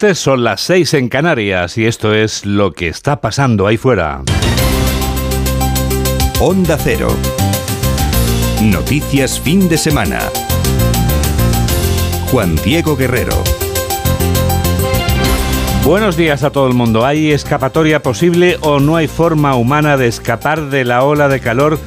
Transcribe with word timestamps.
Son 0.00 0.42
las 0.42 0.62
seis 0.62 0.94
en 0.94 1.10
Canarias 1.10 1.76
y 1.76 1.86
esto 1.86 2.14
es 2.14 2.46
lo 2.46 2.72
que 2.72 2.88
está 2.88 3.20
pasando 3.20 3.66
ahí 3.66 3.76
fuera. 3.76 4.22
Onda 6.40 6.78
Cero. 6.82 7.14
Noticias 8.62 9.38
fin 9.38 9.68
de 9.68 9.76
semana. 9.76 10.20
Juan 12.30 12.56
Diego 12.64 12.96
Guerrero. 12.96 13.34
Buenos 15.84 16.16
días 16.16 16.44
a 16.44 16.50
todo 16.50 16.66
el 16.66 16.74
mundo. 16.74 17.04
¿Hay 17.04 17.30
escapatoria 17.30 18.02
posible 18.02 18.56
o 18.62 18.80
no 18.80 18.96
hay 18.96 19.06
forma 19.06 19.54
humana 19.54 19.98
de 19.98 20.08
escapar 20.08 20.70
de 20.70 20.86
la 20.86 21.04
ola 21.04 21.28
de 21.28 21.40
calor 21.40 21.78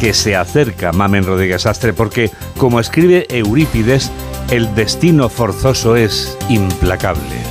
que 0.00 0.12
se 0.12 0.34
acerca, 0.34 0.92
Mamen 0.92 1.24
Rodríguez 1.24 1.66
Astre? 1.66 1.92
Porque, 1.92 2.32
como 2.58 2.80
escribe 2.80 3.26
Eurípides, 3.30 4.10
el 4.50 4.74
destino 4.74 5.28
forzoso 5.28 5.94
es 5.94 6.36
implacable. 6.48 7.49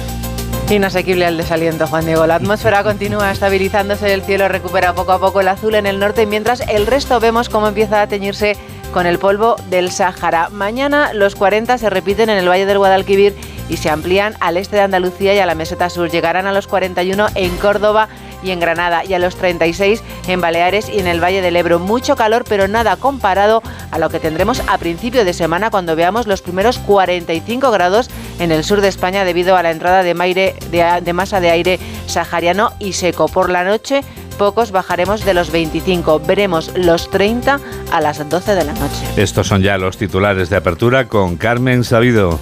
Inasequible 0.70 1.26
al 1.26 1.36
desaliento, 1.36 1.88
Juan 1.88 2.06
Diego. 2.06 2.28
La 2.28 2.36
atmósfera 2.36 2.84
continúa 2.84 3.32
estabilizándose, 3.32 4.14
el 4.14 4.22
cielo 4.22 4.48
recupera 4.48 4.94
poco 4.94 5.14
a 5.14 5.20
poco 5.20 5.42
el 5.42 5.48
azul 5.48 5.74
en 5.74 5.88
el 5.88 5.98
norte, 6.00 6.28
mientras 6.28 6.62
el 6.62 6.86
resto 6.86 7.20
vemos 7.20 7.50
cómo 7.50 7.68
empieza 7.68 8.04
a 8.04 8.08
teñirse 8.08 8.56
con 8.94 9.08
el 9.08 9.18
polvo 9.18 9.56
del 9.72 9.90
Sáhara. 9.90 10.50
Mañana 10.50 11.12
los 11.14 11.34
40 11.34 11.80
se 11.80 11.90
repiten 11.90 12.30
en 12.30 12.38
el 12.38 12.48
Valle 12.48 12.68
del 12.68 12.78
Guadalquivir 12.78 13.36
y 13.68 13.78
se 13.78 13.90
amplían 13.90 14.36
al 14.42 14.58
este 14.58 14.76
de 14.76 14.84
Andalucía 14.84 15.34
y 15.34 15.40
a 15.40 15.48
la 15.48 15.56
meseta 15.56 15.90
sur. 15.90 16.12
Llegarán 16.12 16.46
a 16.46 16.54
los 16.54 16.68
41 16.68 17.30
en 17.34 17.58
Córdoba 17.58 18.08
y 18.44 18.52
en 18.52 18.60
Granada 18.60 19.04
y 19.06 19.14
a 19.14 19.20
los 19.20 19.36
36 19.36 20.04
en 20.28 20.42
Baleares 20.42 20.90
y 20.90 21.00
en 21.00 21.08
el 21.08 21.24
Valle 21.24 21.42
del 21.42 21.56
Ebro. 21.56 21.80
Mucho 21.80 22.16
calor, 22.16 22.44
pero 22.48 22.68
nada 22.68 22.96
comparado 22.98 23.62
a 23.92 24.00
lo 24.00 24.10
que 24.10 24.20
tendremos 24.20 24.62
a 24.68 24.78
principio 24.78 25.26
de 25.26 25.34
semana 25.34 25.70
cuando 25.70 25.96
veamos 25.96 26.28
los 26.28 26.42
primeros 26.42 26.80
45 26.80 27.72
grados 27.72 28.10
en 28.40 28.52
el 28.52 28.64
sur 28.64 28.82
de 28.82 28.88
España 28.88 29.24
debido 29.26 29.56
a 29.56 29.64
la 29.64 29.72
entrada 29.72 30.04
de, 30.04 31.14
masa 31.14 31.40
de 31.40 31.50
aire 31.50 31.80
sahariano 32.08 32.74
y 32.80 32.94
seco. 32.94 33.28
Por 33.28 33.50
la 33.50 33.64
noche 33.64 34.02
pocos 34.38 34.72
bajaremos 34.72 35.26
de 35.26 35.34
los 35.34 35.52
25, 35.52 36.22
veremos 36.22 36.72
los 36.76 37.10
30 37.12 37.60
a 37.92 38.02
las 38.02 38.28
12 38.30 38.56
de 38.56 38.64
la 38.64 38.74
noche. 38.74 39.06
Estos 39.18 39.48
son 39.48 39.62
ya 39.62 39.78
los 39.78 39.98
titulares 39.98 40.50
de 40.50 40.56
apertura 40.56 41.08
con 41.08 41.36
Carmen 41.36 41.84
Sabido. 41.84 42.40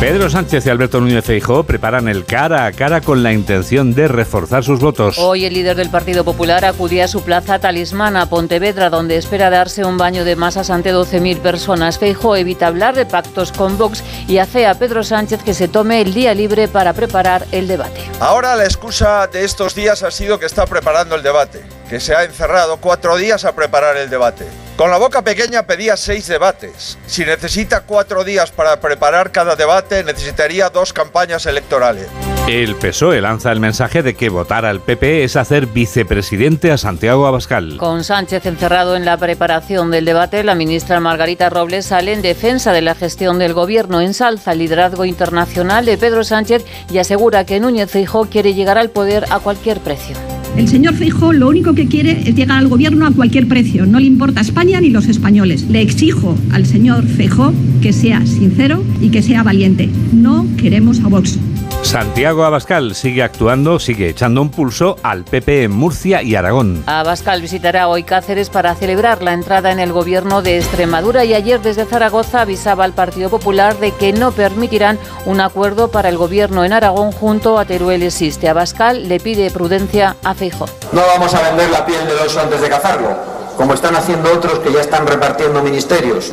Pedro 0.00 0.28
Sánchez 0.28 0.66
y 0.66 0.68
Alberto 0.68 1.00
Núñez 1.00 1.24
Feijóo 1.24 1.64
preparan 1.64 2.06
el 2.06 2.26
cara 2.26 2.66
a 2.66 2.72
cara 2.72 3.00
con 3.00 3.22
la 3.22 3.32
intención 3.32 3.94
de 3.94 4.08
reforzar 4.08 4.62
sus 4.62 4.78
votos. 4.78 5.16
Hoy 5.18 5.46
el 5.46 5.54
líder 5.54 5.74
del 5.74 5.88
Partido 5.88 6.22
Popular 6.22 6.66
acudía 6.66 7.06
a 7.06 7.08
su 7.08 7.22
plaza 7.22 7.58
talismana, 7.60 8.28
Pontevedra, 8.28 8.90
donde 8.90 9.16
espera 9.16 9.48
darse 9.48 9.86
un 9.86 9.96
baño 9.96 10.26
de 10.26 10.36
masas 10.36 10.68
ante 10.68 10.92
12.000 10.92 11.38
personas. 11.38 11.98
Feijóo 11.98 12.36
evita 12.36 12.66
hablar 12.66 12.94
de 12.94 13.06
pactos 13.06 13.52
con 13.52 13.78
Vox 13.78 14.04
y 14.28 14.36
hace 14.36 14.66
a 14.66 14.74
Pedro 14.74 15.02
Sánchez 15.02 15.42
que 15.42 15.54
se 15.54 15.66
tome 15.66 16.02
el 16.02 16.12
día 16.12 16.34
libre 16.34 16.68
para 16.68 16.92
preparar 16.92 17.46
el 17.50 17.66
debate. 17.66 18.02
Ahora 18.20 18.54
la 18.54 18.64
excusa 18.64 19.26
de 19.28 19.44
estos 19.44 19.74
días 19.74 20.02
ha 20.02 20.10
sido 20.10 20.38
que 20.38 20.44
está 20.44 20.66
preparando 20.66 21.14
el 21.14 21.22
debate, 21.22 21.64
que 21.88 22.00
se 22.00 22.14
ha 22.14 22.24
encerrado 22.24 22.78
cuatro 22.78 23.16
días 23.16 23.44
a 23.44 23.54
preparar 23.54 23.96
el 23.96 24.10
debate. 24.10 24.46
Con 24.76 24.90
la 24.90 24.98
boca 24.98 25.22
pequeña 25.22 25.62
pedía 25.62 25.96
seis 25.96 26.26
debates. 26.26 26.98
Si 27.06 27.24
necesita 27.24 27.80
cuatro 27.82 28.24
días 28.24 28.50
para 28.50 28.78
preparar 28.78 29.32
cada 29.32 29.56
debate, 29.56 30.04
necesitaría 30.04 30.68
dos 30.68 30.92
campañas 30.92 31.46
electorales. 31.46 32.08
El 32.46 32.76
PSOE 32.76 33.20
lanza 33.20 33.50
el 33.50 33.58
mensaje 33.58 34.02
de 34.04 34.14
que 34.14 34.28
votar 34.28 34.64
al 34.64 34.80
PP 34.80 35.24
es 35.24 35.34
hacer 35.34 35.66
vicepresidente 35.66 36.70
a 36.70 36.78
Santiago 36.78 37.26
Abascal. 37.26 37.76
Con 37.78 38.04
Sánchez 38.04 38.46
encerrado 38.46 38.94
en 38.94 39.04
la 39.04 39.16
preparación 39.16 39.90
del 39.90 40.04
debate, 40.04 40.44
la 40.44 40.54
ministra 40.54 41.00
Margarita 41.00 41.50
Robles 41.50 41.86
sale 41.86 42.12
en 42.12 42.22
defensa 42.22 42.72
de 42.72 42.82
la 42.82 42.94
gestión 42.94 43.40
del 43.40 43.52
gobierno, 43.52 44.00
ensalza 44.00 44.52
el 44.52 44.58
liderazgo 44.58 45.04
internacional 45.04 45.86
de 45.86 45.98
Pedro 45.98 46.22
Sánchez 46.22 46.64
y 46.88 46.98
asegura 46.98 47.46
que 47.46 47.58
Núñez 47.58 47.90
Feijóo 47.90 48.26
quiere 48.26 48.54
llegar 48.54 48.78
al 48.78 48.90
poder 48.90 49.24
a 49.30 49.40
cualquier 49.40 49.80
precio. 49.80 50.16
El 50.56 50.68
señor 50.68 50.94
Feijóo 50.94 51.32
lo 51.32 51.48
único 51.48 51.74
que 51.74 51.86
quiere 51.86 52.22
es 52.26 52.34
llegar 52.34 52.58
al 52.58 52.68
gobierno 52.68 53.06
a 53.06 53.10
cualquier 53.10 53.46
precio. 53.48 53.86
No 53.86 54.00
le 54.00 54.06
importa 54.06 54.40
España 54.40 54.80
ni 54.80 54.90
los 54.90 55.06
españoles. 55.06 55.66
Le 55.68 55.82
exijo 55.82 56.36
al 56.52 56.66
señor 56.66 57.06
Feijóo 57.06 57.52
que 57.82 57.92
sea 57.92 58.24
sincero 58.26 58.82
y 59.00 59.10
que 59.10 59.22
sea 59.22 59.42
valiente. 59.42 59.88
No 60.12 60.46
queremos 60.56 61.00
a 61.00 61.08
Vox. 61.08 61.38
Santiago 61.86 62.44
Abascal 62.44 62.96
sigue 62.96 63.22
actuando, 63.22 63.78
sigue 63.78 64.08
echando 64.08 64.42
un 64.42 64.50
pulso 64.50 64.96
al 65.04 65.22
PP 65.22 65.62
en 65.62 65.70
Murcia 65.70 66.20
y 66.20 66.34
Aragón. 66.34 66.82
Abascal 66.86 67.40
visitará 67.40 67.86
hoy 67.86 68.02
Cáceres 68.02 68.50
para 68.50 68.74
celebrar 68.74 69.22
la 69.22 69.32
entrada 69.32 69.70
en 69.70 69.78
el 69.78 69.92
gobierno 69.92 70.42
de 70.42 70.58
Extremadura 70.58 71.24
y 71.24 71.32
ayer 71.32 71.62
desde 71.62 71.84
Zaragoza 71.84 72.40
avisaba 72.40 72.82
al 72.82 72.92
Partido 72.92 73.30
Popular 73.30 73.78
de 73.78 73.92
que 73.92 74.12
no 74.12 74.32
permitirán 74.32 74.98
un 75.26 75.40
acuerdo 75.40 75.88
para 75.88 76.08
el 76.08 76.18
gobierno 76.18 76.64
en 76.64 76.72
Aragón 76.72 77.12
junto 77.12 77.56
a 77.56 77.64
Teruel 77.64 78.02
existe. 78.02 78.48
Abascal 78.48 79.08
le 79.08 79.20
pide 79.20 79.52
prudencia 79.52 80.16
a 80.24 80.34
Feijóo. 80.34 80.68
No 80.90 81.02
vamos 81.06 81.32
a 81.34 81.42
vender 81.42 81.70
la 81.70 81.86
piel 81.86 82.04
del 82.04 82.18
oso 82.18 82.40
antes 82.40 82.60
de 82.60 82.68
cazarlo, 82.68 83.16
como 83.56 83.74
están 83.74 83.94
haciendo 83.94 84.32
otros 84.32 84.58
que 84.58 84.72
ya 84.72 84.80
están 84.80 85.06
repartiendo 85.06 85.62
ministerios, 85.62 86.32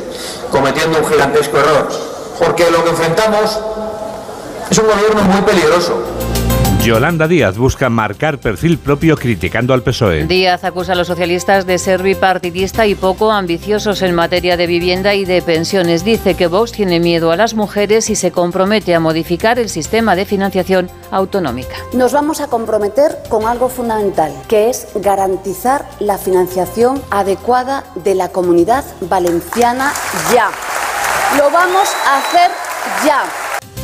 cometiendo 0.50 0.98
un 0.98 1.06
gigantesco 1.06 1.58
error. 1.58 1.88
Porque 2.40 2.68
lo 2.72 2.82
que 2.82 2.90
enfrentamos 2.90 3.60
es 4.74 4.80
un 4.80 4.88
gobierno 4.88 5.22
muy 5.22 5.40
peligroso. 5.42 6.02
Yolanda 6.82 7.28
Díaz 7.28 7.56
busca 7.56 7.88
marcar 7.88 8.38
perfil 8.38 8.76
propio 8.76 9.16
criticando 9.16 9.72
al 9.72 9.84
PSOE. 9.84 10.26
Díaz 10.26 10.64
acusa 10.64 10.92
a 10.92 10.94
los 10.96 11.06
socialistas 11.06 11.64
de 11.64 11.78
ser 11.78 12.02
bipartidista 12.02 12.84
y 12.84 12.96
poco 12.96 13.30
ambiciosos 13.30 14.02
en 14.02 14.16
materia 14.16 14.56
de 14.56 14.66
vivienda 14.66 15.14
y 15.14 15.24
de 15.24 15.42
pensiones. 15.42 16.04
Dice 16.04 16.34
que 16.34 16.48
Vox 16.48 16.72
tiene 16.72 16.98
miedo 16.98 17.30
a 17.30 17.36
las 17.36 17.54
mujeres 17.54 18.10
y 18.10 18.16
se 18.16 18.32
compromete 18.32 18.96
a 18.96 19.00
modificar 19.00 19.60
el 19.60 19.68
sistema 19.68 20.16
de 20.16 20.24
financiación 20.24 20.90
autonómica. 21.12 21.76
Nos 21.92 22.12
vamos 22.12 22.40
a 22.40 22.48
comprometer 22.48 23.16
con 23.28 23.46
algo 23.46 23.68
fundamental, 23.68 24.32
que 24.48 24.70
es 24.70 24.88
garantizar 24.96 25.88
la 26.00 26.18
financiación 26.18 27.00
adecuada 27.12 27.84
de 28.02 28.16
la 28.16 28.30
comunidad 28.30 28.84
valenciana 29.02 29.92
ya. 30.32 30.50
Lo 31.38 31.48
vamos 31.52 31.88
a 32.08 32.18
hacer 32.18 32.50
ya. 33.06 33.22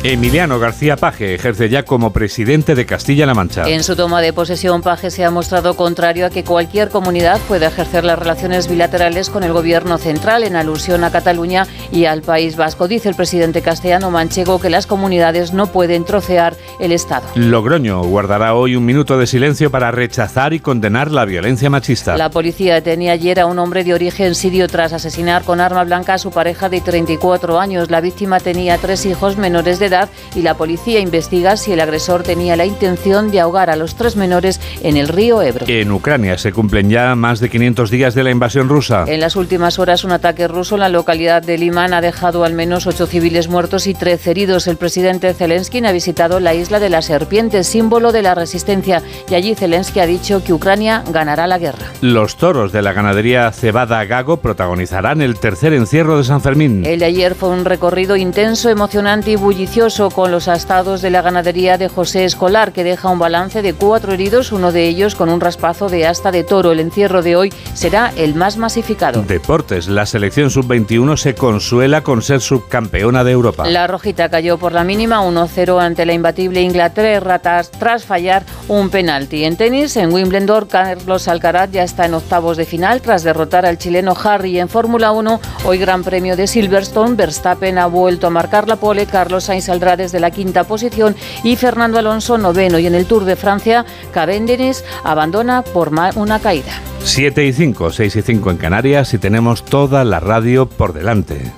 Emiliano 0.03 0.57
García 0.57 0.95
Paje 0.95 1.35
ejerce 1.35 1.69
ya 1.69 1.83
como 1.83 2.11
presidente 2.11 2.73
de 2.73 2.87
Castilla-La 2.87 3.35
Mancha. 3.35 3.69
En 3.69 3.83
su 3.83 3.95
toma 3.95 4.19
de 4.21 4.33
posesión, 4.33 4.81
Paje 4.81 5.11
se 5.11 5.23
ha 5.23 5.29
mostrado 5.29 5.75
contrario 5.75 6.25
a 6.25 6.31
que 6.31 6.43
cualquier 6.43 6.89
comunidad 6.89 7.39
pueda 7.47 7.67
ejercer 7.67 8.03
las 8.03 8.17
relaciones 8.17 8.67
bilaterales 8.67 9.29
con 9.29 9.43
el 9.43 9.53
gobierno 9.53 9.99
central 9.99 10.43
en 10.43 10.55
alusión 10.55 11.03
a 11.03 11.11
Cataluña 11.11 11.67
y 11.91 12.05
al 12.05 12.23
País 12.23 12.55
Vasco. 12.55 12.87
Dice 12.87 13.09
el 13.09 13.15
presidente 13.15 13.61
castellano 13.61 14.09
manchego 14.09 14.59
que 14.59 14.71
las 14.71 14.87
comunidades 14.87 15.53
no 15.53 15.67
pueden 15.67 16.03
trocear 16.03 16.55
el 16.79 16.93
Estado. 16.93 17.27
Logroño 17.35 18.01
guardará 18.01 18.55
hoy 18.55 18.75
un 18.75 18.85
minuto 18.85 19.19
de 19.19 19.27
silencio 19.27 19.69
para 19.69 19.91
rechazar 19.91 20.53
y 20.53 20.61
condenar 20.61 21.11
la 21.11 21.25
violencia 21.25 21.69
machista. 21.69 22.17
La 22.17 22.31
policía 22.31 22.73
detenía 22.73 23.11
ayer 23.11 23.39
a 23.39 23.45
un 23.45 23.59
hombre 23.59 23.83
de 23.83 23.93
origen 23.93 24.33
sirio 24.33 24.67
tras 24.67 24.93
asesinar 24.93 25.43
con 25.43 25.61
arma 25.61 25.83
blanca 25.83 26.15
a 26.15 26.17
su 26.17 26.31
pareja 26.31 26.69
de 26.69 26.81
34 26.81 27.59
años. 27.59 27.91
La 27.91 28.01
víctima 28.01 28.39
tenía 28.39 28.79
tres 28.79 29.05
hijos 29.05 29.37
menores 29.37 29.77
de 29.77 29.90
y 30.35 30.41
la 30.41 30.55
policía 30.55 30.99
investiga 30.99 31.57
si 31.57 31.73
el 31.73 31.79
agresor 31.79 32.23
tenía 32.23 32.55
la 32.55 32.65
intención 32.65 33.31
de 33.31 33.39
ahogar 33.39 33.69
a 33.69 33.75
los 33.75 33.95
tres 33.95 34.15
menores 34.15 34.59
en 34.83 34.97
el 34.97 35.07
río 35.07 35.41
Ebro. 35.41 35.65
En 35.67 35.91
Ucrania 35.91 36.37
se 36.37 36.53
cumplen 36.53 36.89
ya 36.89 37.15
más 37.15 37.39
de 37.39 37.49
500 37.49 37.89
días 37.89 38.15
de 38.15 38.23
la 38.23 38.31
invasión 38.31 38.69
rusa. 38.69 39.05
En 39.07 39.19
las 39.19 39.35
últimas 39.35 39.79
horas 39.79 40.03
un 40.03 40.11
ataque 40.11 40.47
ruso 40.47 40.75
en 40.75 40.81
la 40.81 40.89
localidad 40.89 41.41
de 41.41 41.57
Liman 41.57 41.93
ha 41.93 42.01
dejado 42.01 42.43
al 42.43 42.53
menos 42.53 42.87
ocho 42.87 43.05
civiles 43.05 43.47
muertos 43.47 43.87
y 43.87 43.93
13 43.93 44.31
heridos. 44.31 44.67
El 44.67 44.77
presidente 44.77 45.33
Zelensky 45.33 45.85
ha 45.85 45.91
visitado 45.91 46.39
la 46.39 46.53
isla 46.53 46.79
de 46.79 46.89
la 46.89 47.01
serpiente, 47.01 47.63
símbolo 47.63 48.11
de 48.11 48.21
la 48.21 48.35
resistencia, 48.35 49.01
y 49.29 49.35
allí 49.35 49.55
Zelensky 49.55 49.99
ha 49.99 50.05
dicho 50.05 50.43
que 50.43 50.53
Ucrania 50.53 51.03
ganará 51.11 51.47
la 51.47 51.57
guerra. 51.57 51.91
Los 52.01 52.37
toros 52.37 52.71
de 52.71 52.81
la 52.81 52.93
ganadería 52.93 53.51
Cebada 53.51 54.03
Gago 54.05 54.37
protagonizarán 54.37 55.21
el 55.21 55.39
tercer 55.39 55.73
encierro 55.73 56.17
de 56.17 56.23
San 56.23 56.41
Fermín. 56.41 56.85
El 56.85 56.99
de 56.99 57.05
ayer 57.05 57.35
fue 57.35 57.49
un 57.49 57.65
recorrido 57.65 58.15
intenso, 58.15 58.69
emocionante 58.69 59.31
y 59.31 59.35
bullicioso 59.35 59.80
con 60.13 60.29
los 60.29 60.47
astados 60.47 61.01
de 61.01 61.09
la 61.09 61.23
ganadería 61.23 61.79
de 61.79 61.89
José 61.89 62.23
Escolar, 62.23 62.71
que 62.71 62.83
deja 62.83 63.09
un 63.09 63.17
balance 63.17 63.63
de 63.63 63.73
cuatro 63.73 64.13
heridos, 64.13 64.51
uno 64.51 64.71
de 64.71 64.87
ellos 64.87 65.15
con 65.15 65.27
un 65.27 65.41
raspazo 65.41 65.89
de 65.89 66.05
asta 66.05 66.31
de 66.31 66.43
toro. 66.43 66.71
El 66.71 66.79
encierro 66.79 67.23
de 67.23 67.35
hoy 67.35 67.51
será 67.73 68.13
el 68.15 68.35
más 68.35 68.57
masificado. 68.57 69.23
Deportes. 69.23 69.87
La 69.87 70.05
selección 70.05 70.51
sub-21 70.51 71.17
se 71.17 71.33
consuela 71.33 72.03
con 72.03 72.21
ser 72.21 72.41
subcampeona 72.41 73.23
de 73.23 73.31
Europa. 73.31 73.65
La 73.65 73.87
rojita 73.87 74.29
cayó 74.29 74.59
por 74.59 74.71
la 74.71 74.83
mínima 74.83 75.23
1-0 75.25 75.81
ante 75.81 76.05
la 76.05 76.13
imbatible 76.13 76.61
Inglaterra 76.61 77.39
tras, 77.39 77.71
tras 77.71 78.05
fallar 78.05 78.43
un 78.67 78.91
penalti. 78.91 79.45
En 79.45 79.57
tenis, 79.57 79.97
en 79.97 80.13
Wimbledon, 80.13 80.67
Carlos 80.67 81.27
Alcaraz 81.27 81.71
ya 81.71 81.81
está 81.81 82.05
en 82.05 82.13
octavos 82.13 82.55
de 82.55 82.65
final 82.65 83.01
tras 83.01 83.23
derrotar 83.23 83.65
al 83.65 83.79
chileno 83.79 84.15
Harry. 84.23 84.59
En 84.59 84.69
Fórmula 84.69 85.11
1, 85.11 85.39
hoy 85.65 85.79
Gran 85.79 86.03
Premio 86.03 86.35
de 86.35 86.45
Silverstone, 86.45 87.15
Verstappen 87.15 87.79
ha 87.79 87.87
vuelto 87.87 88.27
a 88.27 88.29
marcar 88.29 88.67
la 88.67 88.75
pole, 88.75 89.07
Carlos 89.07 89.45
Sainz 89.45 89.70
saldrá 89.71 89.95
desde 89.95 90.19
la 90.19 90.31
quinta 90.31 90.65
posición 90.65 91.15
y 91.45 91.55
Fernando 91.55 91.97
Alonso 91.97 92.37
noveno. 92.37 92.77
Y 92.77 92.87
en 92.87 92.93
el 92.93 93.05
Tour 93.05 93.23
de 93.23 93.37
Francia, 93.37 93.85
Cavendish 94.11 94.83
abandona 95.05 95.61
por 95.61 95.91
una 96.15 96.39
caída. 96.39 96.81
7 97.05 97.45
y 97.45 97.53
5, 97.53 97.91
6 97.91 98.15
y 98.17 98.21
5 98.21 98.51
en 98.51 98.57
Canarias 98.57 99.13
y 99.13 99.17
tenemos 99.17 99.63
toda 99.63 100.03
la 100.03 100.19
radio 100.19 100.65
por 100.65 100.91
delante. 100.91 101.53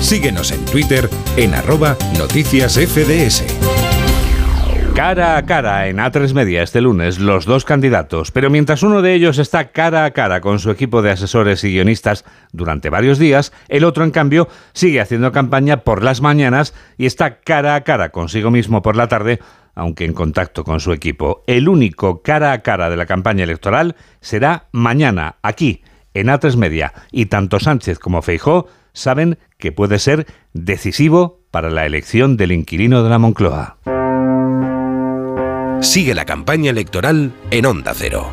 Síguenos 0.00 0.52
en 0.52 0.64
Twitter 0.64 1.10
en 1.36 1.54
arroba 1.54 1.96
noticias 2.16 2.74
FDS. 2.74 3.81
Cara 4.94 5.38
a 5.38 5.46
cara 5.46 5.88
en 5.88 5.96
A3 5.96 6.34
Media 6.34 6.62
este 6.62 6.82
lunes 6.82 7.18
los 7.18 7.46
dos 7.46 7.64
candidatos, 7.64 8.30
pero 8.30 8.50
mientras 8.50 8.82
uno 8.82 9.00
de 9.00 9.14
ellos 9.14 9.38
está 9.38 9.72
cara 9.72 10.04
a 10.04 10.10
cara 10.10 10.42
con 10.42 10.58
su 10.58 10.70
equipo 10.70 11.00
de 11.00 11.10
asesores 11.10 11.64
y 11.64 11.72
guionistas 11.72 12.26
durante 12.52 12.90
varios 12.90 13.18
días, 13.18 13.54
el 13.68 13.84
otro 13.84 14.04
en 14.04 14.10
cambio 14.10 14.48
sigue 14.74 15.00
haciendo 15.00 15.32
campaña 15.32 15.78
por 15.78 16.04
las 16.04 16.20
mañanas 16.20 16.74
y 16.98 17.06
está 17.06 17.40
cara 17.40 17.74
a 17.74 17.80
cara 17.84 18.10
consigo 18.10 18.50
mismo 18.50 18.82
por 18.82 18.94
la 18.94 19.08
tarde, 19.08 19.40
aunque 19.74 20.04
en 20.04 20.12
contacto 20.12 20.62
con 20.62 20.78
su 20.78 20.92
equipo. 20.92 21.42
El 21.46 21.70
único 21.70 22.20
cara 22.20 22.52
a 22.52 22.60
cara 22.60 22.90
de 22.90 22.98
la 22.98 23.06
campaña 23.06 23.44
electoral 23.44 23.96
será 24.20 24.66
mañana 24.72 25.36
aquí 25.42 25.82
en 26.12 26.26
A3 26.26 26.56
Media 26.56 26.92
y 27.10 27.26
tanto 27.26 27.60
Sánchez 27.60 27.98
como 27.98 28.20
Feijó 28.20 28.68
saben 28.92 29.38
que 29.56 29.72
puede 29.72 29.98
ser 29.98 30.26
decisivo 30.52 31.40
para 31.50 31.70
la 31.70 31.86
elección 31.86 32.36
del 32.36 32.52
inquilino 32.52 33.02
de 33.02 33.08
la 33.08 33.18
Moncloa. 33.18 33.78
Sigue 35.82 36.14
la 36.14 36.24
campaña 36.24 36.70
electoral 36.70 37.32
en 37.50 37.66
Onda 37.66 37.92
Cero. 37.92 38.30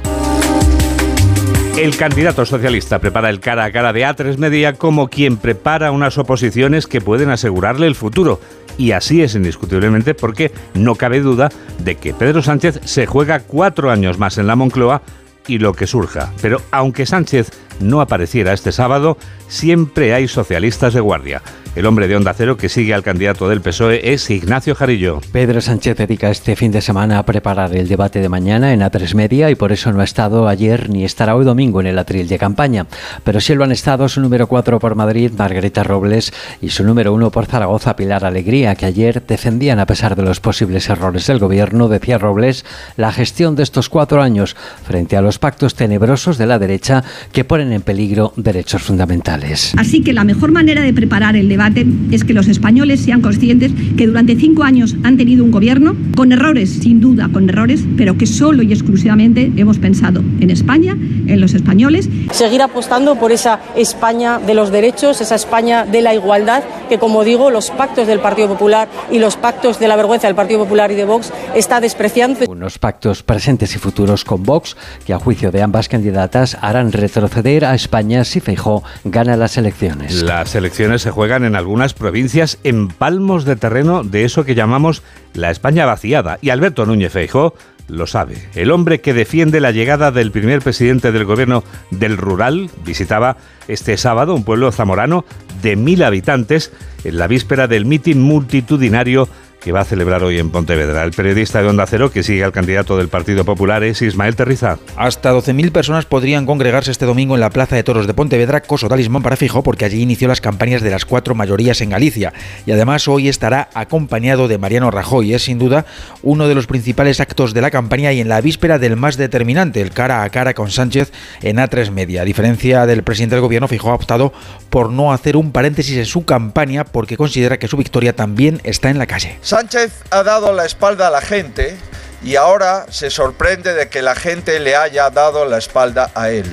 El 1.80 1.98
candidato 1.98 2.46
socialista 2.46 3.00
prepara 3.00 3.32
el 3.32 3.40
cara 3.40 3.64
a 3.64 3.72
cara 3.72 3.92
de 3.92 4.06
A3 4.06 4.38
Media 4.38 4.74
como 4.74 5.08
quien 5.08 5.38
prepara 5.38 5.92
unas 5.92 6.20
oposiciones 6.20 6.86
que 6.86 7.02
pueden 7.02 7.32
asegurarle 7.32 7.88
el 7.88 7.96
futuro. 7.96 8.40
Y 8.78 8.92
así 8.92 9.24
es 9.24 9.34
indiscutiblemente 9.34 10.14
porque 10.14 10.52
no 10.76 10.94
cabe 10.94 11.22
duda 11.22 11.50
de 11.80 11.96
que 11.96 12.14
Pedro 12.14 12.44
Sánchez 12.44 12.82
se 12.86 13.08
juega 13.08 13.40
cuatro 13.40 13.90
años 13.90 14.20
más 14.20 14.38
en 14.38 14.46
la 14.46 14.56
Moncloa 14.56 15.02
y 15.48 15.58
lo 15.58 15.74
que 15.74 15.88
surja. 15.88 16.32
Pero 16.44 16.62
aunque 16.70 17.08
Sánchez 17.08 17.50
no 17.80 18.02
apareciera 18.02 18.54
este 18.54 18.72
sábado, 18.72 19.18
siempre 19.48 20.14
hay 20.14 20.28
socialistas 20.28 20.94
de 20.94 21.00
guardia. 21.00 21.42
El 21.76 21.86
hombre 21.86 22.08
de 22.08 22.16
Onda 22.16 22.34
Cero 22.34 22.58
que 22.58 22.68
sigue 22.68 22.94
al 22.94 23.04
candidato 23.04 23.48
del 23.48 23.62
PSOE 23.62 24.12
es 24.12 24.30
Ignacio 24.32 24.74
Jarillo. 24.74 25.22
Pedro 25.32 25.62
Sánchez 25.62 25.98
dedica 25.98 26.30
este 26.30 26.56
fin 26.56 26.72
de 26.72 26.82
semana 26.82 27.20
a 27.20 27.26
preparar 27.26 27.76
el 27.76 27.88
debate 27.88 28.20
de 28.20 28.28
mañana 28.28 28.74
en 28.74 28.82
A3 28.82 29.14
Media 29.14 29.52
y 29.52 29.56
por 29.56 29.72
eso 29.72 29.92
no 29.94 30.02
ha 30.02 30.04
estado 30.04 30.48
ayer 30.48 30.90
ni 30.90 31.06
estará 31.06 31.36
hoy 31.36 31.46
domingo 31.46 31.80
en 31.80 31.88
el 31.88 32.00
atril 32.00 32.28
de 32.28 32.40
campaña. 32.40 32.88
Pero 33.24 33.40
sí 33.40 33.54
lo 33.54 33.64
han 33.64 33.72
estado 33.72 34.10
su 34.10 34.20
número 34.20 34.48
4 34.48 34.80
por 34.80 34.96
Madrid, 34.96 35.32
Margarita 35.38 35.84
Robles, 35.84 36.34
y 36.60 36.70
su 36.70 36.84
número 36.84 37.14
1 37.14 37.30
por 37.30 37.46
Zaragoza, 37.46 37.96
Pilar 37.96 38.26
Alegría, 38.26 38.76
que 38.76 38.88
ayer 38.88 39.24
defendían, 39.26 39.80
a 39.80 39.86
pesar 39.86 40.16
de 40.16 40.24
los 40.24 40.40
posibles 40.40 40.90
errores 40.90 41.28
del 41.28 41.40
gobierno, 41.40 41.88
decía 41.88 42.18
Robles, 42.18 42.66
la 42.98 43.12
gestión 43.12 43.56
de 43.56 43.64
estos 43.64 43.90
cuatro 43.90 44.22
años 44.22 44.56
frente 44.84 45.16
a 45.16 45.22
los 45.22 45.38
pactos 45.38 45.76
tenebrosos 45.76 46.38
de 46.38 46.48
la 46.48 46.60
derecha 46.60 47.04
que 47.32 47.46
ponen 47.46 47.69
en 47.74 47.82
peligro 47.82 48.34
derechos 48.36 48.82
fundamentales. 48.82 49.74
Así 49.78 50.02
que 50.02 50.14
la 50.14 50.24
mejor 50.24 50.52
manera 50.52 50.82
de 50.82 50.94
preparar 50.94 51.36
el 51.36 51.50
debate 51.50 51.86
es 52.12 52.24
que 52.24 52.34
los 52.34 52.48
españoles 52.48 53.02
sean 53.02 53.22
conscientes 53.22 53.72
que 53.98 54.08
durante 54.08 54.36
cinco 54.36 54.64
años 54.64 54.96
han 55.04 55.18
tenido 55.18 55.44
un 55.44 55.52
gobierno 55.52 55.96
con 56.16 56.32
errores, 56.32 56.70
sin 56.82 57.00
duda 57.00 57.30
con 57.32 57.50
errores, 57.50 57.84
pero 57.98 58.18
que 58.18 58.26
solo 58.26 58.64
y 58.64 58.72
exclusivamente 58.72 59.52
hemos 59.56 59.78
pensado 59.80 60.22
en 60.40 60.50
España, 60.50 60.94
en 60.94 61.42
los 61.42 61.54
españoles. 61.54 62.10
Seguir 62.32 62.62
apostando 62.62 63.16
por 63.16 63.32
esa 63.32 63.60
España 63.76 64.40
de 64.40 64.54
los 64.54 64.72
derechos, 64.72 65.22
esa 65.22 65.36
España 65.36 65.86
de 65.86 66.02
la 66.02 66.14
igualdad, 66.14 66.64
que 66.90 67.00
como 67.00 67.24
digo, 67.24 67.52
los 67.52 67.72
pactos 67.72 68.08
del 68.08 68.20
Partido 68.20 68.48
Popular 68.50 68.90
y 69.12 69.20
los 69.20 69.36
pactos 69.36 69.80
de 69.80 69.88
la 69.88 69.96
vergüenza 69.96 70.28
del 70.28 70.36
Partido 70.36 70.60
Popular 70.60 70.92
y 70.92 70.96
de 70.96 71.06
Vox 71.06 71.32
está 71.56 71.80
despreciando. 71.80 72.46
Unos 72.48 72.80
pactos 72.80 73.24
presentes 73.24 73.76
y 73.76 73.80
futuros 73.80 74.24
con 74.26 74.44
Vox 74.44 74.76
que 75.06 75.14
a 75.14 75.20
juicio 75.20 75.52
de 75.52 75.62
ambas 75.62 75.88
candidatas 75.88 76.58
harán 76.62 76.92
retroceder 76.92 77.59
a 77.66 77.76
España 77.76 78.24
si 78.24 78.40
Feijó 78.40 78.84
gana 79.04 79.38
las 79.38 79.58
elecciones. 79.58 80.24
Las 80.24 80.56
elecciones 80.56 81.02
se 81.02 81.12
juegan 81.12 81.44
en 81.44 81.56
algunas 81.56 81.94
provincias 81.94 82.58
en 82.64 82.88
palmos 82.88 83.46
de 83.46 83.56
terreno 83.56 84.04
de 84.04 84.26
eso 84.26 84.46
que 84.46 84.56
llamamos 84.56 85.04
la 85.34 85.52
España 85.52 85.86
vaciada. 85.86 86.40
Y 86.42 86.50
Alberto 86.50 86.86
Núñez 86.86 87.12
Feijó 87.12 87.54
lo 87.90 88.08
sabe. 88.08 88.38
El 88.56 88.72
hombre 88.72 89.02
que 89.02 89.14
defiende 89.14 89.60
la 89.60 89.72
llegada 89.72 90.12
del 90.12 90.32
primer 90.32 90.62
presidente 90.62 91.12
del 91.12 91.26
gobierno 91.26 91.64
del 91.92 92.18
rural 92.18 92.70
visitaba 92.86 93.38
este 93.68 93.98
sábado 93.98 94.36
un 94.36 94.44
pueblo 94.44 94.72
zamorano 94.72 95.26
de 95.62 95.76
mil 95.76 96.04
habitantes 96.04 96.72
en 97.04 97.18
la 97.18 97.28
víspera 97.28 97.68
del 97.68 97.86
mitin 97.86 98.22
multitudinario 98.22 99.28
que 99.60 99.72
va 99.72 99.82
a 99.82 99.86
celebrar 99.86 100.24
hoy 100.24 100.40
en 100.40 100.50
Pontevedra. 100.50 101.04
El 101.04 101.12
periodista 101.12 101.62
de 101.62 101.68
Onda 101.68 101.86
Cero 101.86 102.12
que 102.12 102.24
sigue 102.24 102.44
al 102.44 102.52
candidato 102.52 102.98
del 102.98 103.10
Partido 103.10 103.44
Popular 103.44 103.84
es 103.84 104.02
Ismael 104.02 104.36
Terriza. 104.36 104.78
Hasta 104.96 105.34
12.000 105.34 105.72
personas 105.72 106.06
podrían 106.06 106.46
congregarse 106.46 106.92
este 106.92 107.06
domingo 107.06 107.36
en 107.36 107.42
la 107.42 107.50
Plaza 107.50 107.76
de 107.76 107.84
Toros 107.84 108.08
de 108.08 108.14
Pontevedra, 108.14 108.62
coso 108.62 108.88
talismán 108.88 109.22
para 109.22 109.36
fijo, 109.36 109.64
porque 109.64 109.86
allí 109.86 110.02
inició 110.02 110.28
las 110.28 110.42
campañas 110.42 110.82
de 110.82 110.92
las 110.92 111.06
cuatro 111.06 111.36
mayorías 111.36 111.82
en 111.82 111.90
Galicia. 111.90 112.34
Y 112.66 112.72
además 112.72 113.08
hoy 113.08 113.28
estará 113.28 113.70
acompañado 113.74 114.48
de 114.48 114.58
Mariano 114.58 114.92
Rajoy. 114.92 115.34
Es 115.34 115.44
sin 115.44 115.60
duda 115.60 115.86
uno 116.24 116.48
de 116.48 116.56
los 116.56 116.68
principales 116.68 117.20
actos 117.20 117.54
de 117.54 117.62
la 117.62 117.72
campaña 117.72 118.14
y 118.14 118.22
en 118.22 118.30
la 118.30 118.42
víspera 118.42 118.80
del 118.80 118.96
más 118.96 119.18
determinante, 119.18 119.82
el 119.82 119.92
cara 119.92 120.24
a 120.24 120.30
cara 120.30 120.54
con 120.54 120.72
Sánchez 120.72 121.12
en 121.42 121.58
A3 121.58 121.92
Media. 121.92 122.22
A 122.22 122.26
diferencia 122.26 122.86
del 122.86 123.04
presidente 123.04 123.36
del 123.36 123.42
gobierno, 123.42 123.68
Fijo 123.68 123.92
ha 123.92 123.96
optado 123.96 124.34
por 124.70 124.92
no 124.92 125.12
hacer 125.12 125.36
un 125.36 125.52
paréntesis 125.52 125.98
en 125.98 126.06
su 126.06 126.26
campaña 126.26 126.86
porque 126.86 127.18
considera 127.18 127.60
que 127.60 127.68
su 127.68 127.78
victoria 127.78 128.16
también 128.16 128.62
está 128.64 128.90
en 128.90 128.98
la 128.98 129.08
calle. 129.08 129.38
Sánchez 129.50 129.92
ha 130.12 130.22
dado 130.22 130.54
la 130.54 130.64
espalda 130.64 131.08
a 131.08 131.10
la 131.10 131.22
gente 131.22 131.76
y 132.22 132.36
ahora 132.36 132.86
se 132.92 133.10
sorprende 133.10 133.74
de 133.74 133.90
que 133.90 134.04
la 134.04 134.14
gente 134.14 134.60
le 134.60 134.76
haya 134.76 135.10
dado 135.10 135.46
la 135.46 135.58
espalda 135.58 136.12
a 136.14 136.30
él. 136.30 136.46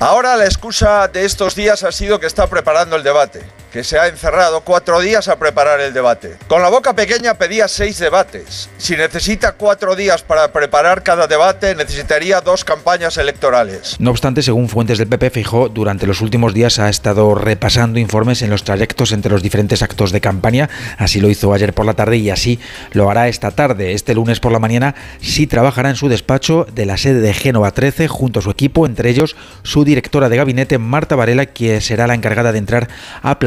Ahora 0.00 0.34
la 0.34 0.46
excusa 0.46 1.06
de 1.06 1.24
estos 1.24 1.54
días 1.54 1.84
ha 1.84 1.92
sido 1.92 2.18
que 2.18 2.26
está 2.26 2.48
preparando 2.48 2.96
el 2.96 3.04
debate, 3.04 3.42
que 3.72 3.84
se 3.84 3.98
ha 3.98 4.08
encerrado 4.08 4.62
cuatro 4.62 5.00
días 5.00 5.28
a 5.28 5.38
preparar 5.38 5.80
el 5.80 5.92
debate. 5.92 6.36
Con 6.48 6.62
la 6.62 6.68
boca 6.68 6.94
pequeña 6.94 7.34
pedía 7.34 7.68
seis 7.68 7.98
debates. 7.98 8.68
Si 8.78 8.96
necesita 8.96 9.52
cuatro 9.52 9.96
días 9.96 10.22
para 10.22 10.52
preparar 10.52 11.02
cada 11.02 11.26
debate, 11.26 11.74
necesitaría 11.74 12.40
dos 12.40 12.64
campañas 12.64 13.16
electorales. 13.16 13.96
No 13.98 14.10
obstante, 14.10 14.42
según 14.42 14.68
fuentes 14.68 14.98
del 14.98 15.08
PP, 15.08 15.30
Fijó 15.30 15.68
durante 15.68 16.06
los 16.06 16.20
últimos 16.20 16.54
días 16.54 16.78
ha 16.78 16.88
estado 16.88 17.34
repasando 17.34 17.98
informes 17.98 18.42
en 18.42 18.50
los 18.50 18.64
trayectos 18.64 19.12
entre 19.12 19.30
los 19.30 19.42
diferentes 19.42 19.82
actos 19.82 20.12
de 20.12 20.20
campaña. 20.20 20.68
Así 20.98 21.20
lo 21.20 21.30
hizo 21.30 21.52
ayer 21.52 21.72
por 21.72 21.86
la 21.86 21.94
tarde 21.94 22.16
y 22.16 22.30
así 22.30 22.58
lo 22.92 23.10
hará 23.10 23.28
esta 23.28 23.52
tarde. 23.52 23.92
Este 23.92 24.14
lunes 24.14 24.40
por 24.40 24.52
la 24.52 24.58
mañana 24.58 24.94
sí 25.20 25.46
trabajará 25.46 25.90
en 25.90 25.96
su 25.96 26.08
despacho 26.08 26.66
de 26.72 26.86
la 26.86 26.96
sede 26.96 27.20
de 27.20 27.34
Génova 27.34 27.70
13 27.70 28.08
junto 28.08 28.40
a 28.40 28.42
su 28.42 28.50
equipo, 28.50 28.86
entre 28.86 29.10
ellos 29.10 29.36
su 29.62 29.84
directora 29.84 30.28
de 30.28 30.36
gabinete 30.36 30.78
Marta 30.78 31.16
Varela, 31.16 31.46
que 31.46 31.80
será 31.80 32.06
la 32.06 32.14
encargada 32.14 32.52
de 32.52 32.58
entrar 32.58 32.88
a 33.22 33.38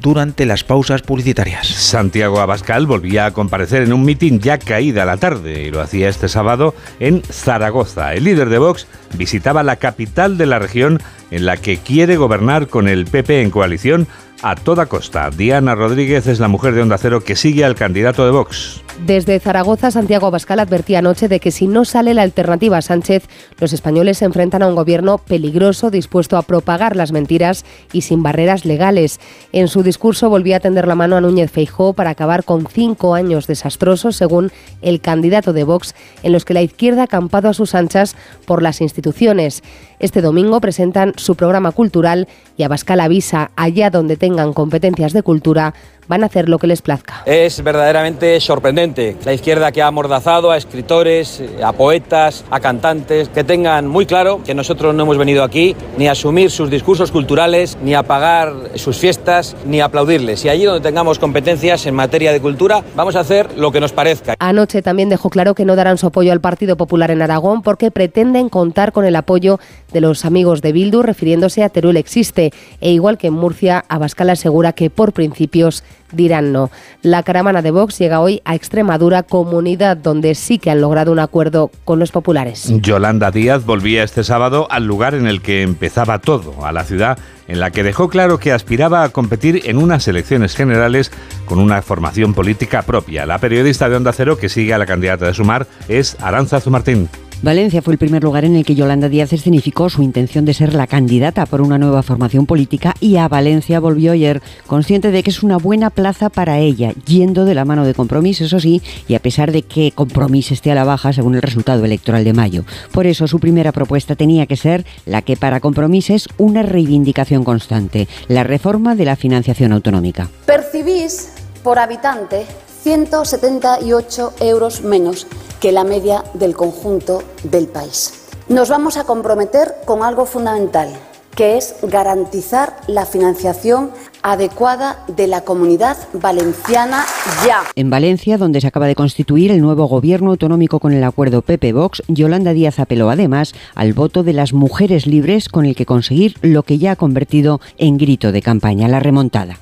durante 0.00 0.46
las 0.46 0.64
pausas 0.64 1.02
publicitarias. 1.02 1.66
Santiago 1.66 2.40
Abascal 2.40 2.86
volvía 2.86 3.26
a 3.26 3.32
comparecer 3.32 3.82
en 3.82 3.92
un 3.92 4.04
mitin 4.04 4.40
ya 4.40 4.58
caída 4.58 5.04
la 5.04 5.16
tarde 5.16 5.62
y 5.64 5.70
lo 5.70 5.80
hacía 5.80 6.08
este 6.08 6.28
sábado 6.28 6.74
en 7.00 7.22
Zaragoza. 7.22 8.14
El 8.14 8.24
líder 8.24 8.48
de 8.48 8.58
Vox 8.58 8.86
visitaba 9.14 9.62
la 9.62 9.76
capital 9.76 10.38
de 10.38 10.46
la 10.46 10.58
región 10.58 11.00
en 11.30 11.44
la 11.44 11.56
que 11.56 11.76
quiere 11.76 12.16
gobernar 12.16 12.68
con 12.68 12.88
el 12.88 13.04
PP 13.04 13.42
en 13.42 13.50
coalición 13.50 14.06
a 14.42 14.54
toda 14.54 14.86
costa. 14.86 15.30
Diana 15.30 15.74
Rodríguez 15.74 16.26
es 16.26 16.40
la 16.40 16.48
mujer 16.48 16.74
de 16.74 16.82
Onda 16.82 16.98
Cero 16.98 17.22
que 17.24 17.36
sigue 17.36 17.64
al 17.64 17.74
candidato 17.74 18.24
de 18.24 18.30
Vox. 18.30 18.82
Desde 19.06 19.38
Zaragoza, 19.38 19.92
Santiago 19.92 20.26
Abascal 20.26 20.58
advertía 20.58 20.98
anoche 20.98 21.28
de 21.28 21.38
que 21.38 21.52
si 21.52 21.68
no 21.68 21.84
sale 21.84 22.14
la 22.14 22.22
alternativa 22.22 22.78
a 22.78 22.82
Sánchez, 22.82 23.28
los 23.60 23.72
españoles 23.72 24.18
se 24.18 24.24
enfrentan 24.24 24.62
a 24.62 24.66
un 24.66 24.74
gobierno 24.74 25.18
peligroso, 25.18 25.90
dispuesto 25.90 26.36
a 26.36 26.42
propagar 26.42 26.96
las 26.96 27.12
mentiras 27.12 27.64
y 27.92 28.02
sin 28.02 28.24
barreras 28.24 28.64
legales. 28.64 29.20
En 29.52 29.68
su 29.68 29.84
discurso 29.84 30.28
volvía 30.28 30.56
a 30.56 30.60
tender 30.60 30.88
la 30.88 30.96
mano 30.96 31.16
a 31.16 31.20
Núñez 31.20 31.52
Feijó 31.52 31.92
para 31.92 32.10
acabar 32.10 32.42
con 32.42 32.66
cinco 32.66 33.14
años 33.14 33.46
desastrosos, 33.46 34.16
según 34.16 34.50
el 34.82 35.00
candidato 35.00 35.52
de 35.52 35.62
Vox, 35.62 35.94
en 36.24 36.32
los 36.32 36.44
que 36.44 36.54
la 36.54 36.62
izquierda 36.62 37.02
ha 37.02 37.04
acampado 37.04 37.48
a 37.48 37.54
sus 37.54 37.76
anchas 37.76 38.16
por 38.46 38.62
las 38.62 38.80
instituciones. 38.80 39.62
Este 40.00 40.22
domingo 40.22 40.60
presentan 40.60 41.12
su 41.16 41.34
programa 41.34 41.72
cultural 41.72 42.28
y 42.56 42.62
Abascal 42.62 43.00
avisa, 43.00 43.50
allá 43.56 43.90
donde 43.90 44.16
tengan 44.16 44.52
competencias 44.52 45.12
de 45.12 45.24
cultura, 45.24 45.74
van 46.08 46.22
a 46.22 46.26
hacer 46.26 46.48
lo 46.48 46.58
que 46.58 46.66
les 46.66 46.82
plazca. 46.82 47.22
Es 47.26 47.62
verdaderamente 47.62 48.40
sorprendente 48.40 49.16
la 49.24 49.32
izquierda 49.32 49.70
que 49.72 49.82
ha 49.82 49.86
amordazado 49.86 50.50
a 50.50 50.56
escritores, 50.56 51.42
a 51.62 51.72
poetas, 51.72 52.44
a 52.50 52.60
cantantes, 52.60 53.28
que 53.28 53.44
tengan 53.44 53.86
muy 53.86 54.06
claro 54.06 54.42
que 54.44 54.54
nosotros 54.54 54.94
no 54.94 55.04
hemos 55.04 55.18
venido 55.18 55.44
aquí 55.44 55.76
ni 55.96 56.08
a 56.08 56.12
asumir 56.12 56.50
sus 56.50 56.70
discursos 56.70 57.10
culturales, 57.10 57.78
ni 57.82 57.94
a 57.94 58.02
pagar 58.02 58.52
sus 58.74 58.96
fiestas, 58.96 59.56
ni 59.66 59.80
a 59.80 59.86
aplaudirles. 59.86 60.44
Y 60.44 60.48
allí 60.48 60.64
donde 60.64 60.80
tengamos 60.80 61.18
competencias 61.18 61.86
en 61.86 61.94
materia 61.94 62.32
de 62.32 62.40
cultura, 62.40 62.82
vamos 62.96 63.16
a 63.16 63.20
hacer 63.20 63.56
lo 63.56 63.70
que 63.70 63.80
nos 63.80 63.92
parezca. 63.92 64.34
Anoche 64.38 64.82
también 64.82 65.08
dejó 65.08 65.30
claro 65.30 65.54
que 65.54 65.64
no 65.64 65.76
darán 65.76 65.98
su 65.98 66.06
apoyo 66.06 66.32
al 66.32 66.40
Partido 66.40 66.76
Popular 66.76 67.10
en 67.10 67.22
Aragón 67.22 67.62
porque 67.62 67.90
pretenden 67.90 68.48
contar 68.48 68.92
con 68.92 69.04
el 69.04 69.16
apoyo 69.16 69.58
de 69.92 70.00
los 70.00 70.24
amigos 70.24 70.62
de 70.62 70.72
Bildu, 70.72 71.02
refiriéndose 71.02 71.62
a 71.62 71.68
Teruel 71.68 71.96
existe. 71.96 72.52
E 72.80 72.92
igual 72.92 73.18
que 73.18 73.28
en 73.28 73.34
Murcia, 73.34 73.84
Abascal 73.88 74.30
asegura 74.30 74.72
que 74.72 74.90
por 74.90 75.12
principios 75.12 75.84
dirán 76.12 76.52
no. 76.52 76.70
La 77.02 77.22
caravana 77.22 77.62
de 77.62 77.70
Vox 77.70 77.98
llega 77.98 78.20
hoy 78.20 78.42
a 78.44 78.54
Extremadura, 78.54 79.22
comunidad 79.22 79.96
donde 79.96 80.34
sí 80.34 80.58
que 80.58 80.70
han 80.70 80.80
logrado 80.80 81.12
un 81.12 81.18
acuerdo 81.18 81.70
con 81.84 81.98
los 81.98 82.12
populares. 82.12 82.72
Yolanda 82.80 83.30
Díaz 83.30 83.64
volvía 83.64 84.02
este 84.02 84.24
sábado 84.24 84.66
al 84.70 84.86
lugar 84.86 85.14
en 85.14 85.26
el 85.26 85.42
que 85.42 85.62
empezaba 85.62 86.18
todo, 86.18 86.64
a 86.64 86.72
la 86.72 86.84
ciudad 86.84 87.18
en 87.48 87.60
la 87.60 87.70
que 87.70 87.82
dejó 87.82 88.08
claro 88.08 88.38
que 88.38 88.52
aspiraba 88.52 89.02
a 89.02 89.08
competir 89.08 89.62
en 89.64 89.78
unas 89.78 90.06
elecciones 90.06 90.54
generales 90.54 91.10
con 91.46 91.58
una 91.58 91.82
formación 91.82 92.34
política 92.34 92.82
propia. 92.82 93.26
La 93.26 93.38
periodista 93.38 93.88
de 93.88 93.96
Onda 93.96 94.12
Cero 94.12 94.36
que 94.36 94.48
sigue 94.50 94.74
a 94.74 94.78
la 94.78 94.86
candidata 94.86 95.26
de 95.26 95.34
Sumar 95.34 95.66
es 95.88 96.16
Aranzazu 96.20 96.70
Martín. 96.70 97.08
Valencia 97.40 97.82
fue 97.82 97.94
el 97.94 97.98
primer 97.98 98.24
lugar 98.24 98.44
en 98.44 98.56
el 98.56 98.64
que 98.64 98.74
Yolanda 98.74 99.08
Díaz 99.08 99.32
escenificó 99.32 99.88
su 99.88 100.02
intención 100.02 100.44
de 100.44 100.54
ser 100.54 100.74
la 100.74 100.88
candidata 100.88 101.46
por 101.46 101.60
una 101.60 101.78
nueva 101.78 102.02
formación 102.02 102.46
política 102.46 102.94
y 102.98 103.16
a 103.16 103.28
Valencia 103.28 103.78
volvió 103.78 104.10
ayer 104.10 104.42
consciente 104.66 105.12
de 105.12 105.22
que 105.22 105.30
es 105.30 105.44
una 105.44 105.56
buena 105.56 105.90
plaza 105.90 106.30
para 106.30 106.58
ella, 106.58 106.92
yendo 107.06 107.44
de 107.44 107.54
la 107.54 107.64
mano 107.64 107.86
de 107.86 107.94
Compromís, 107.94 108.40
eso 108.40 108.58
sí, 108.58 108.82
y 109.06 109.14
a 109.14 109.20
pesar 109.20 109.52
de 109.52 109.62
que 109.62 109.92
Compromís 109.92 110.50
esté 110.50 110.72
a 110.72 110.74
la 110.74 110.82
baja 110.82 111.12
según 111.12 111.36
el 111.36 111.42
resultado 111.42 111.84
electoral 111.84 112.24
de 112.24 112.32
mayo. 112.32 112.64
Por 112.90 113.06
eso 113.06 113.28
su 113.28 113.38
primera 113.38 113.70
propuesta 113.70 114.16
tenía 114.16 114.46
que 114.46 114.56
ser 114.56 114.84
la 115.06 115.22
que 115.22 115.36
para 115.36 115.60
Compromís 115.60 116.10
es 116.10 116.28
una 116.38 116.64
reivindicación 116.64 117.44
constante, 117.44 118.08
la 118.26 118.42
reforma 118.42 118.96
de 118.96 119.04
la 119.04 119.14
financiación 119.14 119.70
autonómica. 119.70 120.28
Percibís 120.44 121.34
por 121.62 121.78
habitante 121.78 122.46
178 122.88 124.32
euros 124.40 124.80
menos 124.80 125.26
que 125.60 125.72
la 125.72 125.84
media 125.84 126.24
del 126.32 126.56
conjunto 126.56 127.22
del 127.42 127.66
país. 127.66 128.14
Nos 128.48 128.70
vamos 128.70 128.96
a 128.96 129.04
comprometer 129.04 129.74
con 129.84 130.02
algo 130.02 130.24
fundamental, 130.24 130.88
que 131.36 131.58
es 131.58 131.76
garantizar 131.82 132.78
la 132.86 133.04
financiación 133.04 133.90
adecuada 134.22 135.04
de 135.06 135.26
la 135.26 135.42
comunidad 135.42 135.98
valenciana 136.14 137.04
ya. 137.46 137.64
En 137.74 137.90
Valencia, 137.90 138.38
donde 138.38 138.62
se 138.62 138.68
acaba 138.68 138.86
de 138.86 138.94
constituir 138.94 139.50
el 139.50 139.60
nuevo 139.60 139.84
gobierno 139.84 140.30
autonómico 140.30 140.80
con 140.80 140.94
el 140.94 141.04
acuerdo 141.04 141.42
PP-Vox, 141.42 142.04
Yolanda 142.08 142.54
Díaz 142.54 142.78
apeló 142.78 143.10
además 143.10 143.52
al 143.74 143.92
voto 143.92 144.22
de 144.22 144.32
las 144.32 144.54
mujeres 144.54 145.06
libres 145.06 145.50
con 145.50 145.66
el 145.66 145.76
que 145.76 145.84
conseguir 145.84 146.36
lo 146.40 146.62
que 146.62 146.78
ya 146.78 146.92
ha 146.92 146.96
convertido 146.96 147.60
en 147.76 147.98
grito 147.98 148.32
de 148.32 148.40
campaña, 148.40 148.88
la 148.88 148.98
remontada. 148.98 149.58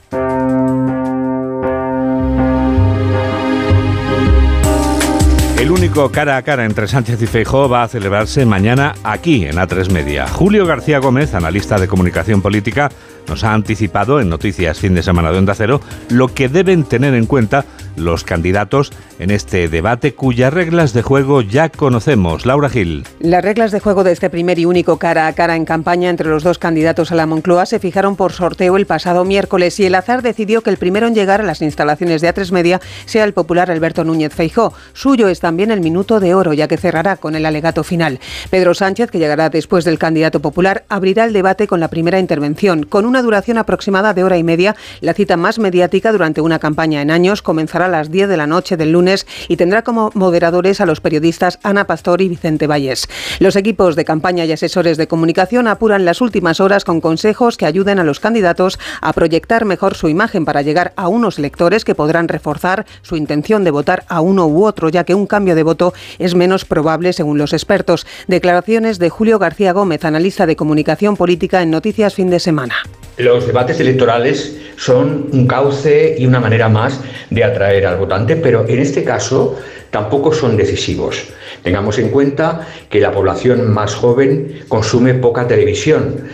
El 5.58 5.70
único 5.70 5.85
cara 6.04 6.36
a 6.36 6.42
cara 6.42 6.66
entre 6.66 6.88
Sánchez 6.88 7.22
y 7.22 7.26
Feijóo 7.26 7.70
va 7.70 7.82
a 7.82 7.88
celebrarse 7.88 8.44
mañana 8.44 8.94
aquí 9.02 9.46
en 9.46 9.56
A3 9.56 9.90
Media. 9.90 10.28
Julio 10.28 10.66
García 10.66 10.98
Gómez, 10.98 11.34
analista 11.34 11.78
de 11.78 11.88
comunicación 11.88 12.42
política, 12.42 12.90
nos 13.26 13.44
ha 13.44 13.54
anticipado 13.54 14.20
en 14.20 14.28
Noticias 14.28 14.78
Fin 14.78 14.94
de 14.94 15.02
Semana 15.02 15.32
de 15.32 15.38
Onda 15.38 15.54
Cero 15.54 15.80
lo 16.10 16.28
que 16.28 16.48
deben 16.48 16.84
tener 16.84 17.14
en 17.14 17.26
cuenta 17.26 17.64
los 17.96 18.24
candidatos 18.24 18.92
en 19.18 19.30
este 19.30 19.68
debate 19.68 20.14
cuyas 20.14 20.52
reglas 20.52 20.92
de 20.92 21.02
juego 21.02 21.40
ya 21.40 21.70
conocemos. 21.70 22.44
Laura 22.44 22.68
Gil. 22.68 23.04
Las 23.20 23.42
reglas 23.42 23.72
de 23.72 23.80
juego 23.80 24.04
de 24.04 24.12
este 24.12 24.28
primer 24.28 24.58
y 24.58 24.66
único 24.66 24.98
cara 24.98 25.26
a 25.26 25.32
cara 25.32 25.56
en 25.56 25.64
campaña 25.64 26.10
entre 26.10 26.28
los 26.28 26.42
dos 26.42 26.58
candidatos 26.58 27.10
a 27.10 27.14
la 27.14 27.26
Moncloa 27.26 27.64
se 27.64 27.78
fijaron 27.78 28.16
por 28.16 28.32
sorteo 28.32 28.76
el 28.76 28.86
pasado 28.86 29.24
miércoles 29.24 29.80
y 29.80 29.86
el 29.86 29.94
azar 29.94 30.20
decidió 30.20 30.60
que 30.60 30.70
el 30.70 30.76
primero 30.76 31.06
en 31.06 31.14
llegar 31.14 31.40
a 31.40 31.44
las 31.44 31.62
instalaciones 31.62 32.20
de 32.20 32.32
A3 32.32 32.52
Media 32.52 32.80
sea 33.06 33.24
el 33.24 33.32
popular 33.32 33.70
Alberto 33.70 34.04
Núñez 34.04 34.34
Feijó. 34.34 34.74
Suyo 34.92 35.28
es 35.28 35.40
también 35.40 35.70
el 35.70 35.80
minuto 35.86 36.18
de 36.18 36.34
oro, 36.34 36.52
ya 36.52 36.66
que 36.66 36.78
cerrará 36.78 37.16
con 37.16 37.36
el 37.36 37.46
alegato 37.46 37.84
final. 37.84 38.18
Pedro 38.50 38.74
Sánchez, 38.74 39.08
que 39.08 39.20
llegará 39.20 39.50
después 39.50 39.84
del 39.84 40.00
candidato 40.00 40.40
popular, 40.40 40.84
abrirá 40.88 41.24
el 41.26 41.32
debate 41.32 41.68
con 41.68 41.78
la 41.78 41.86
primera 41.86 42.18
intervención. 42.18 42.82
Con 42.82 43.06
una 43.06 43.22
duración 43.22 43.56
aproximada 43.56 44.12
de 44.12 44.24
hora 44.24 44.36
y 44.36 44.42
media, 44.42 44.74
la 45.00 45.14
cita 45.14 45.36
más 45.36 45.60
mediática 45.60 46.10
durante 46.10 46.40
una 46.40 46.58
campaña 46.58 47.02
en 47.02 47.12
años 47.12 47.40
comenzará 47.40 47.86
a 47.86 47.88
las 47.88 48.10
10 48.10 48.28
de 48.28 48.36
la 48.36 48.48
noche 48.48 48.76
del 48.76 48.90
lunes 48.90 49.28
y 49.46 49.56
tendrá 49.56 49.82
como 49.82 50.10
moderadores 50.14 50.80
a 50.80 50.86
los 50.86 51.00
periodistas 51.00 51.60
Ana 51.62 51.86
Pastor 51.86 52.20
y 52.20 52.28
Vicente 52.28 52.66
Valles. 52.66 53.08
Los 53.38 53.54
equipos 53.54 53.94
de 53.94 54.04
campaña 54.04 54.44
y 54.44 54.50
asesores 54.50 54.96
de 54.96 55.06
comunicación 55.06 55.68
apuran 55.68 56.04
las 56.04 56.20
últimas 56.20 56.58
horas 56.58 56.84
con 56.84 57.00
consejos 57.00 57.56
que 57.56 57.66
ayuden 57.66 58.00
a 58.00 58.04
los 58.04 58.18
candidatos 58.18 58.80
a 59.00 59.12
proyectar 59.12 59.64
mejor 59.64 59.94
su 59.94 60.08
imagen 60.08 60.44
para 60.44 60.62
llegar 60.62 60.94
a 60.96 61.06
unos 61.06 61.38
electores 61.38 61.84
que 61.84 61.94
podrán 61.94 62.26
reforzar 62.26 62.86
su 63.02 63.14
intención 63.14 63.62
de 63.62 63.70
votar 63.70 64.04
a 64.08 64.20
uno 64.20 64.46
u 64.48 64.64
otro, 64.64 64.88
ya 64.88 65.04
que 65.04 65.14
un 65.14 65.26
cambio 65.26 65.54
de 65.54 65.62
voto 65.76 65.92
es 66.18 66.34
menos 66.34 66.64
probable 66.64 67.12
según 67.12 67.38
los 67.38 67.52
expertos. 67.52 68.06
Declaraciones 68.26 68.98
de 68.98 69.10
Julio 69.10 69.38
García 69.38 69.72
Gómez, 69.72 70.04
analista 70.04 70.46
de 70.46 70.56
comunicación 70.56 71.16
política 71.16 71.62
en 71.62 71.70
Noticias 71.70 72.14
Fin 72.14 72.30
de 72.30 72.40
Semana. 72.40 72.76
Los 73.18 73.46
debates 73.46 73.78
electorales 73.80 74.56
son 74.76 75.28
un 75.32 75.46
cauce 75.46 76.16
y 76.18 76.26
una 76.26 76.40
manera 76.40 76.68
más 76.68 77.00
de 77.30 77.44
atraer 77.44 77.86
al 77.86 77.98
votante, 77.98 78.36
pero 78.36 78.66
en 78.66 78.78
este 78.78 79.04
caso 79.04 79.56
tampoco 79.90 80.32
son 80.32 80.56
decisivos. 80.56 81.24
Tengamos 81.62 81.98
en 81.98 82.10
cuenta 82.10 82.66
que 82.88 83.00
la 83.00 83.12
población 83.12 83.70
más 83.72 83.94
joven 83.94 84.60
consume 84.68 85.14
poca 85.14 85.46
televisión. 85.46 86.28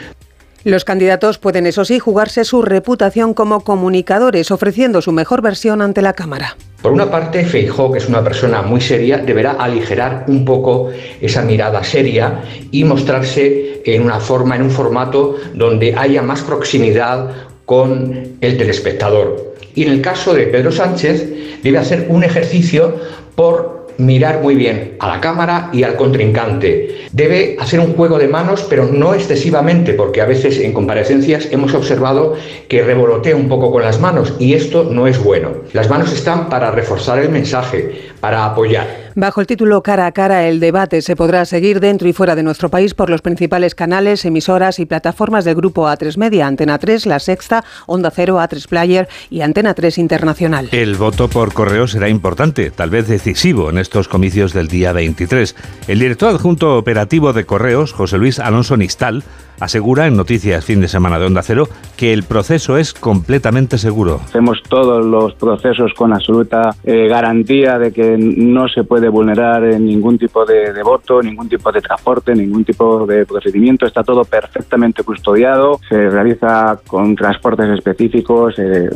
Los 0.64 0.84
candidatos 0.84 1.38
pueden, 1.38 1.66
eso 1.66 1.84
sí, 1.84 1.98
jugarse 1.98 2.44
su 2.44 2.62
reputación 2.62 3.34
como 3.34 3.62
comunicadores, 3.62 4.52
ofreciendo 4.52 5.02
su 5.02 5.10
mejor 5.10 5.42
versión 5.42 5.82
ante 5.82 6.02
la 6.02 6.12
Cámara. 6.12 6.56
Por 6.82 6.90
una 6.90 7.08
parte, 7.08 7.44
Feijó, 7.44 7.92
que 7.92 7.98
es 7.98 8.08
una 8.08 8.24
persona 8.24 8.60
muy 8.60 8.80
seria, 8.80 9.18
deberá 9.18 9.52
aligerar 9.52 10.24
un 10.26 10.44
poco 10.44 10.90
esa 11.20 11.42
mirada 11.42 11.84
seria 11.84 12.42
y 12.72 12.82
mostrarse 12.82 13.82
en 13.84 14.02
una 14.02 14.18
forma, 14.18 14.56
en 14.56 14.62
un 14.62 14.70
formato 14.70 15.36
donde 15.54 15.94
haya 15.96 16.22
más 16.22 16.42
proximidad 16.42 17.30
con 17.64 18.36
el 18.40 18.58
telespectador. 18.58 19.54
Y 19.76 19.84
en 19.84 19.92
el 19.92 20.00
caso 20.02 20.34
de 20.34 20.48
Pedro 20.48 20.72
Sánchez, 20.72 21.62
debe 21.62 21.78
hacer 21.78 22.06
un 22.08 22.24
ejercicio 22.24 22.96
por 23.36 23.81
mirar 23.98 24.40
muy 24.42 24.54
bien 24.54 24.96
a 24.98 25.08
la 25.08 25.20
cámara 25.20 25.70
y 25.72 25.82
al 25.82 25.96
contrincante. 25.96 27.06
Debe 27.12 27.56
hacer 27.58 27.80
un 27.80 27.94
juego 27.94 28.18
de 28.18 28.28
manos, 28.28 28.66
pero 28.68 28.86
no 28.86 29.14
excesivamente, 29.14 29.94
porque 29.94 30.20
a 30.20 30.26
veces 30.26 30.58
en 30.58 30.72
comparecencias 30.72 31.48
hemos 31.50 31.74
observado 31.74 32.36
que 32.68 32.82
revolotea 32.82 33.36
un 33.36 33.48
poco 33.48 33.70
con 33.70 33.82
las 33.82 34.00
manos 34.00 34.34
y 34.38 34.54
esto 34.54 34.88
no 34.90 35.06
es 35.06 35.22
bueno. 35.22 35.50
Las 35.72 35.90
manos 35.90 36.12
están 36.12 36.48
para 36.48 36.70
reforzar 36.70 37.18
el 37.18 37.28
mensaje, 37.28 38.10
para 38.20 38.44
apoyar. 38.44 39.01
Bajo 39.14 39.42
el 39.42 39.46
título 39.46 39.82
Cara 39.82 40.06
a 40.06 40.12
Cara, 40.12 40.48
el 40.48 40.58
debate 40.58 41.02
se 41.02 41.16
podrá 41.16 41.44
seguir 41.44 41.80
dentro 41.80 42.08
y 42.08 42.14
fuera 42.14 42.34
de 42.34 42.42
nuestro 42.42 42.70
país 42.70 42.94
por 42.94 43.10
los 43.10 43.20
principales 43.20 43.74
canales, 43.74 44.24
emisoras 44.24 44.78
y 44.78 44.86
plataformas 44.86 45.44
del 45.44 45.54
grupo 45.54 45.86
A3 45.86 46.16
Media, 46.16 46.46
Antena 46.46 46.78
3, 46.78 47.04
La 47.04 47.18
Sexta, 47.18 47.62
Onda 47.86 48.10
Cero, 48.10 48.38
A3 48.38 48.66
Player 48.68 49.08
y 49.28 49.42
Antena 49.42 49.74
3 49.74 49.98
Internacional. 49.98 50.68
El 50.72 50.96
voto 50.96 51.28
por 51.28 51.52
correo 51.52 51.86
será 51.86 52.08
importante, 52.08 52.70
tal 52.70 52.88
vez 52.88 53.06
decisivo 53.06 53.68
en 53.68 53.76
estos 53.76 54.08
comicios 54.08 54.54
del 54.54 54.68
día 54.68 54.92
23. 54.92 55.56
El 55.88 55.98
director 55.98 56.34
adjunto 56.34 56.78
operativo 56.78 57.34
de 57.34 57.44
correos, 57.44 57.92
José 57.92 58.16
Luis 58.16 58.38
Alonso 58.38 58.78
Nistal, 58.78 59.24
asegura 59.62 60.06
en 60.06 60.16
Noticias 60.16 60.64
Fin 60.64 60.80
de 60.80 60.88
Semana 60.88 61.18
de 61.18 61.26
Onda 61.26 61.42
Cero 61.42 61.68
que 61.96 62.12
el 62.12 62.24
proceso 62.24 62.76
es 62.76 62.92
completamente 62.92 63.78
seguro. 63.78 64.20
Hacemos 64.24 64.62
todos 64.68 65.04
los 65.04 65.34
procesos 65.34 65.92
con 65.94 66.12
absoluta 66.12 66.74
eh, 66.84 67.06
garantía 67.08 67.78
de 67.78 67.92
que 67.92 68.16
no 68.18 68.68
se 68.68 68.84
puede 68.84 69.08
vulnerar 69.08 69.64
en 69.64 69.86
ningún 69.86 70.18
tipo 70.18 70.44
de, 70.44 70.72
de, 70.72 70.82
voto, 70.82 71.22
ningún 71.22 71.48
tipo 71.48 71.70
de 71.70 71.80
transporte, 71.80 72.34
ningún 72.34 72.64
tipo 72.64 73.06
de 73.06 73.24
procedimiento. 73.24 73.86
Está 73.86 74.02
todo 74.02 74.24
perfectamente 74.24 75.04
custodiado, 75.04 75.78
se 75.88 76.10
realiza 76.10 76.80
con 76.86 77.14
transportes 77.14 77.68
específicos, 77.70 78.54
eh, 78.58 78.90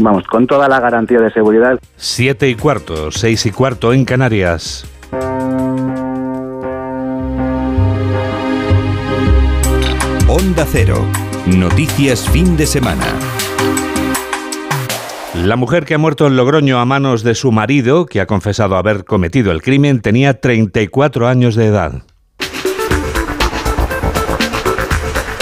vamos, 0.00 0.24
con 0.24 0.46
toda 0.46 0.68
la 0.68 0.80
garantía 0.80 1.20
de 1.20 1.30
seguridad. 1.30 1.78
Siete 1.96 2.48
y 2.48 2.54
cuarto, 2.54 3.10
seis 3.10 3.44
y 3.46 3.50
cuarto 3.50 3.92
en 3.92 4.04
Canarias. 4.04 4.86
Onda 10.30 10.66
Cero. 10.70 11.06
Noticias 11.46 12.28
fin 12.28 12.54
de 12.58 12.66
semana. 12.66 13.06
La 15.34 15.56
mujer 15.56 15.86
que 15.86 15.94
ha 15.94 15.98
muerto 15.98 16.26
en 16.26 16.36
Logroño 16.36 16.78
a 16.78 16.84
manos 16.84 17.22
de 17.22 17.34
su 17.34 17.50
marido, 17.50 18.04
que 18.04 18.20
ha 18.20 18.26
confesado 18.26 18.76
haber 18.76 19.06
cometido 19.06 19.52
el 19.52 19.62
crimen, 19.62 20.02
tenía 20.02 20.38
34 20.38 21.28
años 21.28 21.54
de 21.54 21.64
edad. 21.64 22.02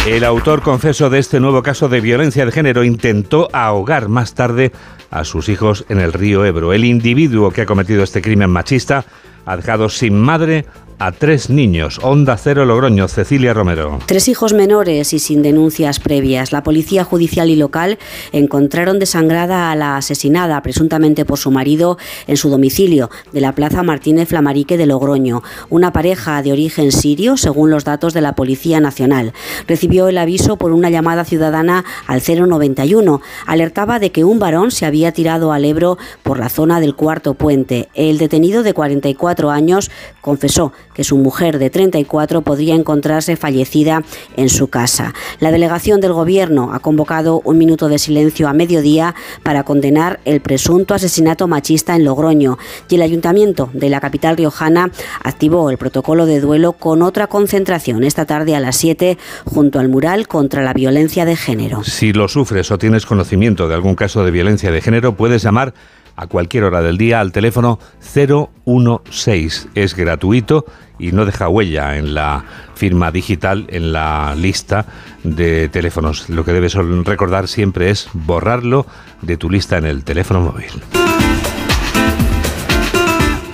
El 0.07 0.23
autor 0.23 0.63
confeso 0.63 1.11
de 1.11 1.19
este 1.19 1.41
nuevo 1.41 1.65
caso 1.65 1.89
de 1.89 2.01
violencia 2.01 2.47
de 2.47 2.53
género 2.53 2.85
intentó 2.85 3.49
ahogar 3.53 4.09
más 4.09 4.35
tarde 4.35 4.71
a 5.11 5.25
sus 5.25 5.49
hijos 5.49 5.85
en 5.89 5.99
el 5.99 6.13
río 6.13 6.45
Ebro. 6.45 6.73
El 6.73 6.85
individuo 6.85 7.51
que 7.51 7.63
ha 7.63 7.67
cometido 7.67 8.05
este 8.05 8.23
crimen 8.23 8.51
machista 8.51 9.05
ha 9.47 9.57
dejado 9.57 9.89
sin 9.89 10.21
madre 10.21 10.65
a 10.99 11.13
tres 11.13 11.51
niños. 11.51 12.01
Onda 12.03 12.37
Cero 12.37 12.65
Logroño, 12.65 13.09
Cecilia 13.09 13.53
Romero. 13.53 13.99
Tres 14.07 14.29
hijos 14.29 14.53
menores 14.53 15.13
y 15.13 15.19
sin 15.19 15.43
denuncias 15.43 16.01
previas. 16.01 16.53
La 16.53 16.63
policía 16.63 17.05
judicial 17.05 17.51
y 17.51 17.57
local 17.57 17.99
encontraron 18.33 18.99
desangrada 18.99 19.71
a 19.71 19.77
la 19.77 19.97
asesinada, 19.97 20.63
presuntamente 20.63 21.25
por 21.25 21.39
su 21.39 21.51
marido, 21.51 21.99
en 22.27 22.37
su 22.37 22.49
domicilio 22.49 23.11
de 23.33 23.41
la 23.41 23.53
Plaza 23.53 23.83
Martínez 23.83 24.29
Flamarique 24.29 24.77
de 24.77 24.87
Logroño. 24.87 25.43
Una 25.69 25.93
pareja 25.93 26.43
de 26.43 26.53
origen 26.53 26.93
sirio, 26.93 27.37
según 27.37 27.71
los 27.71 27.85
datos 27.85 28.15
de 28.15 28.21
la 28.21 28.35
Policía 28.35 28.81
Nacional. 28.81 29.33
Recibió 29.67 30.09
el 30.09 30.19
aviso 30.19 30.57
por 30.57 30.73
una 30.73 30.91
llamada 30.91 31.25
ciudadana 31.25 31.85
al 32.07 32.23
091. 32.23 33.21
Alertaba 33.47 33.99
de 33.99 34.13
que 34.13 34.25
un 34.25 34.39
varón 34.39 34.71
se 34.71 34.87
había 34.87 35.13
tirado 35.13 35.53
al 35.53 35.65
Ebro 35.65 35.99
por 36.23 36.39
la 36.39 36.49
zona 36.49 36.81
del 36.81 36.95
cuarto 36.95 37.35
puente. 37.35 37.89
El 37.95 38.19
detenido 38.19 38.63
de 38.63 38.75
44 38.75 39.51
años 39.51 39.91
confesó 40.21 40.73
que 40.97 41.05
su 41.05 41.19
mujer 41.19 41.59
de 41.59 41.69
34 41.69 42.41
podría 42.41 42.75
encontrarse 42.75 43.37
fallecida 43.37 44.03
en 44.37 44.49
su 44.49 44.69
casa. 44.69 45.13
La 45.41 45.51
delegación 45.51 46.01
del 46.01 46.15
Gobierno 46.15 46.73
ha 46.73 46.79
convocado 46.79 47.43
un 47.45 47.59
minuto 47.59 47.91
de 47.91 47.99
silencio 47.99 48.49
a 48.49 48.55
mediodía 48.55 49.15
para 49.43 49.63
condenar 49.63 50.21
el 50.25 50.41
presunto 50.41 50.95
asesinato 50.95 51.49
machista 51.49 51.95
en 51.95 52.05
Logroño 52.05 52.57
y 52.89 52.95
el 52.95 53.03
Ayuntamiento 53.03 53.69
de 53.75 53.91
la 53.91 54.01
capital 54.01 54.39
riojana 54.39 54.91
activó 55.23 55.69
el 55.69 55.77
protocolo 55.77 56.25
de 56.25 56.41
duelo 56.41 56.73
con 56.73 57.03
otra 57.03 57.27
concentración 57.27 58.03
esta 58.03 58.25
tarde 58.25 58.57
a 58.57 58.61
las 58.61 58.77
7 58.77 59.19
junto 59.45 59.79
al 59.79 59.91
mural 59.91 60.29
contra 60.29 60.63
la 60.63 60.73
violencia 60.73 61.27
de 61.27 61.37
género. 61.37 61.85
Si 61.85 62.15
lo 62.15 62.29
sufres 62.29 62.71
o 62.71 62.79
tienes 62.79 63.05
conocimiento 63.05 63.69
de 63.69 63.75
algún 63.75 63.97
caso 63.97 64.25
de 64.25 64.31
violencia 64.31 64.71
de 64.71 64.81
género, 64.81 65.15
puedes 65.15 65.43
llamar 65.43 65.75
a 66.17 66.27
cualquier 66.27 66.65
hora 66.65 66.83
del 66.83 66.99
día 66.99 67.21
al 67.21 67.33
teléfono 67.33 67.79
016. 68.15 69.69
Es 69.75 69.95
gratuito 69.95 70.65
y 70.99 71.13
no 71.13 71.27
deja 71.27 71.49
huella 71.49 71.97
en 71.97 72.15
la 72.15 72.45
firma 72.75 73.11
digital, 73.11 73.67
en 73.69 73.93
la 73.93 74.35
lista 74.35 74.87
de 75.23 75.69
teléfonos. 75.69 76.29
Lo 76.29 76.45
que 76.45 76.53
debes 76.53 76.75
recordar 76.75 77.49
siempre 77.49 77.91
es 77.91 78.09
borrarlo 78.13 78.87
de 79.23 79.37
tu 79.37 79.51
lista 79.51 79.77
en 79.77 79.85
el 79.85 80.05
teléfono 80.05 80.41
móvil. 80.41 80.71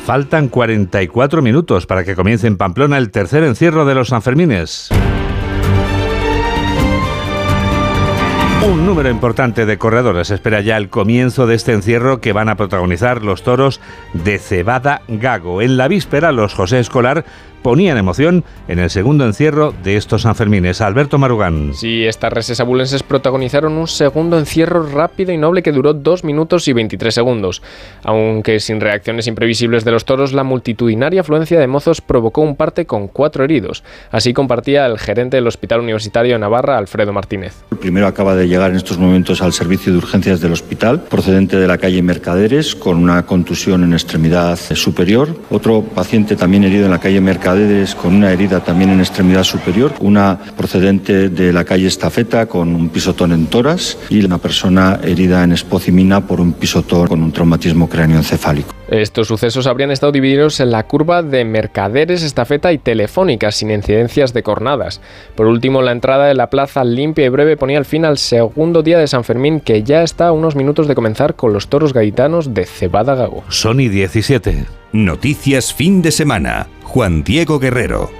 Faltan 0.04 0.48
44 0.48 1.42
minutos 1.42 1.86
para 1.86 2.04
que 2.04 2.16
comience 2.16 2.46
en 2.46 2.56
Pamplona 2.56 2.98
el 2.98 3.10
tercer 3.10 3.44
encierro 3.44 3.84
de 3.84 3.94
los 3.94 4.08
Sanfermines. 4.08 4.90
Un 8.64 8.86
número 8.86 9.10
importante 9.10 9.66
de 9.66 9.76
corredores 9.76 10.30
espera 10.30 10.60
ya 10.60 10.76
el 10.76 10.88
comienzo 10.88 11.48
de 11.48 11.56
este 11.56 11.72
encierro 11.72 12.20
que 12.20 12.32
van 12.32 12.48
a 12.48 12.54
protagonizar 12.54 13.24
los 13.24 13.42
toros 13.42 13.80
de 14.12 14.38
Cebada 14.38 15.02
Gago. 15.08 15.62
En 15.62 15.76
la 15.76 15.88
víspera, 15.88 16.30
los 16.30 16.54
José 16.54 16.78
Escolar 16.78 17.24
ponían 17.62 17.96
emoción 17.96 18.44
en 18.68 18.78
el 18.78 18.90
segundo 18.90 19.24
encierro 19.24 19.72
de 19.82 19.96
estos 19.96 20.22
Sanfermines. 20.22 20.80
Alberto 20.80 21.18
Marugán. 21.18 21.72
Sí, 21.74 22.04
estas 22.04 22.32
reses 22.32 22.60
abulenses 22.60 23.02
protagonizaron 23.02 23.74
un 23.74 23.86
segundo 23.86 24.38
encierro 24.38 24.86
rápido 24.88 25.32
y 25.32 25.38
noble 25.38 25.62
que 25.62 25.72
duró 25.72 25.94
2 25.94 26.24
minutos 26.24 26.66
y 26.68 26.72
23 26.72 27.14
segundos. 27.14 27.62
Aunque 28.02 28.60
sin 28.60 28.80
reacciones 28.80 29.26
imprevisibles 29.26 29.84
de 29.84 29.92
los 29.92 30.04
toros, 30.04 30.32
la 30.32 30.44
multitudinaria 30.44 31.20
afluencia 31.20 31.60
de 31.60 31.66
mozos 31.66 32.00
provocó 32.00 32.42
un 32.42 32.56
parte 32.56 32.84
con 32.84 33.08
cuatro 33.08 33.44
heridos. 33.44 33.84
Así 34.10 34.32
compartía 34.32 34.86
el 34.86 34.98
gerente 34.98 35.36
del 35.36 35.46
Hospital 35.46 35.80
Universitario 35.80 36.34
de 36.34 36.38
Navarra, 36.40 36.78
Alfredo 36.78 37.12
Martínez. 37.12 37.54
El 37.70 37.78
primero 37.78 38.06
acaba 38.06 38.34
de 38.34 38.48
llegar 38.48 38.70
en 38.70 38.76
estos 38.76 38.98
momentos 38.98 39.40
al 39.40 39.52
servicio 39.52 39.92
de 39.92 39.98
urgencias 39.98 40.40
del 40.40 40.52
hospital, 40.52 41.00
procedente 41.02 41.56
de 41.56 41.66
la 41.66 41.78
calle 41.78 42.02
Mercaderes, 42.02 42.74
con 42.74 42.96
una 42.98 43.24
contusión 43.24 43.84
en 43.84 43.92
extremidad 43.92 44.58
superior. 44.74 45.28
Otro 45.50 45.82
paciente 45.82 46.36
también 46.36 46.64
herido 46.64 46.86
en 46.86 46.90
la 46.90 46.98
calle 46.98 47.20
Mercaderes 47.20 47.51
con 48.00 48.14
una 48.14 48.32
herida 48.32 48.60
también 48.60 48.90
en 48.90 49.00
extremidad 49.00 49.44
superior, 49.44 49.92
una 50.00 50.38
procedente 50.56 51.28
de 51.28 51.52
la 51.52 51.64
calle 51.64 51.86
Estafeta 51.86 52.46
con 52.46 52.74
un 52.74 52.88
pisotón 52.88 53.32
en 53.32 53.46
toras 53.46 53.98
y 54.08 54.24
una 54.24 54.38
persona 54.38 54.98
herida 55.02 55.44
en 55.44 55.52
espocimina 55.52 56.26
por 56.26 56.40
un 56.40 56.54
pisotón 56.54 57.08
con 57.08 57.22
un 57.22 57.30
traumatismo 57.30 57.88
cráneoencefálico. 57.88 58.74
Estos 58.88 59.28
sucesos 59.28 59.66
habrían 59.66 59.90
estado 59.90 60.12
divididos 60.12 60.60
en 60.60 60.70
la 60.70 60.82
curva 60.86 61.22
de 61.22 61.44
mercaderes, 61.44 62.22
estafeta 62.22 62.72
y 62.72 62.78
telefónicas, 62.78 63.56
sin 63.56 63.70
incidencias 63.70 64.32
de 64.32 64.42
cornadas. 64.42 65.00
Por 65.34 65.46
último, 65.46 65.82
la 65.82 65.92
entrada 65.92 66.26
de 66.26 66.34
la 66.34 66.50
plaza 66.50 66.84
limpia 66.84 67.26
y 67.26 67.28
breve 67.28 67.56
ponía 67.56 67.78
el 67.78 67.84
fin 67.84 68.04
al 68.04 68.18
segundo 68.18 68.82
día 68.82 68.98
de 68.98 69.06
San 69.06 69.24
Fermín, 69.24 69.60
que 69.60 69.82
ya 69.82 70.02
está 70.02 70.28
a 70.28 70.32
unos 70.32 70.56
minutos 70.56 70.88
de 70.88 70.94
comenzar 70.94 71.36
con 71.36 71.52
los 71.52 71.68
toros 71.68 71.92
gaitanos 71.92 72.54
de 72.54 72.64
Cebada 72.66 73.14
Gago. 73.14 73.44
Sony 73.48 73.88
17. 73.88 74.81
Noticias 74.92 75.72
fin 75.72 76.02
de 76.02 76.10
semana. 76.10 76.68
Juan 76.82 77.24
Diego 77.24 77.58
Guerrero. 77.58 78.10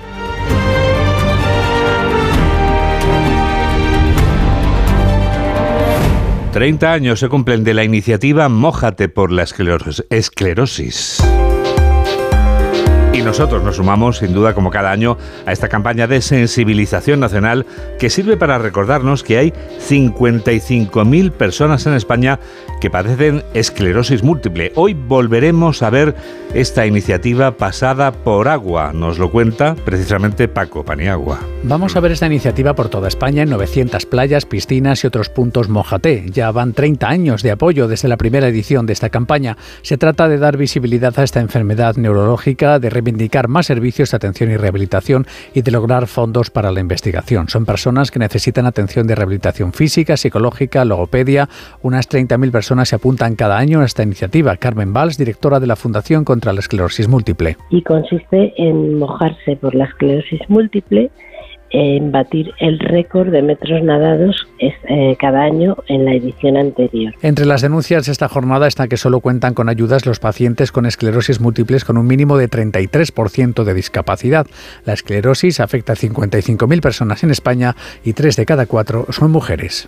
30 6.52 6.92
años 6.92 7.20
se 7.20 7.28
cumplen 7.28 7.62
de 7.62 7.74
la 7.74 7.84
iniciativa 7.84 8.48
Mójate 8.48 9.10
por 9.10 9.32
la 9.32 9.42
esclerosis. 9.42 11.22
Nosotros 13.24 13.62
nos 13.62 13.76
sumamos, 13.76 14.18
sin 14.18 14.34
duda, 14.34 14.52
como 14.52 14.70
cada 14.70 14.90
año, 14.90 15.16
a 15.46 15.52
esta 15.52 15.68
campaña 15.68 16.08
de 16.08 16.20
sensibilización 16.20 17.20
nacional 17.20 17.66
que 18.00 18.11
sirve 18.11 18.37
para 18.37 18.58
recordarnos 18.58 19.22
que 19.22 19.38
hay 19.38 19.52
55.000 19.78 21.30
personas 21.30 21.87
en 21.87 21.94
España 21.94 22.40
que 22.80 22.90
padecen 22.90 23.44
esclerosis 23.54 24.24
múltiple. 24.24 24.72
Hoy 24.74 24.94
volveremos 24.94 25.82
a 25.85 25.90
ver 25.90 26.16
esta 26.52 26.85
iniciativa 26.85 27.56
pasada 27.56 28.11
por 28.11 28.48
agua. 28.48 28.92
Nos 28.92 29.20
lo 29.20 29.30
cuenta 29.30 29.76
precisamente 29.85 30.48
Paco 30.48 30.85
Paniagua. 30.85 31.38
Vamos 31.62 31.94
a 31.94 32.00
ver 32.00 32.11
esta 32.11 32.26
iniciativa 32.26 32.74
por 32.74 32.88
toda 32.88 33.06
España 33.06 33.44
en 33.44 33.50
900 33.50 34.04
playas, 34.04 34.46
piscinas 34.46 35.04
y 35.04 35.06
otros 35.06 35.28
puntos 35.28 35.68
Mojate. 35.68 36.26
Ya 36.30 36.50
van 36.50 36.72
30 36.72 37.08
años 37.08 37.42
de 37.44 37.52
apoyo 37.52 37.87
desde 37.87 38.08
la 38.08 38.16
primera 38.16 38.48
edición 38.48 38.85
de 38.85 38.94
esta 38.94 39.11
campaña. 39.11 39.56
Se 39.82 39.96
trata 39.96 40.28
de 40.28 40.38
dar 40.38 40.56
visibilidad 40.56 41.16
a 41.20 41.22
esta 41.22 41.38
enfermedad 41.38 41.96
neurológica, 41.96 42.80
de 42.80 42.90
reivindicar 42.90 43.12
más 43.48 43.66
servicios 43.66 44.11
de 44.11 44.16
atención 44.16 44.51
y 44.51 44.57
rehabilitación 44.57 45.27
y 45.55 45.62
de 45.62 45.70
lograr 45.70 46.07
fondos 46.07 46.51
para 46.51 46.70
la 46.72 46.81
investigación. 46.81 47.48
Son 47.48 47.64
personas 47.64 48.11
que 48.11 48.18
necesitan 48.18 48.66
atención 48.66 49.07
de 49.07 49.14
rehabilitación 49.14 49.72
física, 49.72 50.16
psicológica, 50.16 50.85
logopedia. 50.85 51.48
Unas 51.83 52.09
30.000 52.09 52.51
personas 52.51 52.88
se 52.88 52.96
apuntan 52.96 53.37
cada 53.37 53.59
año 53.59 53.81
a 53.81 53.85
esta 53.85 54.03
iniciativa. 54.03 54.57
Carmen 54.57 54.92
Valls, 54.92 55.18
directora 55.18 55.61
de 55.61 55.66
la 55.66 55.77
Fundación 55.77 56.25
contra 56.25 56.53
la 56.53 56.61
Esclerosis 56.61 57.09
Múltiple. 57.09 57.57
Y 57.70 57.83
consiste 57.83 58.53
en 58.57 58.98
mojarse 58.98 59.57
por 59.57 59.75
la 59.75 59.85
esclerosis 59.85 60.40
múltiple 60.48 61.11
en 61.72 62.12
batir 62.12 62.52
el 62.61 62.78
récord 62.78 63.30
de 63.30 63.42
metros 63.42 63.82
nadados 63.82 64.46
eh, 64.58 65.16
cada 65.18 65.42
año 65.42 65.76
en 65.88 66.04
la 66.04 66.14
edición 66.14 66.56
anterior. 66.56 67.14
Entre 67.22 67.46
las 67.46 67.62
denuncias 67.62 68.06
de 68.06 68.12
esta 68.12 68.28
jornada 68.28 68.66
está 68.66 68.88
que 68.88 68.96
solo 68.96 69.20
cuentan 69.20 69.54
con 69.54 69.68
ayudas 69.68 70.06
los 70.06 70.20
pacientes 70.20 70.72
con 70.72 70.87
esclerosis 70.87 71.40
múltiples 71.40 71.85
con 71.85 71.96
un 71.96 72.06
mínimo 72.06 72.37
de 72.37 72.48
33% 72.48 73.64
de 73.64 73.74
discapacidad. 73.74 74.46
La 74.85 74.92
esclerosis 74.92 75.61
afecta 75.61 75.94
a 75.94 75.96
55.000 75.96 76.80
personas 76.80 77.24
en 77.24 77.30
España 77.30 77.74
y 78.04 78.12
3 78.12 78.37
de 78.37 78.46
cada 78.46 78.66
4 78.66 79.06
son 79.11 79.30
mujeres. 79.30 79.87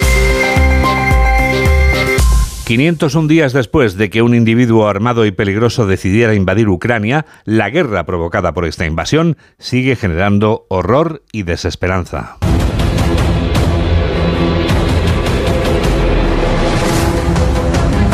501 2.65 3.29
días 3.29 3.53
después 3.53 3.99
de 3.99 4.09
que 4.09 4.23
un 4.23 4.35
individuo 4.35 4.89
armado 4.89 5.27
y 5.27 5.33
peligroso 5.33 5.87
decidiera 5.87 6.35
invadir 6.35 6.71
Ucrania, 6.71 7.27
la 7.45 7.69
guerra 7.69 8.07
provocada 8.07 8.55
por 8.55 8.65
esta 8.65 8.87
invasión 8.87 9.37
sigue 9.59 9.97
generando 9.97 10.65
horror 10.71 11.23
y 11.31 11.43
desesperanza. 11.43 12.39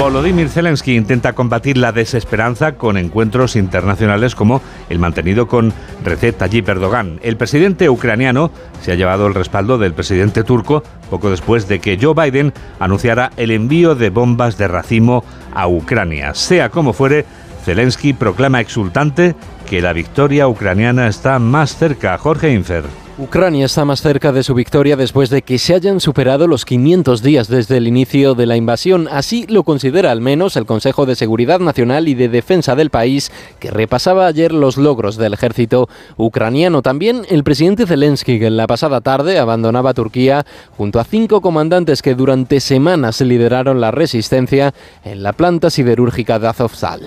Volodymyr 0.01 0.49
Zelensky 0.49 0.97
intenta 0.97 1.35
combatir 1.35 1.77
la 1.77 1.93
desesperanza 1.93 2.77
con 2.77 2.97
encuentros 2.97 3.55
internacionales 3.55 4.35
como 4.35 4.63
el 4.89 4.99
mantenido 4.99 5.47
con 5.47 5.75
Recep 6.03 6.39
Tayyip 6.39 6.67
Erdogan. 6.71 7.21
El 7.23 7.37
presidente 7.37 7.91
ucraniano 7.91 8.51
se 8.81 8.93
ha 8.93 8.95
llevado 8.95 9.27
el 9.27 9.35
respaldo 9.35 9.77
del 9.77 9.93
presidente 9.93 10.43
turco 10.43 10.83
poco 11.11 11.29
después 11.29 11.69
de 11.69 11.81
que 11.81 11.99
Joe 12.01 12.15
Biden 12.15 12.55
anunciara 12.79 13.31
el 13.37 13.51
envío 13.51 13.95
de 13.95 14.09
bombas 14.09 14.57
de 14.57 14.69
racimo 14.69 15.23
a 15.53 15.69
Ucrania. 15.69 16.33
Sea 16.33 16.71
como 16.71 16.95
fuere, 16.95 17.27
Zelensky 17.67 18.15
proclama 18.15 18.63
exultante 18.63 19.35
que 19.69 19.83
la 19.83 19.93
victoria 19.93 20.49
ucraniana 20.49 21.09
está 21.09 21.39
más 21.39 21.77
cerca. 21.77 22.17
Jorge 22.17 22.55
Infer. 22.55 22.85
Ucrania 23.21 23.67
está 23.67 23.85
más 23.85 24.01
cerca 24.01 24.33
de 24.33 24.43
su 24.43 24.55
victoria 24.55 24.97
después 24.97 25.29
de 25.29 25.43
que 25.43 25.59
se 25.59 25.75
hayan 25.75 26.01
superado 26.01 26.47
los 26.47 26.65
500 26.65 27.23
días 27.23 27.49
desde 27.49 27.77
el 27.77 27.87
inicio 27.87 28.35
de 28.35 28.47
la 28.47 28.57
invasión. 28.57 29.09
Así 29.13 29.45
lo 29.47 29.63
considera 29.63 30.11
al 30.11 30.23
menos 30.23 30.57
el 30.57 30.65
Consejo 30.65 31.05
de 31.05 31.15
Seguridad 31.15 31.61
Nacional 31.61 32.09
y 32.09 32.15
de 32.15 32.31
Defensa 32.31 32.75
del 32.77 32.89
país, 32.89 33.31
que 33.59 33.71
repasaba 33.71 34.27
ayer 34.27 34.53
los 34.53 34.79
logros 34.79 35.19
del 35.19 35.35
ejército 35.35 35.87
ucraniano. 36.17 36.81
También 36.81 37.27
el 37.29 37.45
presidente 37.45 37.87
Zelensky, 37.87 38.39
que 38.39 38.47
en 38.47 38.57
la 38.57 38.67
pasada 38.67 39.03
tarde 39.03 39.39
abandonaba 39.39 39.93
Turquía 39.93 40.47
junto 40.79 40.99
a 40.99 41.05
cinco 41.05 41.43
comandantes 41.43 42.01
que 42.01 42.15
durante 42.15 42.59
semanas 42.59 43.21
lideraron 43.21 43.83
la 43.83 43.91
resistencia 43.91 44.73
en 45.05 45.23
la 45.23 45.35
planta 45.35 45.69
siderúrgica 45.69 46.39
de 46.39 46.49
Azovstal. 46.49 47.03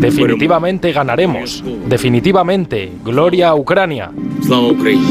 Definitivamente 0.00 0.92
ganaremos. 0.92 1.62
Definitivamente. 1.86 2.92
Gloria 3.04 3.50
a 3.50 3.54
Ucrania. 3.56 4.10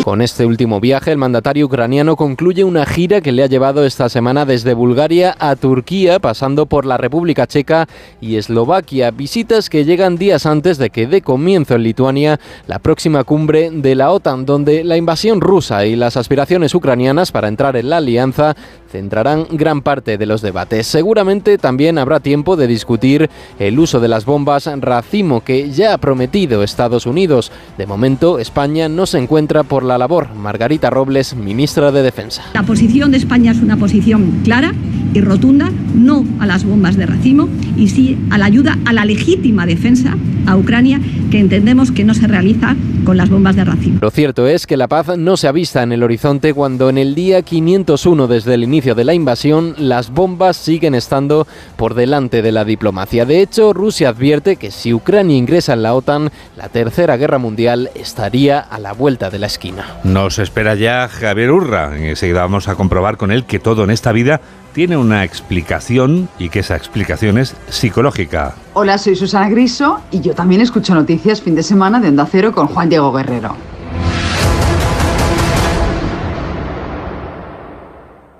Con 0.05 0.21
este 0.21 0.45
último 0.45 0.79
viaje, 0.79 1.11
el 1.11 1.17
mandatario 1.17 1.65
ucraniano 1.65 2.15
concluye 2.15 2.63
una 2.63 2.85
gira 2.85 3.19
que 3.19 3.33
le 3.33 3.43
ha 3.43 3.47
llevado 3.47 3.85
esta 3.85 4.07
semana 4.07 4.45
desde 4.45 4.73
Bulgaria 4.73 5.35
a 5.37 5.57
Turquía, 5.57 6.19
pasando 6.19 6.65
por 6.65 6.85
la 6.85 6.95
República 6.95 7.45
Checa 7.45 7.87
y 8.21 8.37
Eslovaquia, 8.37 9.11
visitas 9.11 9.69
que 9.69 9.83
llegan 9.83 10.15
días 10.15 10.45
antes 10.45 10.77
de 10.77 10.91
que 10.91 11.07
dé 11.07 11.21
comienzo 11.21 11.75
en 11.75 11.83
Lituania 11.83 12.39
la 12.67 12.79
próxima 12.79 13.25
cumbre 13.25 13.69
de 13.69 13.95
la 13.95 14.11
OTAN, 14.11 14.45
donde 14.45 14.85
la 14.85 14.95
invasión 14.95 15.41
rusa 15.41 15.85
y 15.85 15.97
las 15.97 16.15
aspiraciones 16.15 16.73
ucranianas 16.73 17.33
para 17.33 17.49
entrar 17.49 17.75
en 17.75 17.89
la 17.89 17.97
alianza 17.97 18.55
centrarán 18.95 19.45
gran 19.51 19.81
parte 19.81 20.17
de 20.17 20.25
los 20.25 20.41
debates. 20.41 20.87
Seguramente 20.87 21.57
también 21.57 21.97
habrá 21.97 22.21
tiempo 22.21 22.55
de 22.55 22.65
discutir 22.65 23.29
el 23.59 23.77
uso 23.77 23.99
de 23.99 24.07
las 24.07 24.23
bombas 24.23 24.69
racimo 24.77 25.43
que 25.43 25.69
ya 25.69 25.93
ha 25.93 25.97
prometido 25.97 26.63
Estados 26.63 27.05
Unidos. 27.05 27.51
De 27.77 27.85
momento, 27.85 28.39
España 28.39 28.87
no 28.87 29.05
se 29.05 29.17
encuentra 29.17 29.63
por 29.63 29.83
la 29.83 29.97
labor. 29.97 30.33
Margarita 30.33 30.89
Robles, 30.89 31.35
ministra 31.35 31.91
de 31.91 32.03
Defensa. 32.03 32.43
La 32.53 32.63
posición 32.63 33.11
de 33.11 33.17
España 33.17 33.51
es 33.51 33.61
una 33.61 33.75
posición 33.75 34.41
clara 34.45 34.73
y 35.13 35.19
rotunda, 35.19 35.69
no 35.93 36.25
a 36.39 36.45
las 36.45 36.63
bombas 36.63 36.95
de 36.95 37.05
racimo 37.05 37.49
y 37.75 37.89
sí 37.89 38.17
a 38.29 38.37
la 38.37 38.45
ayuda 38.45 38.77
a 38.85 38.93
la 38.93 39.03
legítima 39.03 39.65
defensa 39.65 40.15
a 40.45 40.55
Ucrania 40.57 40.99
que 41.31 41.39
entendemos 41.39 41.91
que 41.91 42.03
no 42.03 42.13
se 42.13 42.27
realiza 42.27 42.75
con 43.05 43.17
las 43.17 43.29
bombas 43.29 43.55
de 43.55 43.63
racimo. 43.63 43.99
Lo 44.01 44.11
cierto 44.11 44.47
es 44.47 44.67
que 44.67 44.77
la 44.77 44.87
paz 44.87 45.17
no 45.17 45.37
se 45.37 45.47
ha 45.47 45.51
vista 45.51 45.83
en 45.83 45.91
el 45.91 46.03
horizonte 46.03 46.53
cuando 46.53 46.89
en 46.89 46.97
el 46.97 47.15
día 47.15 47.41
501 47.41 48.27
desde 48.27 48.53
el 48.55 48.63
inicio 48.63 48.84
de 48.93 49.05
la 49.05 49.13
invasión 49.13 49.73
las 49.77 50.11
bombas 50.11 50.57
siguen 50.57 50.93
estando 50.93 51.47
por 51.77 51.95
delante 51.95 52.41
de 52.41 52.51
la 52.51 52.65
diplomacia. 52.65 53.25
De 53.25 53.41
hecho, 53.41 53.73
Rusia 53.73 54.09
advierte 54.09 54.57
que 54.57 54.69
si 54.69 54.93
Ucrania 54.93 55.37
ingresa 55.37 55.73
en 55.73 55.81
la 55.81 55.95
OTAN, 55.95 56.29
la 56.57 56.69
Tercera 56.69 57.17
Guerra 57.17 57.39
Mundial 57.39 57.89
estaría 57.95 58.59
a 58.59 58.77
la 58.77 58.93
vuelta 58.93 59.29
de 59.29 59.39
la 59.39 59.47
esquina. 59.47 59.85
Nos 60.03 60.37
espera 60.37 60.75
ya 60.75 61.07
Javier 61.07 61.51
Urra. 61.51 61.97
Enseguida 61.97 62.41
vamos 62.41 62.67
a 62.67 62.75
comprobar 62.75 63.17
con 63.17 63.31
él 63.31 63.45
que 63.45 63.59
todo 63.59 63.83
en 63.83 63.89
esta 63.89 64.11
vida 64.11 64.41
tiene 64.73 64.97
una 64.97 65.23
explicación 65.23 66.27
y 66.37 66.49
que 66.49 66.59
esa 66.59 66.75
explicación 66.75 67.37
es 67.37 67.55
psicológica. 67.69 68.55
Hola, 68.73 68.97
soy 68.97 69.15
Susana 69.15 69.47
Griso 69.47 70.01
y 70.11 70.19
yo 70.19 70.35
también 70.35 70.59
escucho 70.59 70.93
noticias 70.93 71.41
fin 71.41 71.55
de 71.55 71.63
semana 71.63 72.01
de 72.01 72.09
Onda 72.09 72.27
Cero 72.29 72.51
con 72.51 72.67
Juan 72.67 72.89
Diego 72.89 73.13
Guerrero. 73.13 73.55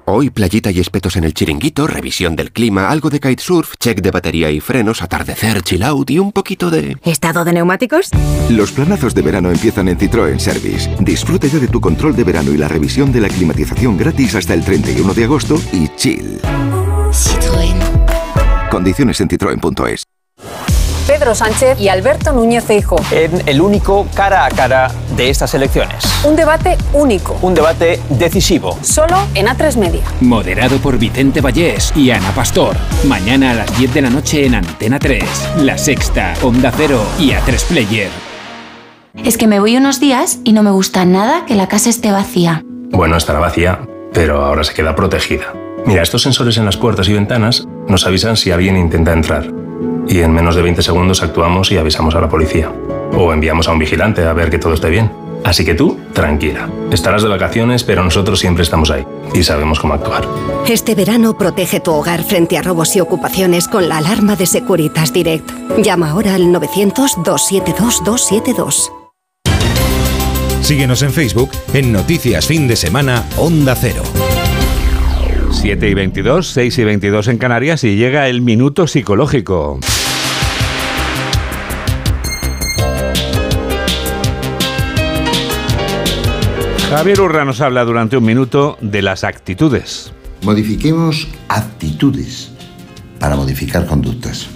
Hoy 0.07 0.29
playita 0.29 0.69
y 0.69 0.79
espetos 0.79 1.15
en 1.15 1.23
el 1.23 1.33
chiringuito, 1.33 1.87
revisión 1.87 2.35
del 2.35 2.51
clima, 2.51 2.89
algo 2.89 3.09
de 3.09 3.19
kitesurf, 3.19 3.73
check 3.79 4.01
de 4.01 4.11
batería 4.11 4.51
y 4.51 4.59
frenos, 4.59 5.01
atardecer, 5.01 5.63
chill 5.63 5.81
out 5.81 6.11
y 6.11 6.19
un 6.19 6.31
poquito 6.31 6.69
de... 6.69 6.97
¿Estado 7.03 7.43
de 7.43 7.53
neumáticos? 7.53 8.11
Los 8.49 8.71
planazos 8.71 9.15
de 9.15 9.23
verano 9.23 9.49
empiezan 9.49 9.87
en 9.87 9.97
Citroën 9.97 10.37
Service. 10.37 10.95
Disfruta 10.99 11.47
ya 11.47 11.57
de 11.57 11.67
tu 11.67 11.81
control 11.81 12.15
de 12.15 12.23
verano 12.23 12.53
y 12.53 12.57
la 12.57 12.67
revisión 12.67 13.11
de 13.11 13.21
la 13.21 13.29
climatización 13.29 13.97
gratis 13.97 14.35
hasta 14.35 14.53
el 14.53 14.63
31 14.63 15.11
de 15.11 15.23
agosto 15.23 15.59
y 15.73 15.87
chill. 15.95 16.39
Citroën. 17.09 18.69
Condiciones 18.69 19.19
en 19.21 19.29
citroen.es. 19.29 20.04
Pedro 21.07 21.35
Sánchez 21.35 21.79
y 21.79 21.87
Alberto 21.89 22.33
Núñez 22.33 22.63
Feijóo. 22.63 22.99
En 23.11 23.47
el 23.47 23.61
único 23.61 24.07
cara 24.15 24.45
a 24.45 24.49
cara 24.49 24.89
de 25.15 25.29
estas 25.29 25.53
elecciones. 25.53 26.03
Un 26.23 26.35
debate 26.35 26.77
único. 26.93 27.37
Un 27.43 27.53
debate 27.53 27.99
decisivo. 28.09 28.77
Solo 28.81 29.15
en 29.35 29.45
A3 29.45 29.77
Media. 29.77 30.01
Moderado 30.21 30.77
por 30.77 30.97
Vicente 30.97 31.41
Vallés 31.41 31.93
y 31.95 32.09
Ana 32.09 32.31
Pastor. 32.31 32.75
Mañana 33.07 33.51
a 33.51 33.53
las 33.53 33.77
10 33.77 33.93
de 33.93 34.01
la 34.01 34.09
noche 34.09 34.47
en 34.47 34.55
Antena 34.55 34.97
3. 34.97 35.23
La 35.57 35.77
Sexta, 35.77 36.33
Onda 36.41 36.71
Cero 36.75 37.03
y 37.19 37.31
A3 37.31 37.63
Player. 37.67 38.09
Es 39.23 39.37
que 39.37 39.45
me 39.45 39.59
voy 39.59 39.77
unos 39.77 39.99
días 39.99 40.39
y 40.43 40.53
no 40.53 40.63
me 40.63 40.71
gusta 40.71 41.05
nada 41.05 41.45
que 41.45 41.53
la 41.53 41.67
casa 41.67 41.91
esté 41.91 42.11
vacía. 42.11 42.63
Bueno, 42.89 43.15
estará 43.15 43.37
vacía, 43.37 43.79
pero 44.11 44.43
ahora 44.43 44.63
se 44.63 44.73
queda 44.73 44.95
protegida. 44.95 45.53
Mira, 45.85 46.01
estos 46.01 46.23
sensores 46.23 46.57
en 46.57 46.65
las 46.65 46.77
puertas 46.77 47.07
y 47.07 47.13
ventanas 47.13 47.67
nos 47.87 48.07
avisan 48.07 48.37
si 48.37 48.49
alguien 48.49 48.75
intenta 48.75 49.13
entrar 49.13 49.64
y 50.07 50.21
en 50.21 50.31
menos 50.31 50.55
de 50.55 50.61
20 50.61 50.81
segundos 50.81 51.21
actuamos 51.23 51.71
y 51.71 51.77
avisamos 51.77 52.15
a 52.15 52.21
la 52.21 52.29
policía. 52.29 52.71
O 53.13 53.33
enviamos 53.33 53.67
a 53.67 53.71
un 53.71 53.79
vigilante 53.79 54.23
a 54.23 54.33
ver 54.33 54.49
que 54.49 54.59
todo 54.59 54.73
esté 54.73 54.89
bien. 54.89 55.11
Así 55.43 55.63
que 55.63 55.75
tú, 55.75 55.99
tranquila. 56.13 56.69
Estarás 56.91 57.21
de 57.21 57.29
vacaciones, 57.29 57.83
pero 57.83 58.03
nosotros 58.03 58.39
siempre 58.39 58.63
estamos 58.63 58.89
ahí 58.89 59.05
y 59.33 59.43
sabemos 59.43 59.79
cómo 59.79 59.93
actuar. 59.93 60.27
Este 60.67 60.95
verano 60.95 61.37
protege 61.37 61.79
tu 61.79 61.91
hogar 61.91 62.23
frente 62.23 62.57
a 62.57 62.63
robos 62.63 62.95
y 62.95 62.99
ocupaciones 62.99 63.67
con 63.67 63.87
la 63.87 63.97
alarma 63.97 64.35
de 64.35 64.47
Securitas 64.47 65.13
Direct. 65.13 65.51
Llama 65.77 66.09
ahora 66.09 66.33
al 66.33 66.45
900-272-272. 66.45 68.91
Síguenos 70.61 71.03
en 71.03 71.11
Facebook 71.11 71.51
en 71.73 71.91
Noticias 71.91 72.47
Fin 72.47 72.67
de 72.67 72.75
Semana 72.75 73.23
Onda 73.37 73.75
Cero. 73.75 74.01
7 75.55 75.89
y 75.89 75.93
22, 75.93 76.47
6 76.47 76.77
y 76.77 76.83
22 76.83 77.27
en 77.29 77.37
Canarias 77.37 77.83
y 77.83 77.95
llega 77.95 78.27
el 78.27 78.41
minuto 78.41 78.87
psicológico. 78.87 79.79
Javier 86.89 87.21
Urra 87.21 87.45
nos 87.45 87.61
habla 87.61 87.83
durante 87.83 88.15
un 88.17 88.23
minuto 88.23 88.77
de 88.81 89.01
las 89.01 89.23
actitudes. 89.23 90.13
Modifiquemos 90.43 91.27
actitudes 91.47 92.51
para 93.19 93.35
modificar 93.35 93.85
conductas. 93.85 94.47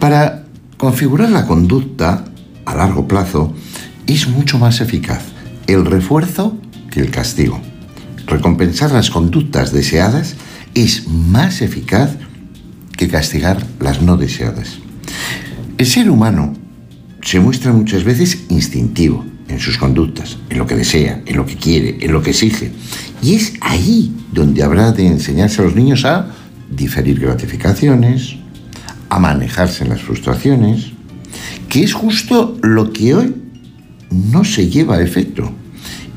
Para 0.00 0.44
configurar 0.76 1.30
la 1.30 1.46
conducta 1.46 2.24
a 2.64 2.74
largo 2.74 3.06
plazo 3.06 3.54
es 4.06 4.26
mucho 4.28 4.58
más 4.58 4.80
eficaz 4.80 5.22
el 5.66 5.84
refuerzo 5.84 6.56
que 6.90 7.00
el 7.00 7.10
castigo. 7.10 7.60
Recompensar 8.26 8.92
las 8.92 9.10
conductas 9.10 9.72
deseadas 9.72 10.36
es 10.74 11.08
más 11.08 11.60
eficaz 11.62 12.16
que 12.96 13.08
castigar 13.08 13.66
las 13.80 14.02
no 14.02 14.16
deseadas. 14.16 14.78
El 15.78 15.86
ser 15.86 16.10
humano 16.10 16.54
se 17.22 17.40
muestra 17.40 17.72
muchas 17.72 18.04
veces 18.04 18.44
instintivo 18.48 19.24
en 19.48 19.60
sus 19.60 19.76
conductas, 19.76 20.38
en 20.50 20.58
lo 20.58 20.66
que 20.66 20.76
desea, 20.76 21.22
en 21.26 21.36
lo 21.36 21.46
que 21.46 21.56
quiere, 21.56 21.98
en 22.00 22.12
lo 22.12 22.22
que 22.22 22.30
exige. 22.30 22.72
Y 23.22 23.34
es 23.34 23.54
ahí 23.60 24.14
donde 24.32 24.62
habrá 24.62 24.92
de 24.92 25.06
enseñarse 25.06 25.60
a 25.60 25.64
los 25.64 25.74
niños 25.74 26.04
a 26.04 26.30
diferir 26.70 27.20
gratificaciones, 27.20 28.36
a 29.08 29.18
manejarse 29.18 29.84
en 29.84 29.90
las 29.90 30.00
frustraciones, 30.00 30.92
que 31.68 31.82
es 31.82 31.92
justo 31.92 32.56
lo 32.62 32.92
que 32.92 33.14
hoy 33.14 33.34
no 34.10 34.44
se 34.44 34.68
lleva 34.68 34.96
a 34.96 35.02
efecto 35.02 35.52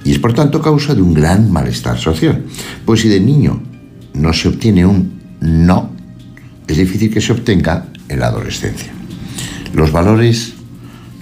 y 0.05 0.11
es 0.11 0.19
por 0.19 0.33
tanto 0.33 0.61
causa 0.61 0.93
de 0.93 1.01
un 1.01 1.13
gran 1.13 1.51
malestar 1.51 1.97
social. 1.97 2.43
Pues 2.85 3.01
si 3.01 3.09
de 3.09 3.19
niño 3.19 3.61
no 4.13 4.31
se 4.31 4.47
obtiene 4.47 4.85
un 4.85 5.19
no, 5.41 5.89
es 6.67 6.77
difícil 6.77 7.11
que 7.11 7.19
se 7.19 7.33
obtenga 7.33 7.87
en 8.07 8.19
la 8.19 8.27
adolescencia. 8.27 8.91
Los 9.73 9.91
valores, 9.91 10.53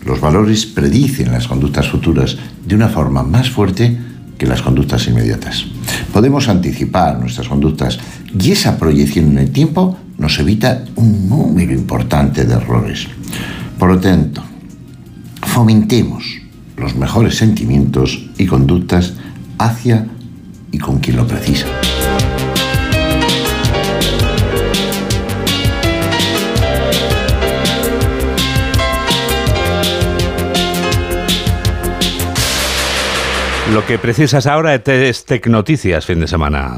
los 0.06 0.20
valores 0.20 0.66
predicen 0.66 1.32
las 1.32 1.48
conductas 1.48 1.88
futuras 1.90 2.38
de 2.66 2.76
una 2.76 2.90
forma 2.90 3.24
más 3.24 3.50
fuerte 3.50 3.98
que 4.38 4.46
las 4.46 4.62
conductas 4.62 5.08
inmediatas. 5.08 5.66
Podemos 6.12 6.50
anticipar 6.50 7.20
nuestras 7.20 7.48
conductas 7.48 7.98
y 8.38 8.52
esa 8.52 8.78
proyección 8.78 9.32
en 9.32 9.38
el 9.38 9.52
tiempo 9.52 9.98
nos 10.18 10.38
evita 10.40 10.84
un 10.96 11.30
número 11.30 11.74
importante 11.74 12.44
de 12.44 12.54
errores. 12.54 13.08
Por 13.80 13.90
lo 13.90 14.00
tanto, 14.00 14.44
fomentemos 15.42 16.24
los 16.78 16.96
mejores 16.96 17.38
sentimientos 17.38 18.23
y 18.38 18.46
conductas 18.46 19.14
hacia 19.58 20.08
y 20.72 20.80
con 20.80 21.00
quien 21.00 21.18
lo 21.18 21.28
precisa. 21.28 21.68
Lo 33.74 33.84
que 33.88 33.98
precisas 33.98 34.46
ahora 34.46 34.76
es 34.76 35.26
Tecnoticias 35.26 36.06
fin 36.06 36.20
de 36.20 36.28
semana. 36.28 36.78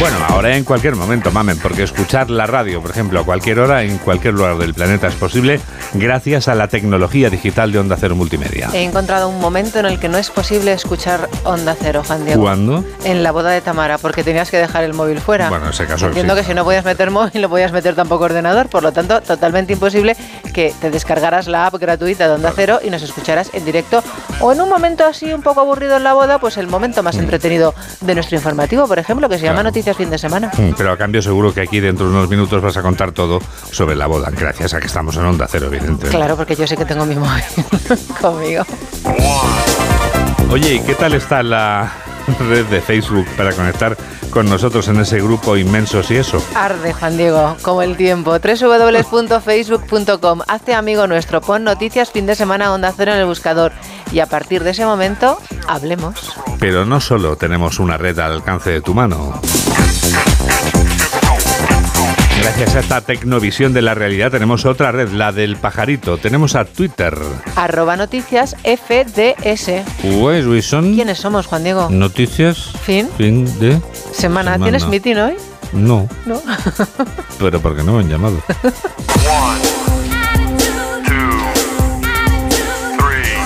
Bueno, 0.00 0.16
ahora 0.28 0.56
en 0.56 0.62
cualquier 0.62 0.94
momento, 0.94 1.32
mamen, 1.32 1.58
porque 1.58 1.82
escuchar 1.82 2.30
la 2.30 2.46
radio, 2.46 2.80
por 2.80 2.92
ejemplo, 2.92 3.18
a 3.18 3.24
cualquier 3.24 3.58
hora, 3.58 3.82
en 3.82 3.98
cualquier 3.98 4.34
lugar 4.34 4.56
del 4.56 4.72
planeta 4.72 5.08
es 5.08 5.16
posible 5.16 5.58
gracias 5.94 6.46
a 6.46 6.54
la 6.54 6.68
tecnología 6.68 7.30
digital 7.30 7.72
de 7.72 7.80
Onda 7.80 7.96
Cero 7.98 8.14
Multimedia. 8.14 8.70
He 8.72 8.84
encontrado 8.84 9.28
un 9.28 9.40
momento 9.40 9.80
en 9.80 9.86
el 9.86 9.98
que 9.98 10.08
no 10.08 10.16
es 10.16 10.30
posible 10.30 10.72
escuchar 10.72 11.28
Onda 11.42 11.74
Cero, 11.76 12.04
Juan 12.06 12.24
Diego. 12.24 12.42
¿Cuándo? 12.42 12.84
En 13.02 13.24
la 13.24 13.32
boda 13.32 13.50
de 13.50 13.60
Tamara, 13.60 13.98
porque 13.98 14.22
tenías 14.22 14.52
que 14.52 14.58
dejar 14.58 14.84
el 14.84 14.94
móvil 14.94 15.20
fuera. 15.20 15.48
Bueno, 15.48 15.64
en 15.64 15.70
ese 15.72 15.84
caso 15.86 16.06
Entiendo 16.06 16.34
sí. 16.34 16.40
que 16.42 16.46
si 16.46 16.54
no 16.54 16.62
podías 16.62 16.84
meter 16.84 17.10
móvil, 17.10 17.42
no 17.42 17.48
podías 17.48 17.72
meter 17.72 17.96
tampoco 17.96 18.24
ordenador, 18.24 18.68
por 18.68 18.84
lo 18.84 18.92
tanto, 18.92 19.20
totalmente 19.20 19.72
imposible 19.72 20.16
que 20.54 20.72
te 20.80 20.90
descargaras 20.92 21.48
la 21.48 21.66
app 21.66 21.74
gratuita 21.74 22.28
de 22.28 22.34
Onda 22.34 22.52
Cero 22.54 22.78
y 22.84 22.90
nos 22.90 23.02
escucharas 23.02 23.50
en 23.52 23.64
directo 23.64 24.04
o 24.40 24.52
en 24.52 24.60
un 24.60 24.68
momento 24.68 25.04
así 25.04 25.32
un 25.32 25.42
poco 25.42 25.60
aburrido 25.60 25.96
en 25.96 26.04
la 26.04 26.14
boda, 26.14 26.38
pues 26.38 26.56
el 26.56 26.68
momento 26.68 27.02
más 27.02 27.16
entretenido 27.16 27.74
de 28.00 28.14
nuestro 28.14 28.36
informativo, 28.36 28.86
por 28.86 29.00
ejemplo, 29.00 29.28
que 29.28 29.38
se 29.38 29.42
llama 29.42 29.56
Claro. 29.58 29.68
Noticias 29.70 29.87
Fin 29.94 30.10
de 30.10 30.18
Semana. 30.18 30.50
Mm, 30.56 30.72
Pero 30.76 30.92
a 30.92 30.96
cambio 30.96 31.22
seguro 31.22 31.52
que 31.52 31.62
aquí 31.62 31.80
dentro 31.80 32.06
de 32.06 32.12
unos 32.12 32.28
minutos 32.28 32.62
vas 32.62 32.76
a 32.76 32.82
contar 32.82 33.12
todo 33.12 33.40
sobre 33.70 33.96
la 33.96 34.06
boda, 34.06 34.30
gracias 34.30 34.74
a 34.74 34.80
que 34.80 34.86
estamos 34.86 35.16
en 35.16 35.24
Onda 35.24 35.46
Cero, 35.50 35.66
evidentemente. 35.66 36.08
Claro, 36.16 36.36
porque 36.36 36.54
yo 36.56 36.66
sé 36.66 36.76
que 36.76 36.84
tengo 36.84 37.04
mi 37.06 37.16
móvil 37.16 37.42
conmigo. 38.20 38.64
Oye, 40.50 40.74
¿y 40.74 40.80
qué 40.80 40.94
tal 40.94 41.14
está 41.14 41.42
la 41.42 41.92
red 42.48 42.64
de 42.66 42.80
Facebook 42.80 43.26
para 43.36 43.52
conectar 43.52 43.96
con 44.30 44.48
nosotros 44.48 44.88
en 44.88 45.00
ese 45.00 45.20
grupo 45.20 45.56
inmensos 45.56 46.10
y 46.10 46.16
eso? 46.16 46.42
Arde, 46.54 46.92
Juan 46.94 47.16
Diego, 47.16 47.56
como 47.62 47.82
el 47.82 47.96
tiempo. 47.96 48.38
www.facebook.com. 48.38 50.40
Hazte 50.48 50.74
amigo 50.74 51.06
nuestro. 51.06 51.40
Pon 51.42 51.64
noticias 51.64 52.10
fin 52.10 52.26
de 52.26 52.34
semana 52.34 52.72
Onda 52.72 52.92
Cero 52.96 53.12
en 53.12 53.18
el 53.18 53.26
buscador. 53.26 53.72
Y 54.12 54.20
a 54.20 54.26
partir 54.26 54.64
de 54.64 54.70
ese 54.70 54.86
momento, 54.86 55.38
hablemos. 55.66 56.32
Pero 56.58 56.84
no 56.84 57.00
solo 57.00 57.36
tenemos 57.36 57.78
una 57.78 57.96
red 57.96 58.18
al 58.18 58.32
alcance 58.32 58.70
de 58.70 58.80
tu 58.80 58.94
mano. 58.94 59.40
Gracias 62.40 62.76
a 62.76 62.80
esta 62.80 63.00
tecnovisión 63.00 63.72
de 63.72 63.82
la 63.82 63.94
realidad 63.94 64.30
tenemos 64.30 64.64
otra 64.64 64.90
red, 64.90 65.10
la 65.10 65.32
del 65.32 65.56
pajarito. 65.56 66.18
Tenemos 66.18 66.54
a 66.54 66.64
Twitter. 66.64 67.16
Arroba 67.56 67.96
noticias 67.96 68.56
FDS. 68.64 69.84
Pues, 70.02 70.64
son 70.66 70.94
¿Quiénes 70.94 71.18
somos, 71.18 71.46
Juan 71.46 71.64
Diego? 71.64 71.88
Noticias. 71.90 72.72
Fin. 72.84 73.08
Fin 73.16 73.44
de 73.58 73.80
Semana. 74.12 74.52
semana. 74.54 74.58
¿Tienes 74.58 74.86
meeting 74.88 75.16
hoy? 75.16 75.34
No, 75.72 76.08
No. 76.24 76.40
pero 77.38 77.60
porque 77.60 77.82
no 77.82 77.94
me 77.94 78.00
han 78.00 78.08
llamado. 78.08 78.38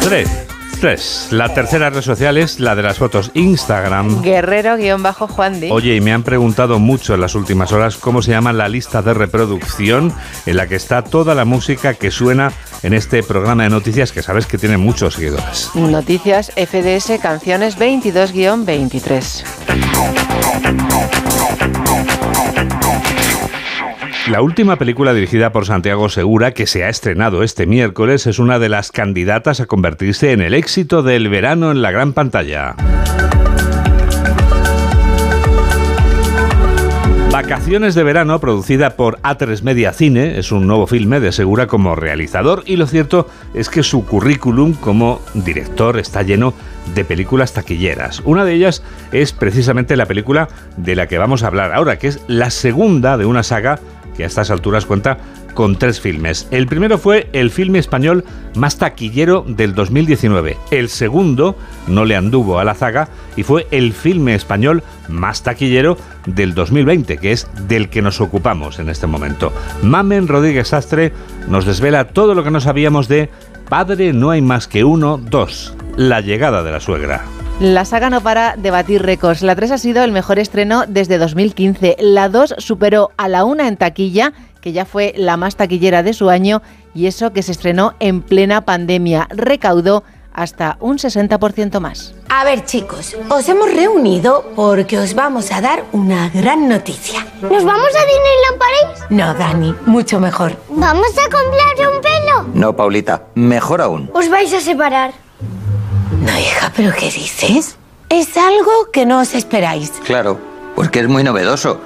Tres. 0.03 0.42
Tres. 0.83 1.29
La 1.31 1.55
tercera 1.55 1.91
red 1.91 2.03
social 2.03 2.37
es 2.37 2.59
la 2.59 2.75
de 2.75 2.83
las 2.83 2.99
fotos 2.99 3.31
Instagram. 3.35 4.21
Guerrero-Juan 4.21 5.61
Oye, 5.71 5.95
y 5.95 6.01
me 6.01 6.13
han 6.13 6.25
preguntado 6.25 6.81
mucho 6.81 7.15
en 7.15 7.21
las 7.21 7.37
últimas 7.37 7.71
horas 7.71 7.97
cómo 7.99 8.21
se 8.21 8.33
llama 8.33 8.53
la 8.53 8.69
lista 8.69 9.01
de 9.01 9.15
reproducción 9.15 10.13
en 10.45 10.57
la 10.57 10.67
que 10.67 10.75
está 10.75 11.03
toda 11.05 11.37
la 11.37 11.45
música 11.45 11.95
que 11.95 12.11
suena 12.11 12.51
en 12.83 12.95
este 12.95 13.23
programa 13.23 13.63
de 13.63 13.71
noticias 13.71 14.11
que 14.11 14.23
sabes 14.23 14.47
que 14.47 14.59
tiene 14.59 14.77
muchos 14.77 15.15
seguidores. 15.15 15.71
Noticias 15.77 16.51
FDS 16.57 17.21
Canciones 17.23 17.79
22-23. 17.79 19.45
La 24.31 24.41
última 24.41 24.77
película 24.77 25.15
dirigida 25.15 25.51
por 25.51 25.67
Santiago 25.67 26.09
Segura, 26.09 26.53
que 26.53 26.69
se 26.69 26.85
ha 26.85 26.89
estrenado 26.89 27.43
este 27.43 27.67
miércoles, 27.67 28.29
es 28.29 28.39
una 28.39 28.61
de 28.61 28.69
las 28.69 28.93
candidatas 28.93 29.59
a 29.59 29.67
convertirse 29.67 30.31
en 30.31 30.41
el 30.41 30.55
éxito 30.55 31.03
del 31.03 31.29
verano 31.29 31.73
en 31.73 31.83
la 31.83 31.91
gran 31.91 32.13
pantalla. 32.13 32.77
Vacaciones 37.33 37.97
de 37.97 38.05
verano, 38.05 38.39
producida 38.39 38.91
por 38.91 39.19
A3 39.23 39.63
Media 39.63 39.93
Cine, 39.93 40.39
es 40.39 40.53
un 40.53 40.69
nuevo 40.69 40.87
filme 40.87 41.19
de 41.19 41.33
Segura 41.33 41.67
como 41.67 41.97
realizador 41.97 42.63
y 42.65 42.77
lo 42.77 42.87
cierto 42.87 43.27
es 43.55 43.69
que 43.69 43.83
su 43.83 44.07
currículum 44.07 44.75
como 44.75 45.21
director 45.35 45.99
está 45.99 46.23
lleno 46.23 46.55
de 46.95 47.05
películas 47.05 47.55
taquilleras. 47.55 48.21
Una 48.25 48.45
de 48.45 48.55
ellas 48.55 48.85
es 49.11 49.33
precisamente 49.33 49.97
la 49.97 50.07
película 50.07 50.49
de 50.77 50.95
la 50.95 51.09
que 51.09 51.19
vamos 51.19 51.43
a 51.43 51.49
hablar 51.49 51.73
ahora, 51.73 51.99
que 51.99 52.09
es 52.09 52.21
la 52.29 52.51
segunda 52.51 53.17
de 53.17 53.27
una 53.27 53.43
saga 53.43 53.81
que 54.17 54.25
a 54.25 54.27
estas 54.27 54.51
alturas 54.51 54.87
cuenta 54.87 55.19
con 55.55 55.77
tres 55.77 56.01
filmes. 56.01 56.49
El 56.51 56.67
primero 56.67 56.99
fue 56.99 57.29
el 57.33 57.51
filme 57.51 57.79
español 57.79 58.25
más 58.57 58.79
taquillero 58.79 59.45
del 59.47 59.75
2019. 59.75 60.57
El 60.71 60.89
segundo 60.89 61.57
no 61.89 62.05
le 62.05 62.17
anduvo 62.17 62.59
a 62.59 62.65
la 62.65 62.75
zaga 62.75 63.09
y 63.37 63.43
fue 63.43 63.67
el 63.71 63.93
filme 63.93 64.35
español 64.35 64.83
más 65.09 65.43
taquillero 65.43 65.97
del 66.27 66.55
2020, 66.55 67.19
que 67.19 67.33
es 67.33 67.49
del 67.69 67.89
que 67.89 68.03
nos 68.03 68.21
ocupamos 68.21 68.79
en 68.79 68.89
este 68.89 69.07
momento. 69.07 69.53
Mamen 69.83 70.29
Rodríguez 70.29 70.69
Sastre 70.69 71.13
nos 71.49 71.67
desvela 71.67 72.09
todo 72.09 72.35
lo 72.35 72.45
que 72.45 72.51
no 72.51 72.61
sabíamos 72.61 73.09
de 73.09 73.31
Padre 73.69 74.13
no 74.13 74.31
hay 74.31 74.43
más 74.43 74.69
que 74.69 74.85
uno, 74.85 75.17
dos, 75.17 75.75
la 75.97 76.21
llegada 76.21 76.63
de 76.63 76.73
la 76.73 76.81
suegra. 76.81 77.25
La 77.61 77.85
saga 77.85 78.11
no 78.11 78.21
para 78.21 78.57
de 78.57 78.71
batir 78.71 79.03
récords. 79.03 79.43
La 79.43 79.55
3 79.55 79.71
ha 79.73 79.79
sido 79.79 80.03
el 80.03 80.11
mejor 80.11 80.39
estreno 80.39 80.85
desde 80.89 81.19
2015. 81.19 81.97
La 82.01 82.29
2 82.29 82.57
superó 82.59 83.13
a 83.17 83.29
la 83.29 83.45
1 83.45 83.63
en 83.65 83.77
taquilla, 83.77 84.33
que 84.61 84.73
ya 84.73 84.85
fue 84.85 85.15
la 85.17 85.37
más 85.37 85.57
taquillera 85.57 86.03
de 86.03 86.13
su 86.13 86.29
año, 86.29 86.61
y 86.95 87.07
eso 87.07 87.33
que 87.33 87.43
se 87.43 87.53
estrenó 87.53 87.95
en 88.01 88.23
plena 88.23 88.63
pandemia. 88.63 89.29
Recaudó 89.31 90.03
hasta 90.33 90.77
un 90.81 90.99
60% 90.99 91.79
más. 91.79 92.15
A 92.31 92.45
ver 92.45 92.65
chicos, 92.65 93.17
os 93.29 93.49
hemos 93.49 93.73
reunido 93.73 94.51
porque 94.57 94.99
os 94.99 95.15
vamos 95.15 95.53
a 95.53 95.61
dar 95.61 95.85
una 95.93 96.31
gran 96.31 96.69
noticia. 96.69 97.25
¿Nos 97.43 97.65
vamos 97.65 97.89
a 97.89 98.07
Disneyland 98.07 98.59
París? 98.59 99.07
No, 99.11 99.35
Dani, 99.35 99.75
mucho 99.87 100.19
mejor. 100.19 100.57
¿Vamos 100.71 101.11
a 101.19 101.31
comprar 101.31 101.95
un 101.95 102.01
pelo? 102.01 102.49
No, 102.55 102.75
Paulita, 102.75 103.25
mejor 103.35 103.83
aún. 103.83 104.11
¿Os 104.15 104.29
vais 104.31 104.53
a 104.55 104.61
separar? 104.61 105.13
No, 106.23 106.39
hija, 106.39 106.73
¿pero 106.77 106.93
qué 106.97 107.07
dices? 107.07 107.77
Es 108.09 108.37
algo 108.37 108.71
que 108.93 109.07
no 109.07 109.21
os 109.21 109.35
esperáis. 109.35 109.91
Claro, 110.05 110.39
porque 110.77 111.01
es 111.01 111.09
muy 111.09 111.25
novedoso. 111.25 111.81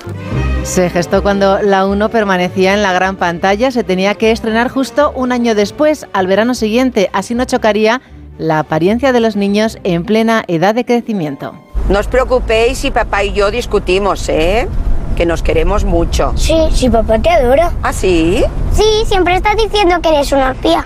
Se 0.62 0.90
gestó 0.90 1.22
cuando 1.22 1.62
la 1.62 1.86
1 1.86 2.10
permanecía 2.10 2.74
en 2.74 2.82
la 2.82 2.92
gran 2.92 3.16
pantalla. 3.16 3.70
Se 3.70 3.82
tenía 3.82 4.14
que 4.16 4.32
estrenar 4.32 4.68
justo 4.68 5.12
un 5.14 5.32
año 5.32 5.54
después, 5.54 6.06
al 6.12 6.26
verano 6.26 6.54
siguiente. 6.54 7.08
Así 7.14 7.34
no 7.34 7.46
chocaría 7.46 8.02
la 8.36 8.58
apariencia 8.58 9.12
de 9.12 9.20
los 9.20 9.36
niños 9.36 9.78
en 9.84 10.04
plena 10.04 10.44
edad 10.48 10.74
de 10.74 10.84
crecimiento. 10.84 11.54
No 11.88 11.98
os 11.98 12.08
preocupéis 12.08 12.78
si 12.78 12.90
papá 12.90 13.24
y 13.24 13.32
yo 13.32 13.50
discutimos, 13.50 14.28
¿eh? 14.28 14.68
Que 15.16 15.24
nos 15.24 15.42
queremos 15.42 15.84
mucho. 15.84 16.34
Sí, 16.36 16.58
sí, 16.74 16.90
papá 16.90 17.18
te 17.20 17.30
adora. 17.30 17.72
¿Ah, 17.82 17.92
sí? 17.92 18.44
Sí, 18.72 18.84
siempre 19.06 19.36
estás 19.36 19.56
diciendo 19.56 19.94
que 20.02 20.10
eres 20.10 20.30
una 20.32 20.50
espía. 20.50 20.84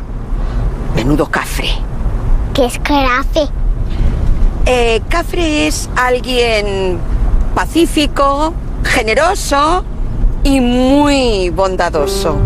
Menudo 0.94 1.26
cafre. 1.26 1.70
¿Qué 2.54 2.64
es 2.64 2.78
crafe? 2.80 3.48
Eh, 4.66 5.00
cafre 5.08 5.66
es 5.66 5.88
alguien 5.96 6.98
pacífico, 7.54 8.52
generoso 8.84 9.84
y 10.44 10.60
muy 10.60 11.50
bondadoso. 11.50 12.36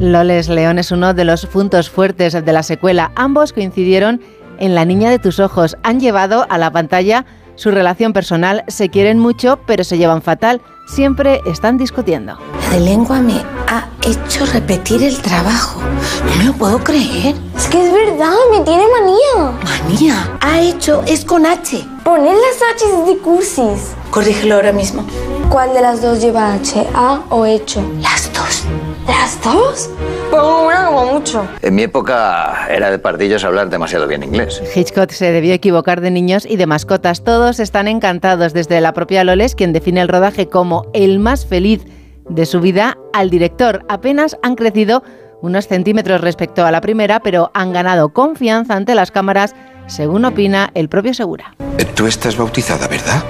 Loles 0.00 0.48
León 0.48 0.78
es 0.78 0.92
uno 0.92 1.14
de 1.14 1.24
los 1.24 1.46
puntos 1.46 1.90
fuertes 1.90 2.32
de 2.32 2.52
la 2.52 2.62
secuela. 2.62 3.10
Ambos 3.16 3.52
coincidieron 3.52 4.20
en 4.58 4.74
La 4.74 4.84
niña 4.84 5.10
de 5.10 5.18
tus 5.18 5.40
ojos. 5.40 5.76
Han 5.82 5.98
llevado 5.98 6.46
a 6.48 6.58
la 6.58 6.70
pantalla 6.70 7.24
su 7.56 7.70
relación 7.70 8.12
personal. 8.12 8.64
Se 8.68 8.88
quieren 8.90 9.18
mucho, 9.18 9.58
pero 9.66 9.82
se 9.82 9.98
llevan 9.98 10.22
fatal. 10.22 10.60
Siempre 10.86 11.40
están 11.46 11.78
discutiendo. 11.78 12.38
La 12.62 12.70
de 12.70 12.80
lengua 12.80 13.20
me 13.20 13.42
ha 13.66 13.87
hecho 14.08 14.46
repetir 14.46 15.02
el 15.02 15.20
trabajo. 15.20 15.80
No 16.24 16.36
me 16.36 16.44
lo 16.44 16.52
puedo 16.54 16.78
creer. 16.78 17.34
Es 17.56 17.66
que 17.66 17.86
es 17.86 17.92
verdad, 17.92 18.34
me 18.50 18.60
tiene 18.60 18.84
manía. 18.88 19.58
Manía. 19.62 20.38
Ha 20.40 20.60
hecho 20.60 21.02
es 21.06 21.24
con 21.24 21.44
H. 21.46 21.84
Poner 22.04 22.34
las 22.34 22.82
H's 22.82 23.06
de 23.06 23.18
cursis. 23.18 23.94
Corrígelo 24.10 24.54
ahora 24.56 24.72
mismo. 24.72 25.04
¿Cuál 25.50 25.74
de 25.74 25.82
las 25.82 26.00
dos 26.00 26.20
lleva 26.20 26.54
H? 26.54 26.86
¿A 26.94 27.20
o 27.28 27.44
hecho? 27.44 27.82
Las 28.00 28.32
dos. 28.32 28.64
¿Las 29.06 29.42
dos? 29.42 29.90
Pues 30.30 30.42
una 30.42 30.86
como 30.86 31.12
mucho. 31.12 31.46
En 31.62 31.74
mi 31.74 31.82
época 31.82 32.66
era 32.70 32.90
de 32.90 32.98
pardillos 32.98 33.44
hablar 33.44 33.68
demasiado 33.68 34.06
bien 34.06 34.22
inglés. 34.22 34.62
Hitchcock 34.74 35.10
se 35.10 35.32
debió 35.32 35.54
equivocar 35.54 36.00
de 36.00 36.10
niños 36.10 36.46
y 36.46 36.56
de 36.56 36.66
mascotas. 36.66 37.24
Todos 37.24 37.60
están 37.60 37.88
encantados, 37.88 38.52
desde 38.52 38.80
la 38.80 38.92
propia 38.92 39.24
Loles, 39.24 39.54
quien 39.54 39.72
define 39.72 40.00
el 40.00 40.08
rodaje 40.08 40.48
como 40.48 40.86
el 40.92 41.18
más 41.18 41.46
feliz 41.46 41.84
de 42.28 42.46
su 42.46 42.60
vida, 42.60 42.98
al 43.12 43.30
director. 43.30 43.84
Apenas 43.88 44.36
han 44.42 44.54
crecido 44.54 45.02
unos 45.40 45.68
centímetros 45.68 46.20
respecto 46.20 46.64
a 46.66 46.70
la 46.70 46.80
primera, 46.80 47.20
pero 47.20 47.50
han 47.54 47.72
ganado 47.72 48.10
confianza 48.10 48.74
ante 48.74 48.94
las 48.94 49.10
cámaras, 49.10 49.54
según 49.86 50.24
opina 50.24 50.70
el 50.74 50.88
propio 50.88 51.14
Segura. 51.14 51.54
Tú 51.94 52.06
estás 52.06 52.36
bautizada, 52.36 52.88
¿verdad? 52.88 53.22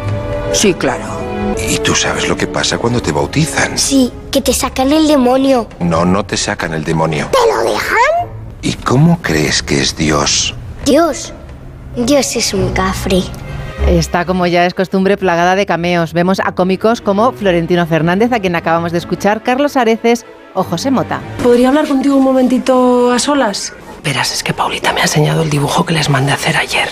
Sí, 0.52 0.74
claro. 0.74 1.04
¿Y 1.68 1.78
tú 1.78 1.94
sabes 1.94 2.28
lo 2.28 2.37
que 2.37 2.46
pasa 2.46 2.78
cuando 2.78 3.00
te 3.00 3.12
bautizan? 3.12 3.78
Sí, 3.78 4.12
que 4.30 4.40
te 4.40 4.52
sacan 4.52 4.92
el 4.92 5.06
demonio. 5.06 5.68
No, 5.80 6.04
no 6.04 6.24
te 6.24 6.37
sacan 6.37 6.74
el 6.74 6.84
demonio. 6.84 7.28
¿Te 7.32 7.52
lo 7.52 7.70
dejan? 7.70 8.28
¿Y 8.62 8.74
cómo 8.74 9.20
crees 9.22 9.62
que 9.62 9.80
es 9.80 9.96
Dios? 9.96 10.54
Dios. 10.84 11.32
Dios 11.96 12.37
es 12.37 12.54
un 12.54 12.72
cafre. 12.72 13.22
Está, 13.86 14.24
como 14.26 14.46
ya 14.46 14.66
es 14.66 14.74
costumbre, 14.74 15.16
plagada 15.16 15.54
de 15.54 15.64
cameos. 15.64 16.12
Vemos 16.12 16.40
a 16.40 16.52
cómicos 16.52 17.00
como 17.00 17.32
Florentino 17.32 17.86
Fernández, 17.86 18.32
a 18.32 18.40
quien 18.40 18.54
acabamos 18.54 18.92
de 18.92 18.98
escuchar, 18.98 19.42
Carlos 19.42 19.76
Areces 19.76 20.26
o 20.54 20.62
José 20.62 20.90
Mota. 20.90 21.20
¿Podría 21.42 21.68
hablar 21.68 21.88
contigo 21.88 22.16
un 22.16 22.24
momentito 22.24 23.10
a 23.12 23.18
solas? 23.18 23.72
Verás, 24.04 24.32
es 24.32 24.42
que 24.42 24.52
Paulita 24.52 24.92
me 24.92 25.00
ha 25.00 25.04
enseñado 25.04 25.42
el 25.42 25.50
dibujo 25.50 25.86
que 25.86 25.94
les 25.94 26.10
mandé 26.10 26.32
hacer 26.32 26.56
ayer. 26.56 26.88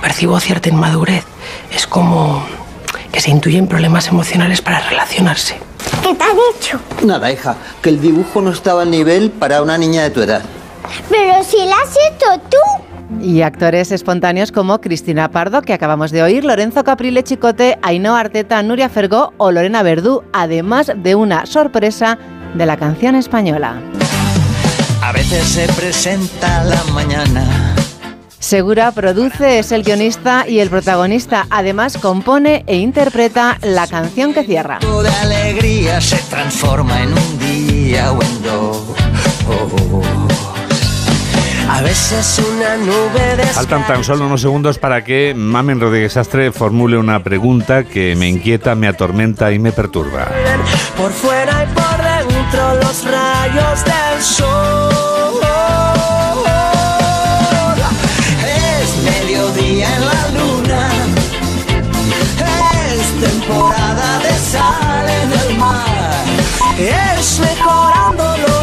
Percibo 0.00 0.40
cierta 0.40 0.68
inmadurez. 0.68 1.24
Es 1.70 1.86
como 1.86 2.44
que 3.12 3.20
se 3.20 3.30
intuyen 3.30 3.66
problemas 3.66 4.08
emocionales 4.08 4.62
para 4.62 4.80
relacionarse. 4.80 5.58
¿Qué 6.02 6.14
te 6.14 6.24
ha 6.24 6.32
dicho? 6.52 6.80
Nada, 7.04 7.30
hija, 7.30 7.56
que 7.82 7.90
el 7.90 8.00
dibujo 8.00 8.40
no 8.40 8.50
estaba 8.50 8.82
al 8.82 8.90
nivel 8.90 9.30
para 9.30 9.62
una 9.62 9.76
niña 9.76 10.02
de 10.02 10.10
tu 10.10 10.22
edad. 10.22 10.42
Pero 11.08 11.44
si 11.44 11.58
la 11.58 11.76
has 11.76 11.90
hecho 11.90 12.40
tú. 12.48 12.91
Y 13.20 13.42
actores 13.42 13.92
espontáneos 13.92 14.52
como 14.52 14.80
Cristina 14.80 15.30
Pardo, 15.30 15.62
que 15.62 15.72
acabamos 15.72 16.10
de 16.10 16.22
oír, 16.22 16.44
Lorenzo 16.44 16.84
Caprile 16.84 17.22
Chicote, 17.22 17.78
Ainhoa 17.82 18.20
Arteta, 18.20 18.62
Nuria 18.62 18.88
Fergó 18.88 19.32
o 19.36 19.50
Lorena 19.50 19.82
Verdú, 19.82 20.22
además 20.32 20.92
de 20.96 21.14
una 21.14 21.46
sorpresa 21.46 22.18
de 22.54 22.66
la 22.66 22.76
canción 22.76 23.14
española. 23.14 23.80
A 25.02 25.12
veces 25.12 25.44
se 25.44 25.66
presenta 25.72 26.64
la 26.64 26.82
mañana. 26.92 27.74
Segura 28.38 28.90
produce, 28.90 29.60
es 29.60 29.70
el 29.72 29.84
guionista 29.84 30.46
y 30.48 30.58
el 30.58 30.68
protagonista. 30.68 31.46
Además, 31.48 31.96
compone 31.96 32.64
e 32.66 32.76
interpreta 32.76 33.56
la 33.62 33.86
canción 33.86 34.34
que 34.34 34.42
cierra. 34.42 34.80
alegría 35.22 36.00
se 36.00 36.18
transforma 36.28 37.02
en 37.02 37.12
un 37.12 37.38
día 37.38 38.12
o 38.12 38.20
en 38.20 38.42
dos. 38.42 38.92
A 41.72 41.80
Esa 41.88 42.20
es 42.20 42.38
una 42.38 42.76
nube 42.76 43.36
de 43.36 43.44
Faltan 43.44 43.86
tan 43.86 44.04
solo 44.04 44.26
unos 44.26 44.42
segundos 44.42 44.78
para 44.78 45.02
que 45.02 45.32
Mamen 45.34 45.80
Rodríguez 45.80 46.18
Astre 46.18 46.52
formule 46.52 46.98
una 46.98 47.22
pregunta 47.22 47.84
que 47.84 48.14
me 48.14 48.28
inquieta, 48.28 48.74
me 48.74 48.88
atormenta 48.88 49.50
y 49.52 49.58
me 49.58 49.72
perturba. 49.72 50.28
Por 50.98 51.10
fuera 51.12 51.64
y 51.64 51.74
por 51.74 52.28
dentro 52.28 52.74
los 52.74 53.04
rayos 53.04 53.84
del 53.86 54.22
sol. 54.22 54.91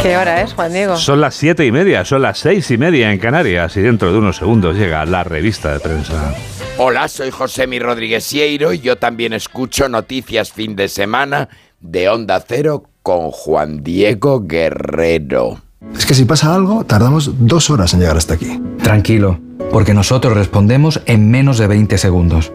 ¿Qué 0.01 0.15
hora 0.15 0.41
es, 0.41 0.53
Juan 0.53 0.71
Diego? 0.71 0.95
Son 0.95 1.19
las 1.19 1.35
siete 1.35 1.65
y 1.65 1.73
media, 1.73 2.05
son 2.05 2.21
las 2.21 2.39
seis 2.39 2.71
y 2.71 2.77
media 2.77 3.11
en 3.11 3.19
Canarias 3.19 3.75
y 3.75 3.81
dentro 3.81 4.13
de 4.13 4.17
unos 4.17 4.37
segundos 4.37 4.77
llega 4.77 5.05
la 5.05 5.25
revista 5.25 5.73
de 5.73 5.81
prensa. 5.81 6.33
Hola, 6.77 7.09
soy 7.09 7.31
José 7.31 7.67
Mi 7.67 7.79
Rodríguez 7.79 8.23
Sieiro 8.23 8.71
y 8.71 8.79
yo 8.79 8.95
también 8.95 9.33
escucho 9.33 9.89
noticias 9.89 10.53
fin 10.53 10.77
de 10.77 10.87
semana 10.87 11.49
de 11.81 12.07
Onda 12.07 12.41
Cero 12.47 12.83
con 13.03 13.31
Juan 13.31 13.83
Diego 13.83 14.41
Guerrero. 14.47 15.59
Es 15.93 16.05
que 16.05 16.13
si 16.13 16.23
pasa 16.23 16.55
algo, 16.55 16.85
tardamos 16.85 17.31
dos 17.45 17.69
horas 17.69 17.93
en 17.93 17.99
llegar 17.99 18.15
hasta 18.15 18.35
aquí. 18.35 18.61
Tranquilo, 18.81 19.41
porque 19.69 19.93
nosotros 19.93 20.33
respondemos 20.33 21.01
en 21.07 21.29
menos 21.29 21.57
de 21.57 21.67
20 21.67 21.97
segundos. 21.97 22.53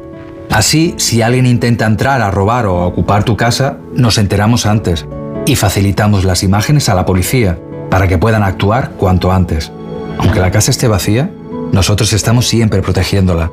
Así, 0.48 0.94
si 0.96 1.20
alguien 1.20 1.44
intenta 1.44 1.84
entrar 1.84 2.22
a 2.22 2.30
robar 2.30 2.64
o 2.64 2.78
a 2.78 2.86
ocupar 2.86 3.24
tu 3.24 3.36
casa, 3.36 3.76
nos 3.92 4.16
enteramos 4.16 4.64
antes 4.64 5.06
y 5.46 5.56
facilitamos 5.56 6.24
las 6.24 6.42
imágenes 6.42 6.88
a 6.88 6.94
la 6.94 7.04
policía 7.04 7.58
para 7.90 8.08
que 8.08 8.16
puedan 8.18 8.42
actuar 8.42 8.92
cuanto 8.92 9.32
antes. 9.32 9.70
Aunque 10.18 10.40
la 10.40 10.50
casa 10.50 10.70
esté 10.70 10.88
vacía, 10.88 11.30
nosotros 11.72 12.12
estamos 12.12 12.46
siempre 12.46 12.82
protegiéndola. 12.82 13.50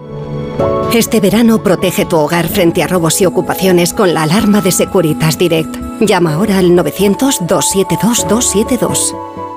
Este 0.94 1.20
verano 1.20 1.64
protege 1.64 2.06
tu 2.06 2.18
hogar 2.18 2.48
frente 2.48 2.84
a 2.84 2.88
robos 2.88 3.20
y 3.22 3.26
ocupaciones 3.26 3.94
con 3.94 4.14
la 4.14 4.24
alarma 4.24 4.62
de 4.62 4.72
Securitas 4.72 5.38
Direct. 5.38 5.76
Llama 6.02 6.34
ahora 6.34 6.58
al 6.58 6.72
900-272-272. 6.72 9.51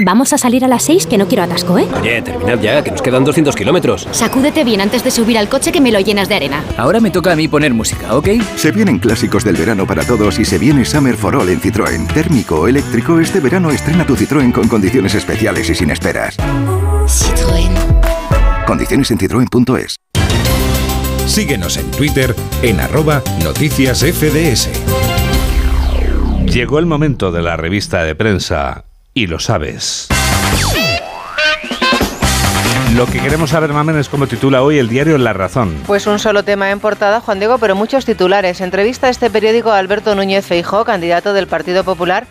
Vamos 0.00 0.32
a 0.32 0.38
salir 0.38 0.64
a 0.64 0.68
las 0.68 0.84
6 0.84 1.08
que 1.08 1.18
no 1.18 1.26
quiero 1.26 1.42
atasco, 1.42 1.76
¿eh? 1.76 1.88
Oye, 2.00 2.22
terminad 2.22 2.60
ya, 2.60 2.84
que 2.84 2.92
nos 2.92 3.02
quedan 3.02 3.24
200 3.24 3.56
kilómetros. 3.56 4.06
Sacúdete 4.12 4.62
bien 4.62 4.80
antes 4.80 5.02
de 5.02 5.10
subir 5.10 5.36
al 5.36 5.48
coche 5.48 5.72
que 5.72 5.80
me 5.80 5.90
lo 5.90 5.98
llenas 5.98 6.28
de 6.28 6.36
arena. 6.36 6.62
Ahora 6.76 7.00
me 7.00 7.10
toca 7.10 7.32
a 7.32 7.34
mí 7.34 7.48
poner 7.48 7.74
música, 7.74 8.14
¿ok? 8.14 8.28
Se 8.54 8.70
vienen 8.70 9.00
clásicos 9.00 9.42
del 9.42 9.56
verano 9.56 9.88
para 9.88 10.04
todos 10.04 10.38
y 10.38 10.44
se 10.44 10.56
viene 10.56 10.84
Summer 10.84 11.16
for 11.16 11.34
All 11.34 11.48
en 11.48 11.60
Citroën. 11.60 12.06
Térmico 12.14 12.60
o 12.60 12.68
eléctrico, 12.68 13.18
este 13.18 13.40
verano 13.40 13.72
estrena 13.72 14.06
tu 14.06 14.14
Citroën 14.14 14.52
con 14.52 14.68
condiciones 14.68 15.16
especiales 15.16 15.68
y 15.68 15.74
sin 15.74 15.90
esperas. 15.90 16.38
Citroën. 16.38 17.72
Condiciones 18.68 19.10
en 19.10 19.18
citroen.es. 19.18 19.96
Síguenos 21.26 21.76
en 21.76 21.90
Twitter 21.90 22.36
en 22.62 22.78
arroba 22.78 23.20
noticias 23.42 24.04
FDS. 24.04 24.68
Llegó 26.44 26.78
el 26.78 26.86
momento 26.86 27.32
de 27.32 27.42
la 27.42 27.56
revista 27.56 28.04
de 28.04 28.14
prensa 28.14 28.84
y 29.18 29.26
lo 29.26 29.40
sabes. 29.40 30.06
Lo 32.94 33.06
que 33.06 33.20
queremos 33.20 33.50
saber, 33.50 33.72
Mamen, 33.72 33.98
es 33.98 34.08
cómo 34.08 34.28
titula 34.28 34.62
hoy 34.62 34.78
el 34.78 34.88
diario 34.88 35.18
La 35.18 35.32
Razón. 35.32 35.82
Pues 35.86 36.06
un 36.06 36.20
solo 36.20 36.44
tema 36.44 36.70
en 36.70 36.78
portada, 36.78 37.20
Juan 37.20 37.40
Diego, 37.40 37.58
pero 37.58 37.74
muchos 37.74 38.04
titulares. 38.04 38.60
Entrevista 38.60 39.08
a 39.08 39.10
este 39.10 39.28
periódico 39.28 39.70
a 39.70 39.78
Alberto 39.78 40.14
Núñez 40.14 40.46
Feijó, 40.46 40.84
candidato 40.84 41.32
del 41.32 41.48
Partido 41.48 41.82
Popular 41.82 42.26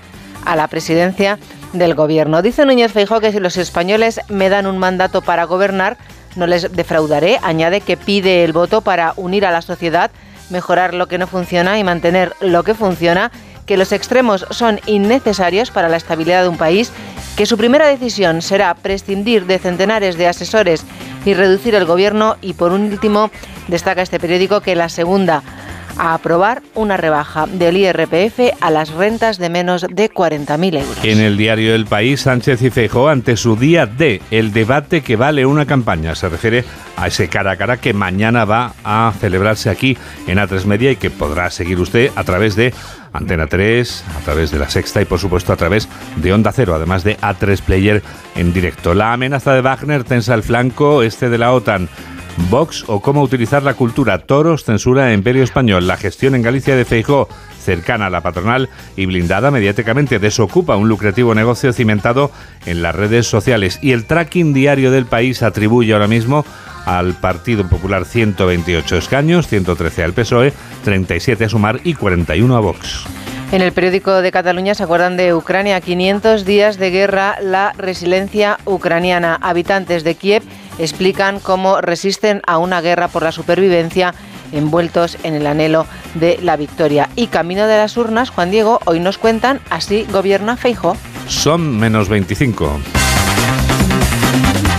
a 0.46 0.56
la 0.56 0.70
presidencia 0.70 1.40
del 1.74 1.94
gobierno. 1.94 2.42
Dice 2.42 2.66
Núñez 2.66 2.94
Feijó 2.94 3.20
que 3.20 3.34
si 3.34 3.40
los 3.40 3.58
españoles 3.58 4.22
me 4.30 4.48
dan 4.48 4.66
un 4.66 4.78
mandato 4.78 5.22
para 5.22 5.44
gobernar, 5.44 5.98
no 6.38 6.48
les 6.48 6.72
defraudaré. 6.72 7.38
Añade 7.44 7.82
que 7.82 7.98
pide 7.98 8.46
el 8.46 8.54
voto 8.54 8.80
para 8.80 9.14
unir 9.18 9.46
a 9.46 9.52
la 9.52 9.62
sociedad, 9.62 10.10
mejorar 10.50 10.94
lo 10.94 11.08
que 11.08 11.18
no 11.18 11.28
funciona 11.28 11.78
y 11.80 11.84
mantener 11.84 12.34
lo 12.40 12.64
que 12.64 12.74
funciona, 12.74 13.32
que 13.68 13.78
los 13.78 13.92
extremos 13.92 14.48
son 14.50 14.80
innecesarios 14.88 15.70
para 15.70 15.90
la 15.90 15.98
estabilidad 15.98 16.42
de 16.42 16.50
un 16.50 16.58
país, 16.58 16.92
que 17.36 17.46
su 17.46 17.58
primera 17.58 17.86
decisión 17.86 18.42
será 18.42 18.74
prescindir 18.74 19.46
de 19.46 19.60
centenares 19.60 20.18
de 20.18 20.28
asesores 20.28 20.84
y 21.26 21.36
reducir 21.36 21.76
el 21.76 21.86
gobierno 21.86 22.38
y 22.42 22.54
por 22.54 22.72
último 22.72 23.30
destaca 23.68 24.02
este 24.02 24.20
periódico 24.20 24.62
que 24.62 24.76
la 24.76 24.90
segunda 24.90 25.44
a 26.00 26.14
aprobar 26.14 26.62
una 26.76 26.98
rebaja 26.98 27.46
del 27.48 27.78
IRPF 27.78 28.40
a 28.62 28.72
las 28.72 28.92
rentas 28.92 29.38
de 29.38 29.50
menos 29.50 29.86
de 29.90 30.12
40.000 30.12 30.80
euros. 30.80 31.04
En 31.04 31.20
el 31.20 31.38
diario 31.38 31.76
El 31.76 31.86
País, 31.86 32.22
Sánchez 32.22 32.62
y 32.62 32.70
Feijóo 32.70 33.10
ante 33.10 33.38
su 33.38 33.56
día 33.56 33.86
D, 33.86 34.22
el 34.32 34.54
debate 34.54 35.02
que 35.02 35.16
vale 35.16 35.46
una 35.46 35.66
campaña. 35.66 36.16
Se 36.16 36.30
refiere 36.30 36.64
a 36.96 37.08
ese 37.08 37.30
cara 37.30 37.52
a 37.52 37.58
cara 37.58 37.78
que 37.78 37.94
mañana 37.94 38.46
va 38.46 38.74
a 38.84 39.14
celebrarse 39.20 39.70
aquí 39.70 39.98
en 40.28 40.38
A3 40.38 40.66
Media 40.66 40.92
y 40.92 40.96
que 40.96 41.10
podrá 41.10 41.50
seguir 41.52 41.80
usted 41.80 42.12
a 42.16 42.24
través 42.24 42.56
de 42.56 42.74
Antena 43.14 43.48
3, 43.48 44.04
a 44.16 44.20
través 44.26 44.52
de 44.52 44.60
La 44.60 44.70
Sexta 44.70 45.02
y 45.02 45.06
por 45.06 45.20
supuesto 45.20 45.54
a 45.54 45.56
través 45.56 45.88
de 46.18 46.34
Onda 46.34 46.52
Cero, 46.52 46.76
además 46.76 47.04
de 47.04 47.18
A3 47.18 47.62
Player 47.62 48.04
en 48.36 48.54
directo. 48.54 48.94
La 48.94 49.14
amenaza 49.14 49.54
de 49.54 49.62
Wagner 49.62 50.04
tensa 50.04 50.34
el 50.34 50.44
flanco 50.44 51.04
este 51.04 51.30
de 51.30 51.38
la 51.38 51.54
OTAN. 51.54 51.90
Vox 52.50 52.86
o 52.88 53.02
cómo 53.02 53.22
utilizar 53.22 53.64
la 53.64 53.74
cultura. 53.74 54.20
Toros, 54.20 54.64
censura 54.64 55.14
Imperio 55.14 55.44
Español. 55.44 55.88
La 55.88 55.98
gestión 55.98 56.36
en 56.36 56.42
Galicia 56.42 56.76
de 56.76 56.86
Feijó, 56.86 57.28
cercana 57.60 58.08
a 58.08 58.10
la 58.10 58.22
patronal 58.22 58.70
y 58.96 59.06
blindada 59.06 59.52
mediáticamente, 59.52 60.20
desocupa 60.20 60.78
un 60.78 60.88
lucrativo 60.88 61.36
negocio 61.36 61.74
cimentado 61.74 62.32
en 62.66 62.82
las 62.82 62.96
redes 62.96 63.28
sociales. 63.28 63.80
Y 63.82 63.92
el 63.92 64.06
tracking 64.06 64.54
diario 64.54 64.92
del 64.92 65.06
país 65.06 65.44
atribuye 65.44 65.94
ahora 65.94 66.08
mismo 66.08 66.46
al 66.86 67.16
Partido 67.16 67.68
Popular 67.68 68.06
128 68.06 68.98
escaños, 68.98 69.48
113 69.48 70.04
al 70.04 70.14
PSOE, 70.14 70.54
37 70.86 71.46
a 71.46 71.50
Sumar 71.50 71.82
y 71.84 71.96
41 71.96 72.56
a 72.56 72.60
Vox. 72.60 73.06
En 73.52 73.62
el 73.62 73.72
periódico 73.72 74.22
de 74.22 74.32
Cataluña 74.32 74.76
se 74.76 74.84
acuerdan 74.84 75.16
de 75.16 75.34
Ucrania, 75.34 75.80
500 75.80 76.44
días 76.44 76.78
de 76.78 76.92
guerra, 76.92 77.38
la 77.42 77.72
resiliencia 77.78 78.60
ucraniana. 78.66 79.40
Habitantes 79.42 80.04
de 80.04 80.16
Kiev 80.16 80.44
explican 80.80 81.40
cómo 81.40 81.80
resisten 81.80 82.42
a 82.46 82.58
una 82.58 82.82
guerra 82.82 83.08
por 83.08 83.24
la 83.24 83.32
supervivencia 83.32 84.14
envueltos 84.52 85.18
en 85.24 85.34
el 85.34 85.48
anhelo 85.48 85.86
de 86.16 86.40
la 86.42 86.58
victoria. 86.58 87.10
Y 87.16 87.28
camino 87.28 87.68
de 87.68 87.78
las 87.78 87.96
urnas, 87.96 88.32
Juan 88.32 88.52
Diego, 88.52 88.80
hoy 88.86 89.00
nos 89.00 89.18
cuentan, 89.18 89.62
así 89.70 90.06
gobierna 90.12 90.58
Feijo. 90.58 90.98
Son 91.28 91.78
menos 91.78 92.10
25. 92.10 92.80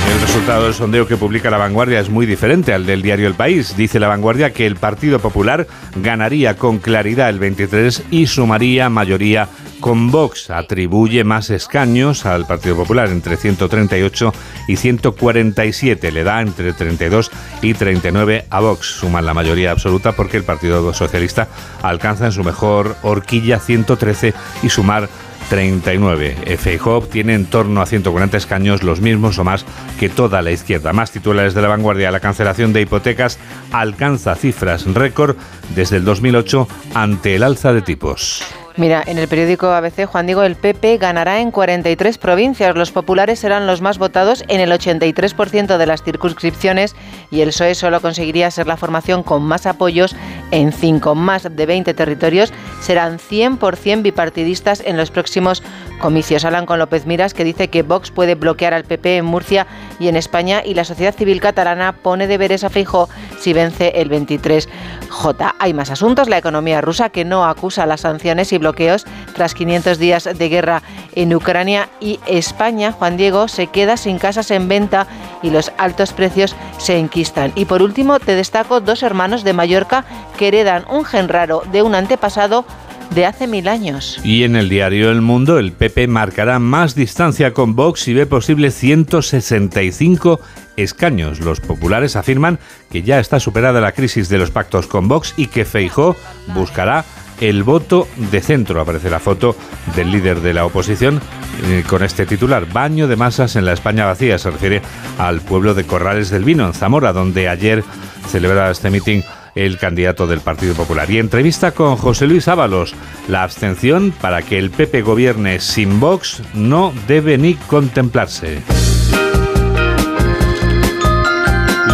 El 0.08 0.20
resultado 0.22 0.64
del 0.64 0.74
sondeo 0.74 1.06
que 1.06 1.18
publica 1.18 1.50
La 1.50 1.58
Vanguardia 1.58 2.00
es 2.00 2.08
muy 2.08 2.24
diferente 2.24 2.72
al 2.72 2.86
del 2.86 3.02
diario 3.02 3.26
El 3.26 3.34
País. 3.34 3.76
Dice 3.76 4.00
La 4.00 4.08
Vanguardia 4.08 4.52
que 4.52 4.66
el 4.66 4.76
Partido 4.76 5.18
Popular 5.18 5.66
ganaría 5.96 6.56
con 6.56 6.78
claridad 6.78 7.28
el 7.28 7.38
23 7.38 8.04
y 8.10 8.26
sumaría 8.26 8.88
mayoría 8.88 9.48
con 9.80 10.10
Vox. 10.10 10.50
Atribuye 10.50 11.24
más 11.24 11.50
escaños 11.50 12.26
al 12.26 12.46
Partido 12.46 12.76
Popular, 12.76 13.08
entre 13.10 13.36
138 13.36 14.32
y 14.66 14.76
147. 14.76 16.10
Le 16.10 16.24
da 16.24 16.40
entre 16.40 16.72
32 16.72 17.30
y 17.62 17.74
39 17.74 18.46
a 18.48 18.60
Vox. 18.60 18.86
Suman 18.86 19.26
la 19.26 19.34
mayoría 19.34 19.70
absoluta 19.70 20.12
porque 20.12 20.38
el 20.38 20.44
Partido 20.44 20.92
Socialista 20.94 21.48
alcanza 21.82 22.26
en 22.26 22.32
su 22.32 22.44
mejor 22.44 22.96
horquilla 23.02 23.60
113 23.60 24.34
y 24.62 24.68
sumar 24.70 25.08
39. 25.48 26.56
Feijóo 26.58 27.02
tiene 27.02 27.34
en 27.34 27.46
torno 27.46 27.80
a 27.80 27.86
140 27.86 28.36
escaños, 28.36 28.82
los 28.82 29.00
mismos 29.00 29.38
o 29.38 29.44
más 29.44 29.64
que 29.98 30.08
toda 30.08 30.42
la 30.42 30.50
izquierda. 30.50 30.92
Más 30.92 31.10
titulares 31.10 31.54
de 31.54 31.62
la 31.62 31.68
vanguardia, 31.68 32.10
la 32.10 32.20
cancelación 32.20 32.72
de 32.72 32.82
hipotecas 32.82 33.38
alcanza 33.72 34.34
cifras 34.34 34.86
récord 34.94 35.36
desde 35.74 35.96
el 35.96 36.04
2008 36.04 36.68
ante 36.94 37.34
el 37.34 37.42
alza 37.42 37.72
de 37.72 37.82
tipos. 37.82 38.42
Mira, 38.78 39.02
en 39.04 39.18
el 39.18 39.26
periódico 39.26 39.66
ABC, 39.72 40.06
Juan 40.06 40.26
Diego, 40.26 40.44
el 40.44 40.54
PP 40.54 40.98
ganará 40.98 41.40
en 41.40 41.50
43 41.50 42.16
provincias. 42.16 42.76
Los 42.76 42.92
populares 42.92 43.40
serán 43.40 43.66
los 43.66 43.80
más 43.80 43.98
votados 43.98 44.44
en 44.46 44.60
el 44.60 44.70
83% 44.70 45.78
de 45.78 45.86
las 45.86 46.04
circunscripciones 46.04 46.94
y 47.32 47.40
el 47.40 47.48
PSOE 47.48 47.74
solo 47.74 48.00
conseguiría 48.00 48.52
ser 48.52 48.68
la 48.68 48.76
formación 48.76 49.24
con 49.24 49.42
más 49.42 49.66
apoyos 49.66 50.14
en 50.50 50.72
5. 50.72 51.14
Más 51.14 51.48
de 51.50 51.66
20 51.66 51.94
territorios 51.94 52.52
serán 52.80 53.18
100% 53.18 54.02
bipartidistas 54.02 54.82
en 54.84 54.96
los 54.96 55.10
próximos 55.10 55.62
comicios. 55.98 56.44
Hablan 56.44 56.66
con 56.66 56.78
López 56.78 57.06
Miras, 57.06 57.34
que 57.34 57.44
dice 57.44 57.68
que 57.68 57.82
Vox 57.82 58.10
puede 58.10 58.34
bloquear 58.34 58.72
al 58.72 58.84
PP 58.84 59.16
en 59.16 59.24
Murcia 59.24 59.66
y 59.98 60.08
en 60.08 60.16
España 60.16 60.62
y 60.64 60.74
la 60.74 60.84
sociedad 60.84 61.14
civil 61.14 61.40
catalana 61.40 61.92
pone 61.92 62.26
deberes 62.26 62.64
a 62.64 62.70
Feijó 62.70 63.08
si 63.38 63.52
vence 63.52 63.92
el 63.96 64.10
23J. 64.10 65.54
Hay 65.58 65.74
más 65.74 65.90
asuntos. 65.90 66.28
La 66.28 66.38
economía 66.38 66.80
rusa 66.80 67.10
que 67.10 67.24
no 67.24 67.44
acusa 67.44 67.86
las 67.86 68.02
sanciones 68.02 68.52
y 68.52 68.58
bloqueos 68.58 69.04
tras 69.34 69.54
500 69.54 69.98
días 69.98 70.24
de 70.24 70.48
guerra 70.48 70.82
en 71.14 71.34
Ucrania 71.34 71.88
y 72.00 72.20
España, 72.26 72.92
Juan 72.92 73.16
Diego, 73.16 73.48
se 73.48 73.66
queda 73.66 73.96
sin 73.96 74.18
casas 74.18 74.50
en 74.50 74.68
venta 74.68 75.06
y 75.42 75.50
los 75.50 75.72
altos 75.78 76.12
precios 76.12 76.54
se 76.78 76.98
enquistan. 76.98 77.52
Y 77.54 77.64
por 77.64 77.82
último, 77.82 78.20
te 78.20 78.34
destaco 78.34 78.80
dos 78.80 79.02
hermanos 79.02 79.44
de 79.44 79.52
Mallorca 79.52 80.04
que 80.38 80.48
heredan 80.48 80.84
un 80.88 81.04
gen 81.04 81.28
raro 81.28 81.62
de 81.70 81.82
un 81.82 81.94
antepasado 81.94 82.64
de 83.10 83.26
hace 83.26 83.46
mil 83.46 83.68
años. 83.68 84.20
Y 84.24 84.44
en 84.44 84.56
el 84.56 84.68
diario 84.68 85.10
El 85.10 85.20
Mundo, 85.20 85.58
el 85.58 85.72
PP 85.72 86.08
marcará 86.08 86.58
más 86.58 86.94
distancia 86.94 87.52
con 87.52 87.74
Vox 87.74 88.08
y 88.08 88.14
ve 88.14 88.26
posible 88.26 88.70
165 88.70 90.40
escaños. 90.76 91.40
Los 91.40 91.60
populares 91.60 92.16
afirman 92.16 92.58
que 92.90 93.02
ya 93.02 93.18
está 93.18 93.40
superada 93.40 93.80
la 93.80 93.92
crisis 93.92 94.28
de 94.28 94.38
los 94.38 94.50
pactos 94.50 94.86
con 94.86 95.08
Vox 95.08 95.34
y 95.36 95.48
que 95.48 95.64
Feijó 95.64 96.16
buscará 96.54 97.04
el 97.40 97.62
voto 97.62 98.08
de 98.16 98.40
centro. 98.40 98.80
Aparece 98.80 99.10
la 99.10 99.20
foto 99.20 99.56
del 99.96 100.10
líder 100.10 100.40
de 100.40 100.54
la 100.54 100.64
oposición 100.66 101.20
eh, 101.64 101.84
con 101.86 102.02
este 102.02 102.26
titular. 102.26 102.70
Baño 102.70 103.08
de 103.08 103.16
masas 103.16 103.56
en 103.56 103.64
la 103.64 103.72
España 103.72 104.06
vacía. 104.06 104.38
Se 104.38 104.50
refiere 104.50 104.82
al 105.18 105.40
pueblo 105.40 105.74
de 105.74 105.84
Corrales 105.84 106.30
del 106.30 106.44
Vino, 106.44 106.66
en 106.66 106.74
Zamora, 106.74 107.12
donde 107.12 107.48
ayer 107.48 107.84
celebraba 108.28 108.70
este 108.70 108.90
mitin 108.90 109.24
el 109.64 109.78
candidato 109.78 110.26
del 110.26 110.40
Partido 110.40 110.74
Popular. 110.74 111.10
Y 111.10 111.18
entrevista 111.18 111.72
con 111.72 111.96
José 111.96 112.26
Luis 112.26 112.48
Ábalos. 112.48 112.94
La 113.28 113.42
abstención 113.42 114.12
para 114.20 114.42
que 114.42 114.58
el 114.58 114.70
PP 114.70 115.02
gobierne 115.02 115.60
sin 115.60 116.00
Vox 116.00 116.42
no 116.54 116.92
debe 117.06 117.38
ni 117.38 117.54
contemplarse. 117.54 118.62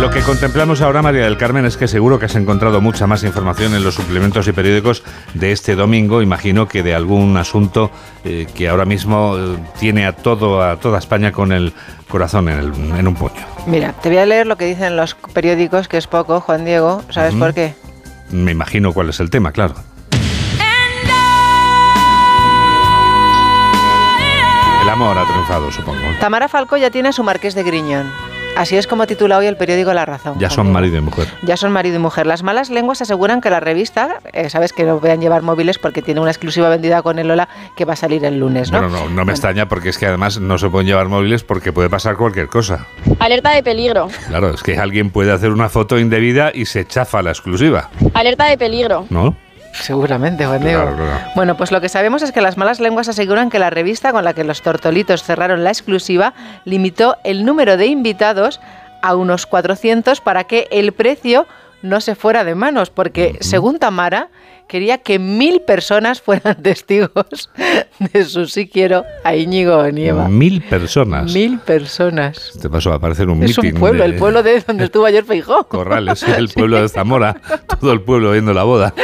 Lo 0.04 0.10
que 0.10 0.20
contemplamos 0.20 0.82
ahora, 0.82 1.00
María 1.00 1.24
del 1.24 1.38
Carmen, 1.38 1.64
es 1.64 1.78
que 1.78 1.88
seguro 1.88 2.18
que 2.18 2.26
has 2.26 2.34
encontrado 2.36 2.82
mucha 2.82 3.06
más 3.06 3.24
información 3.24 3.74
en 3.74 3.82
los 3.82 3.94
suplementos 3.94 4.46
y 4.46 4.52
periódicos 4.52 5.02
de 5.32 5.50
este 5.50 5.76
domingo. 5.76 6.20
Imagino 6.20 6.68
que 6.68 6.82
de 6.82 6.94
algún 6.94 7.38
asunto 7.38 7.90
eh, 8.22 8.46
que 8.54 8.68
ahora 8.68 8.84
mismo 8.84 9.34
eh, 9.38 9.56
tiene 9.80 10.04
a 10.04 10.12
todo 10.12 10.62
a 10.62 10.76
toda 10.76 10.98
España 10.98 11.32
con 11.32 11.52
el 11.52 11.72
corazón 12.06 12.50
en, 12.50 12.58
el- 12.58 12.74
en 12.98 13.08
un 13.08 13.14
puño. 13.14 13.32
Mira, 13.66 13.94
te 13.94 14.10
voy 14.10 14.18
a 14.18 14.26
leer 14.26 14.46
lo 14.46 14.58
que 14.58 14.66
dicen 14.66 14.94
los 14.94 15.14
periódicos, 15.14 15.88
que 15.88 15.96
es 15.96 16.06
poco, 16.06 16.38
Juan 16.42 16.66
Diego. 16.66 17.02
¿Sabes 17.08 17.34
por 17.34 17.54
qué? 17.54 17.74
Me 18.30 18.52
imagino 18.52 18.92
cuál 18.92 19.08
es 19.08 19.20
el 19.20 19.30
tema, 19.30 19.52
claro. 19.52 19.74
El 24.82 24.88
amor 24.90 25.16
ha 25.16 25.24
triunfado, 25.24 25.72
supongo. 25.72 25.98
Tamara 26.20 26.48
Falcó 26.48 26.76
ya 26.76 26.90
tiene 26.90 27.08
a 27.08 27.12
su 27.12 27.24
marqués 27.24 27.54
de 27.54 27.62
Griñón. 27.62 28.12
Así 28.56 28.76
es 28.76 28.86
como 28.86 29.06
titula 29.06 29.36
hoy 29.36 29.46
el 29.46 29.56
periódico 29.56 29.92
La 29.92 30.04
Razón. 30.04 30.38
Ya 30.38 30.48
son 30.48 30.70
marido 30.70 30.96
y 30.96 31.00
mujer. 31.00 31.26
Ya 31.42 31.56
son 31.56 31.72
marido 31.72 31.96
y 31.96 31.98
mujer. 31.98 32.26
Las 32.26 32.42
malas 32.42 32.70
lenguas 32.70 33.02
aseguran 33.02 33.40
que 33.40 33.50
la 33.50 33.58
revista, 33.60 34.20
eh, 34.32 34.48
sabes 34.48 34.72
que 34.72 34.84
no 34.84 35.00
puedan 35.00 35.20
llevar 35.20 35.42
móviles 35.42 35.78
porque 35.78 36.02
tiene 36.02 36.20
una 36.20 36.30
exclusiva 36.30 36.68
vendida 36.68 37.02
con 37.02 37.18
el 37.18 37.26
Lola 37.26 37.48
que 37.76 37.84
va 37.84 37.94
a 37.94 37.96
salir 37.96 38.24
el 38.24 38.38
lunes, 38.38 38.70
¿no? 38.70 38.80
Bueno, 38.80 38.96
no, 38.96 39.10
no 39.10 39.24
me 39.24 39.32
extraña 39.32 39.68
porque 39.68 39.88
es 39.88 39.98
que 39.98 40.06
además 40.06 40.38
no 40.38 40.56
se 40.58 40.68
pueden 40.68 40.86
llevar 40.86 41.08
móviles 41.08 41.42
porque 41.42 41.72
puede 41.72 41.90
pasar 41.90 42.16
cualquier 42.16 42.46
cosa. 42.46 42.86
Alerta 43.18 43.50
de 43.50 43.62
peligro. 43.62 44.08
Claro, 44.28 44.50
es 44.50 44.62
que 44.62 44.78
alguien 44.78 45.10
puede 45.10 45.32
hacer 45.32 45.50
una 45.50 45.68
foto 45.68 45.98
indebida 45.98 46.52
y 46.54 46.66
se 46.66 46.86
chafa 46.86 47.22
la 47.22 47.30
exclusiva, 47.30 47.90
Alerta 48.14 48.46
de 48.46 48.56
peligro. 48.56 49.06
¿no? 49.10 49.36
Seguramente, 49.80 50.46
Juan 50.46 50.62
Diego. 50.62 50.82
Claro, 50.82 50.96
claro. 50.96 51.32
Bueno, 51.34 51.56
pues 51.56 51.72
lo 51.72 51.80
que 51.80 51.88
sabemos 51.88 52.22
es 52.22 52.32
que 52.32 52.40
las 52.40 52.56
malas 52.56 52.80
lenguas 52.80 53.08
aseguran 53.08 53.50
que 53.50 53.58
la 53.58 53.70
revista 53.70 54.12
con 54.12 54.24
la 54.24 54.32
que 54.32 54.44
los 54.44 54.62
tortolitos 54.62 55.22
cerraron 55.22 55.64
la 55.64 55.70
exclusiva 55.70 56.34
limitó 56.64 57.16
el 57.24 57.44
número 57.44 57.76
de 57.76 57.86
invitados 57.86 58.60
a 59.02 59.16
unos 59.16 59.46
400 59.46 60.20
para 60.20 60.44
que 60.44 60.66
el 60.70 60.92
precio 60.92 61.46
no 61.84 62.00
se 62.00 62.14
fuera 62.14 62.44
de 62.44 62.54
manos, 62.54 62.88
porque 62.90 63.36
según 63.40 63.78
Tamara 63.78 64.30
quería 64.66 64.98
que 64.98 65.18
mil 65.18 65.60
personas 65.60 66.22
fueran 66.22 66.56
testigos 66.62 67.50
de 67.98 68.24
su 68.24 68.46
sí 68.46 68.66
quiero 68.66 69.04
a 69.22 69.36
Íñigo 69.36 69.76
Onieva. 69.76 70.26
Mil 70.28 70.62
personas. 70.62 71.32
Mil 71.34 71.58
personas. 71.58 72.52
Te 72.60 72.70
pasó 72.70 72.92
a 72.94 72.98
parecer 72.98 73.28
un 73.28 73.42
Es 73.42 73.58
un 73.58 73.72
pueblo, 73.72 74.02
de 74.02 74.08
el 74.08 74.16
pueblo 74.16 74.42
de 74.42 74.58
donde 74.60 74.84
estuvo 74.86 75.04
ayer 75.04 75.24
Feijó. 75.24 75.64
Corrales, 75.64 76.22
el 76.38 76.48
pueblo 76.48 76.80
de 76.80 76.88
Zamora, 76.88 77.36
todo 77.78 77.92
el 77.92 78.00
pueblo 78.00 78.32
viendo 78.32 78.54
la 78.54 78.64
boda. 78.64 78.94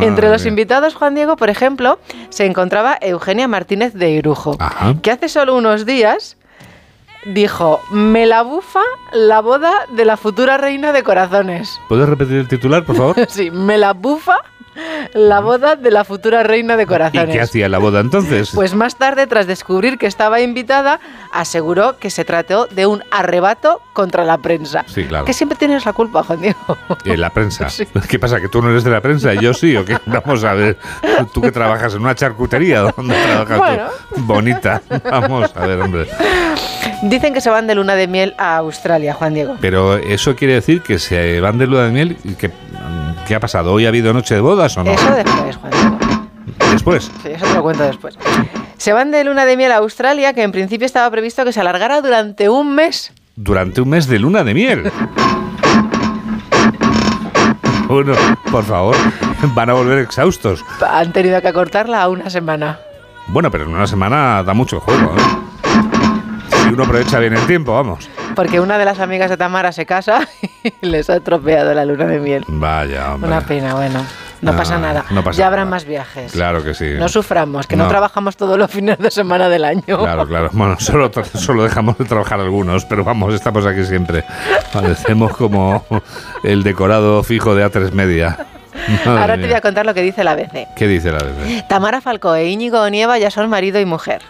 Entre 0.00 0.28
los 0.28 0.46
invitados, 0.46 0.94
Juan 0.94 1.16
Diego, 1.16 1.36
por 1.36 1.50
ejemplo, 1.50 1.98
se 2.30 2.46
encontraba 2.46 2.96
Eugenia 3.00 3.48
Martínez 3.48 3.94
de 3.94 4.10
Irujo, 4.10 4.56
Ajá. 4.60 4.94
que 5.02 5.10
hace 5.10 5.28
solo 5.28 5.56
unos 5.56 5.86
días 5.86 6.36
dijo, 7.24 7.82
me 7.90 8.26
la 8.26 8.42
bufa 8.42 8.82
la 9.12 9.40
boda 9.40 9.86
de 9.90 10.04
la 10.04 10.16
futura 10.16 10.58
reina 10.58 10.92
de 10.92 11.02
corazones. 11.02 11.80
¿Puedes 11.88 12.08
repetir 12.08 12.36
el 12.36 12.48
titular, 12.48 12.84
por 12.84 12.96
favor? 12.96 13.16
Sí, 13.28 13.50
me 13.50 13.78
la 13.78 13.92
bufa 13.92 14.36
la 15.14 15.40
boda 15.40 15.76
de 15.76 15.90
la 15.90 16.04
futura 16.04 16.42
reina 16.42 16.76
de 16.76 16.84
¿Y 16.84 16.86
corazones. 16.86 17.34
qué 17.34 17.40
hacía 17.40 17.68
la 17.68 17.78
boda 17.78 18.00
entonces? 18.00 18.50
Pues 18.54 18.74
más 18.74 18.96
tarde, 18.96 19.26
tras 19.26 19.46
descubrir 19.46 19.98
que 19.98 20.06
estaba 20.06 20.40
invitada, 20.40 21.00
aseguró 21.32 21.98
que 21.98 22.10
se 22.10 22.24
trató 22.24 22.66
de 22.66 22.86
un 22.86 23.02
arrebato 23.10 23.80
contra 23.92 24.24
la 24.24 24.38
prensa. 24.38 24.84
Sí, 24.86 25.04
claro. 25.04 25.24
Que 25.24 25.32
siempre 25.32 25.56
tienes 25.58 25.84
la 25.84 25.92
culpa, 25.92 26.22
Juan 26.22 26.40
Diego. 26.40 26.76
En 27.04 27.20
la 27.20 27.30
prensa. 27.30 27.66
¿Qué 28.08 28.18
pasa? 28.18 28.40
¿Que 28.40 28.48
tú 28.48 28.62
no 28.62 28.70
eres 28.70 28.84
de 28.84 28.90
la 28.90 29.00
prensa 29.00 29.34
y 29.34 29.38
yo 29.40 29.52
sí? 29.54 29.76
¿O 29.76 29.84
qué? 29.84 29.98
Vamos 30.06 30.44
a 30.44 30.54
ver. 30.54 30.78
¿Tú 31.32 31.40
que 31.40 31.52
trabajas 31.52 31.94
en 31.94 32.00
una 32.02 32.14
charcutería? 32.14 32.80
¿Dónde 32.96 33.14
trabajas 33.22 33.58
Bueno. 33.58 33.84
tú? 34.14 34.20
Bonita. 34.22 34.82
Vamos 35.10 35.50
a 35.54 35.66
ver, 35.66 35.80
hombre. 35.80 36.06
Dicen 37.02 37.34
que 37.34 37.40
se 37.40 37.50
van 37.50 37.66
de 37.66 37.74
luna 37.74 37.94
de 37.94 38.06
miel 38.06 38.34
a 38.38 38.56
Australia, 38.58 39.12
Juan 39.14 39.34
Diego. 39.34 39.56
Pero 39.60 39.96
eso 39.96 40.36
quiere 40.36 40.54
decir 40.54 40.82
que 40.82 40.98
se 40.98 41.40
van 41.40 41.58
de 41.58 41.66
luna 41.66 41.84
de 41.84 41.90
miel. 41.90 42.16
y 42.24 42.34
que, 42.34 42.50
¿Qué 43.26 43.34
ha 43.34 43.40
pasado? 43.40 43.72
¿Hoy 43.72 43.86
ha 43.86 43.88
habido 43.88 44.12
noche 44.12 44.34
de 44.34 44.40
bodas 44.40 44.76
o 44.76 44.84
no? 44.84 44.90
Eso 44.92 45.14
después, 45.14 45.56
Juan. 45.56 45.72
Después. 46.72 47.10
Sí, 47.22 47.28
eso 47.30 47.46
te 47.46 47.54
lo 47.54 47.62
cuento 47.62 47.82
después. 47.84 48.18
Se 48.76 48.92
van 48.92 49.10
de 49.10 49.22
luna 49.24 49.44
de 49.44 49.56
miel 49.56 49.72
a 49.72 49.76
Australia, 49.76 50.32
que 50.32 50.42
en 50.42 50.52
principio 50.52 50.86
estaba 50.86 51.10
previsto 51.10 51.44
que 51.44 51.52
se 51.52 51.60
alargara 51.60 52.00
durante 52.00 52.48
un 52.48 52.74
mes. 52.74 53.12
Durante 53.36 53.80
un 53.80 53.90
mes 53.90 54.06
de 54.06 54.18
luna 54.18 54.44
de 54.44 54.54
miel. 54.54 54.92
Bueno, 57.88 58.14
por 58.50 58.64
favor, 58.64 58.96
van 59.54 59.68
a 59.68 59.74
volver 59.74 59.98
exhaustos. 59.98 60.64
Han 60.80 61.12
tenido 61.12 61.42
que 61.42 61.48
acortarla 61.48 62.02
a 62.02 62.08
una 62.08 62.30
semana. 62.30 62.78
Bueno, 63.26 63.50
pero 63.50 63.64
en 63.64 63.70
una 63.70 63.86
semana 63.86 64.42
da 64.42 64.54
mucho 64.54 64.80
juego. 64.80 65.14
¿eh? 65.14 65.20
Uno 66.72 66.84
aprovecha 66.84 67.18
bien 67.18 67.34
el 67.34 67.46
tiempo, 67.46 67.72
vamos. 67.74 68.08
Porque 68.34 68.60
una 68.60 68.78
de 68.78 68.84
las 68.84 68.98
amigas 69.00 69.30
de 69.30 69.36
Tamara 69.36 69.72
se 69.72 69.86
casa 69.86 70.26
y 70.62 70.72
les 70.86 71.08
ha 71.10 71.16
estropeado 71.16 71.74
la 71.74 71.84
luna 71.84 72.06
de 72.06 72.18
miel. 72.18 72.44
Vaya, 72.48 73.14
hombre. 73.14 73.28
Una 73.30 73.40
pena, 73.42 73.74
bueno. 73.74 74.04
No 74.40 74.50
Ah, 74.50 74.56
pasa 74.56 74.76
nada. 74.76 75.04
no 75.10 75.22
pasa 75.22 75.38
ya 75.38 75.46
habrá 75.46 75.60
nada. 75.60 75.70
más 75.70 75.84
viajes. 75.84 76.32
Claro 76.32 76.64
que 76.64 76.74
sí. 76.74 76.94
No 76.98 77.08
suframos, 77.08 77.68
que 77.68 77.76
no. 77.76 77.84
No. 77.84 77.88
trabajamos 77.90 78.36
todos 78.36 78.58
los 78.58 78.68
fines 78.68 78.98
de 78.98 79.08
semana 79.12 79.48
del 79.48 79.64
año. 79.64 79.82
Claro, 79.86 80.26
claro. 80.26 80.50
Bueno, 80.52 80.76
solo, 80.80 81.08
dejamos 81.62 81.96
de 81.98 82.04
trabajar 82.06 82.40
algunos, 82.40 82.84
pero 82.86 83.04
vamos, 83.04 83.32
estamos 83.34 83.64
aquí 83.66 83.84
siempre. 83.84 84.24
Parecemos 84.72 85.36
como 85.36 85.84
el 86.42 86.64
decorado 86.64 87.22
fijo 87.22 87.54
de 87.54 87.64
A3 87.64 87.92
Media. 87.92 88.36
Madre 89.06 89.20
Ahora 89.20 89.36
te 89.36 89.42
voy 89.44 89.52
a 89.54 89.60
contar 89.60 89.86
lo 89.86 89.94
que 89.94 90.02
dice 90.02 90.24
la 90.24 90.32
ABC. 90.32 90.66
¿Qué 90.74 90.88
dice 90.88 91.12
la 91.12 91.18
BBC? 91.18 91.68
Tamara 91.68 92.00
Falcó 92.00 92.34
e 92.34 92.48
Íñigo 92.48 92.80
Onieva 92.80 93.18
ya 93.18 93.30
son 93.30 93.48
marido 93.48 93.78
y 93.78 93.84
mujer. 93.84 94.22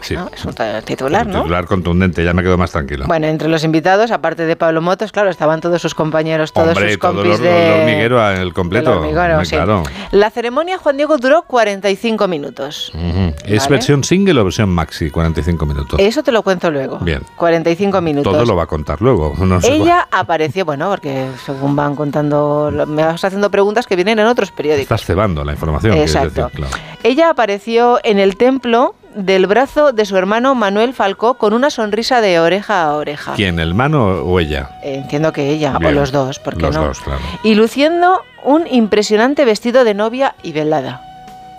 Sí. 0.00 0.14
Es 0.34 0.44
un 0.44 0.54
titular, 0.84 1.26
¿no? 1.26 1.42
Titular 1.42 1.64
contundente, 1.66 2.24
ya 2.24 2.32
me 2.32 2.42
quedo 2.42 2.56
más 2.58 2.70
tranquilo. 2.72 3.06
Bueno, 3.06 3.26
entre 3.26 3.48
los 3.48 3.64
invitados, 3.64 4.10
aparte 4.10 4.44
de 4.46 4.56
Pablo 4.56 4.80
Motos, 4.82 5.12
claro, 5.12 5.30
estaban 5.30 5.60
todos 5.60 5.80
sus 5.82 5.94
compañeros, 5.94 6.52
todos 6.52 6.68
Hombre, 6.68 6.90
sus 6.90 6.98
todo 7.00 7.12
compis 7.14 7.30
los, 7.32 7.40
de... 7.40 7.72
hormiguero, 7.80 8.30
el 8.30 8.52
completo. 8.52 8.98
hormiguero, 9.00 9.44
sí. 9.44 9.56
Claro. 9.56 9.82
La 10.12 10.30
ceremonia, 10.30 10.78
Juan 10.78 10.96
Diego, 10.96 11.16
duró 11.18 11.42
45 11.42 12.28
minutos. 12.28 12.92
Ujú. 12.94 13.34
¿Es 13.44 13.64
Vale. 13.64 13.70
versión 13.70 14.04
single 14.04 14.40
o 14.40 14.44
versión 14.44 14.68
maxi? 14.68 15.10
45 15.10 15.66
minutos. 15.66 15.98
Eso 16.00 16.22
te 16.22 16.32
lo 16.32 16.42
cuento 16.42 16.70
luego. 16.70 16.98
Bien. 16.98 17.22
45 17.36 18.00
minutos. 18.00 18.32
Todo 18.32 18.44
lo 18.44 18.56
va 18.56 18.64
a 18.64 18.66
contar 18.66 19.00
luego. 19.02 19.34
No 19.46 19.60
sé 19.60 19.74
Ella 19.76 20.08
apareció, 20.10 20.64
bueno, 20.64 20.90
porque 20.90 21.28
según 21.44 21.76
van 21.76 21.94
contando, 21.94 22.70
lo- 22.72 22.86
me 22.86 23.04
vas 23.04 23.22
haciendo 23.24 23.50
preguntas 23.50 23.86
que 23.86 23.94
vienen 23.96 24.18
en 24.18 24.26
otros 24.26 24.50
periódicos. 24.50 24.82
Estás 24.82 25.04
cebando 25.04 25.44
la 25.44 25.52
información. 25.52 25.94
Exacto. 25.96 26.46
decir, 26.46 26.56
claro. 26.68 26.76
Ella 27.04 27.30
apareció 27.30 28.00
en 28.02 28.18
el 28.18 28.36
templo 28.36 28.94
del 29.16 29.46
brazo 29.46 29.92
de 29.92 30.04
su 30.04 30.16
hermano 30.16 30.54
Manuel 30.54 30.92
Falcó 30.92 31.34
con 31.34 31.52
una 31.54 31.70
sonrisa 31.70 32.20
de 32.20 32.38
oreja 32.38 32.82
a 32.84 32.92
oreja. 32.94 33.32
¿Quién, 33.34 33.58
el 33.58 33.74
mano 33.74 34.04
o 34.06 34.38
ella? 34.38 34.78
Eh, 34.82 34.96
Entiendo 34.96 35.32
que 35.32 35.48
ella, 35.50 35.76
Bien. 35.78 35.92
o 35.96 36.00
los 36.00 36.12
dos, 36.12 36.38
¿por 36.38 36.54
qué 36.56 36.62
Los 36.66 36.76
no? 36.76 36.84
dos, 36.86 37.00
claro. 37.00 37.20
Y 37.42 37.54
luciendo 37.54 38.20
un 38.44 38.66
impresionante 38.66 39.44
vestido 39.44 39.84
de 39.84 39.94
novia 39.94 40.34
y 40.42 40.52
velada. 40.52 41.00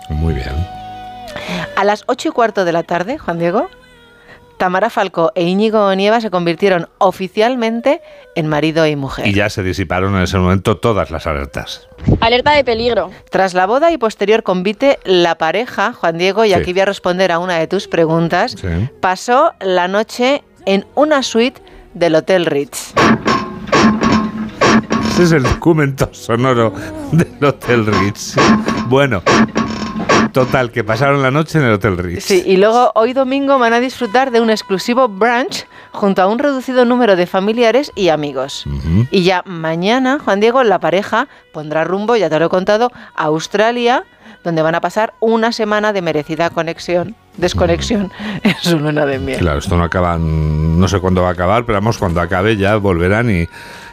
Muy 0.08 0.34
bien. 0.34 0.54
A 1.76 1.84
las 1.84 2.04
ocho 2.06 2.28
y 2.28 2.32
cuarto 2.32 2.64
de 2.64 2.72
la 2.72 2.84
tarde, 2.84 3.18
Juan 3.18 3.38
Diego, 3.38 3.68
Tamara 4.58 4.90
Falcó 4.90 5.30
e 5.34 5.44
Íñigo 5.44 5.86
Onieva 5.86 6.20
se 6.20 6.30
convirtieron 6.30 6.88
oficialmente 6.98 8.02
en 8.34 8.48
marido 8.48 8.86
y 8.86 8.96
mujer. 8.96 9.26
Y 9.26 9.32
ya 9.32 9.48
se 9.50 9.62
disiparon 9.62 10.16
en 10.16 10.22
ese 10.22 10.36
momento 10.38 10.76
todas 10.76 11.10
las 11.10 11.26
alertas. 11.26 11.88
Alerta 12.20 12.52
de 12.52 12.64
peligro. 12.64 13.10
Tras 13.30 13.54
la 13.54 13.66
boda 13.66 13.92
y 13.92 13.98
posterior 13.98 14.42
convite, 14.42 14.98
la 15.04 15.36
pareja, 15.38 15.92
Juan 15.92 16.18
Diego, 16.18 16.44
y 16.44 16.48
Sí. 16.48 16.54
aquí 16.54 16.72
voy 16.72 16.80
a 16.82 16.84
responder 16.86 17.30
a 17.32 17.38
una 17.38 17.56
de 17.56 17.68
tus 17.68 17.86
preguntas, 17.88 18.56
Sí. 18.60 18.66
pasó 19.00 19.52
la 19.60 19.86
noche 19.86 20.42
en 20.66 20.84
una 20.96 21.22
suite 21.22 21.62
del 21.94 22.16
Hotel 22.16 22.44
Ritz. 22.46 22.92
Ese 25.12 25.22
es 25.22 25.32
el 25.32 25.42
documento 25.44 26.08
sonoro 26.12 26.72
del 27.12 27.44
Hotel 27.44 27.86
Ritz. 27.86 28.36
Bueno, 28.86 29.22
total, 30.44 30.70
que 30.70 30.84
pasaron 30.84 31.20
la 31.20 31.32
noche 31.32 31.58
en 31.58 31.64
el 31.64 31.72
Hotel 31.72 31.98
Ritz. 31.98 32.24
Sí, 32.24 32.44
y 32.46 32.58
luego 32.58 32.92
hoy 32.94 33.12
domingo 33.12 33.58
van 33.58 33.72
a 33.72 33.80
disfrutar 33.80 34.30
de 34.30 34.40
un 34.40 34.50
exclusivo 34.50 35.08
brunch 35.08 35.66
junto 35.90 36.22
a 36.22 36.26
un 36.26 36.38
reducido 36.38 36.84
número 36.84 37.16
de 37.16 37.26
familiares 37.26 37.90
y 37.96 38.10
amigos. 38.10 38.64
Y 39.10 39.24
ya 39.24 39.42
mañana, 39.46 40.18
Juan 40.24 40.38
Diego, 40.38 40.62
la 40.62 40.78
pareja 40.78 41.26
pondrá 41.52 41.82
rumbo, 41.82 42.14
ya 42.14 42.30
te 42.30 42.38
lo 42.38 42.46
he 42.46 42.48
contado, 42.48 42.92
a 43.16 43.24
Australia 43.24 44.04
donde 44.44 44.62
van 44.62 44.76
a 44.76 44.80
pasar 44.80 45.14
una 45.18 45.50
semana 45.50 45.92
de 45.92 46.00
merecida 46.00 46.50
conexión, 46.50 47.16
desconexión 47.36 48.12
en 48.44 48.54
su 48.62 48.78
luna 48.78 49.04
de 49.04 49.18
miel. 49.18 49.38
Claro, 49.38 49.58
esto 49.58 49.76
no 49.76 49.82
acaba, 49.82 50.16
no 50.18 50.86
sé 50.86 51.00
cuándo 51.00 51.22
va 51.22 51.30
a 51.30 51.32
acabar, 51.32 51.64
pero 51.66 51.78
vamos, 51.78 51.98
cuando 51.98 52.20
acabe 52.20 52.56
ya 52.56 52.76
volverán 52.76 53.30
y 53.30 53.48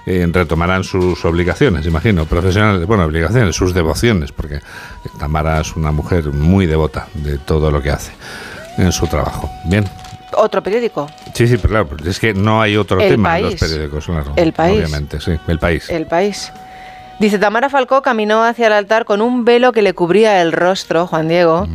eh, 0.05 0.27
retomarán 0.31 0.83
sus 0.83 1.23
obligaciones, 1.25 1.85
imagino, 1.85 2.25
profesionales, 2.25 2.85
bueno, 2.85 3.05
obligaciones, 3.05 3.55
sus 3.55 3.73
devociones, 3.73 4.31
porque 4.31 4.59
Tamara 5.19 5.61
es 5.61 5.75
una 5.75 5.91
mujer 5.91 6.31
muy 6.31 6.65
devota 6.65 7.07
de 7.13 7.37
todo 7.37 7.71
lo 7.71 7.81
que 7.81 7.89
hace 7.91 8.11
en 8.77 8.91
su 8.91 9.07
trabajo. 9.07 9.49
Bien. 9.65 9.85
Otro 10.37 10.61
periódico. 10.61 11.09
Sí, 11.33 11.47
sí, 11.47 11.57
pero 11.57 11.85
claro, 11.87 12.09
es 12.09 12.19
que 12.19 12.33
no 12.33 12.61
hay 12.61 12.75
otro 12.75 12.99
El 12.99 13.09
tema 13.09 13.37
en 13.37 13.43
los 13.45 13.55
País. 13.55 13.71
periódicos, 13.71 14.05
claro. 14.05 14.33
El 14.35 14.51
País. 14.53 14.77
Obviamente, 14.77 15.21
sí, 15.21 15.31
el 15.47 15.59
país. 15.59 15.89
El 15.89 16.07
país. 16.07 16.51
Dice, 17.17 17.39
Tamara 17.39 17.69
Falcó 17.69 18.01
caminó 18.01 18.43
hacia 18.43 18.67
el 18.67 18.73
altar 18.73 19.05
con 19.05 19.21
un 19.21 19.45
velo 19.45 19.71
que 19.71 19.81
le 19.81 19.93
cubría 19.93 20.41
el 20.41 20.51
rostro, 20.51 21.07
Juan 21.07 21.29
Diego, 21.29 21.65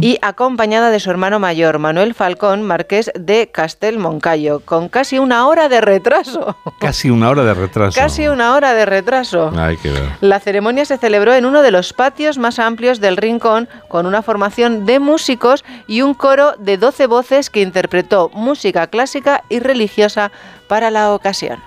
y 0.00 0.18
acompañada 0.22 0.90
de 0.90 0.98
su 0.98 1.08
hermano 1.10 1.38
mayor, 1.38 1.78
Manuel 1.78 2.14
Falcón, 2.14 2.64
marqués 2.64 3.12
de 3.14 3.48
Castel 3.48 4.00
Moncayo, 4.00 4.58
con 4.60 4.88
casi 4.88 5.20
una 5.20 5.46
hora 5.46 5.68
de 5.68 5.80
retraso. 5.80 6.56
Casi 6.80 7.10
una 7.10 7.30
hora 7.30 7.44
de 7.44 7.54
retraso. 7.54 8.00
Casi 8.00 8.26
una 8.26 8.54
hora 8.54 8.74
de 8.74 8.86
retraso. 8.86 9.52
Hay 9.56 9.76
que 9.76 9.92
ver. 9.92 10.08
La 10.20 10.40
ceremonia 10.40 10.84
se 10.84 10.98
celebró 10.98 11.32
en 11.32 11.46
uno 11.46 11.62
de 11.62 11.70
los 11.70 11.92
patios 11.92 12.36
más 12.36 12.58
amplios 12.58 12.98
del 12.98 13.16
Rincón, 13.16 13.68
con 13.86 14.04
una 14.04 14.22
formación 14.22 14.84
de 14.84 14.98
músicos 14.98 15.64
y 15.86 16.02
un 16.02 16.14
coro 16.14 16.54
de 16.58 16.76
12 16.76 17.06
voces 17.06 17.50
que 17.50 17.62
interpretó 17.62 18.30
música 18.34 18.88
clásica 18.88 19.44
y 19.48 19.60
religiosa 19.60 20.32
para 20.66 20.90
la 20.90 21.14
ocasión. 21.14 21.60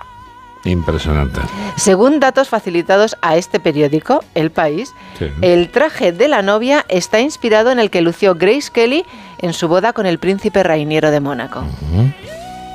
Impresionante. 0.64 1.40
Según 1.76 2.20
datos 2.20 2.48
facilitados 2.48 3.16
a 3.20 3.36
este 3.36 3.58
periódico, 3.60 4.22
El 4.34 4.50
País, 4.50 4.92
Sí. 5.18 5.26
el 5.42 5.70
traje 5.70 6.12
de 6.12 6.28
la 6.28 6.42
novia 6.42 6.84
está 6.88 7.20
inspirado 7.20 7.70
en 7.72 7.78
el 7.78 7.90
que 7.90 8.00
lució 8.00 8.34
Grace 8.36 8.70
Kelly 8.72 9.04
en 9.40 9.52
su 9.52 9.66
boda 9.68 9.92
con 9.92 10.06
el 10.06 10.18
príncipe 10.18 10.62
Rainiero 10.62 11.10
de 11.10 11.20
Mónaco. 11.20 11.64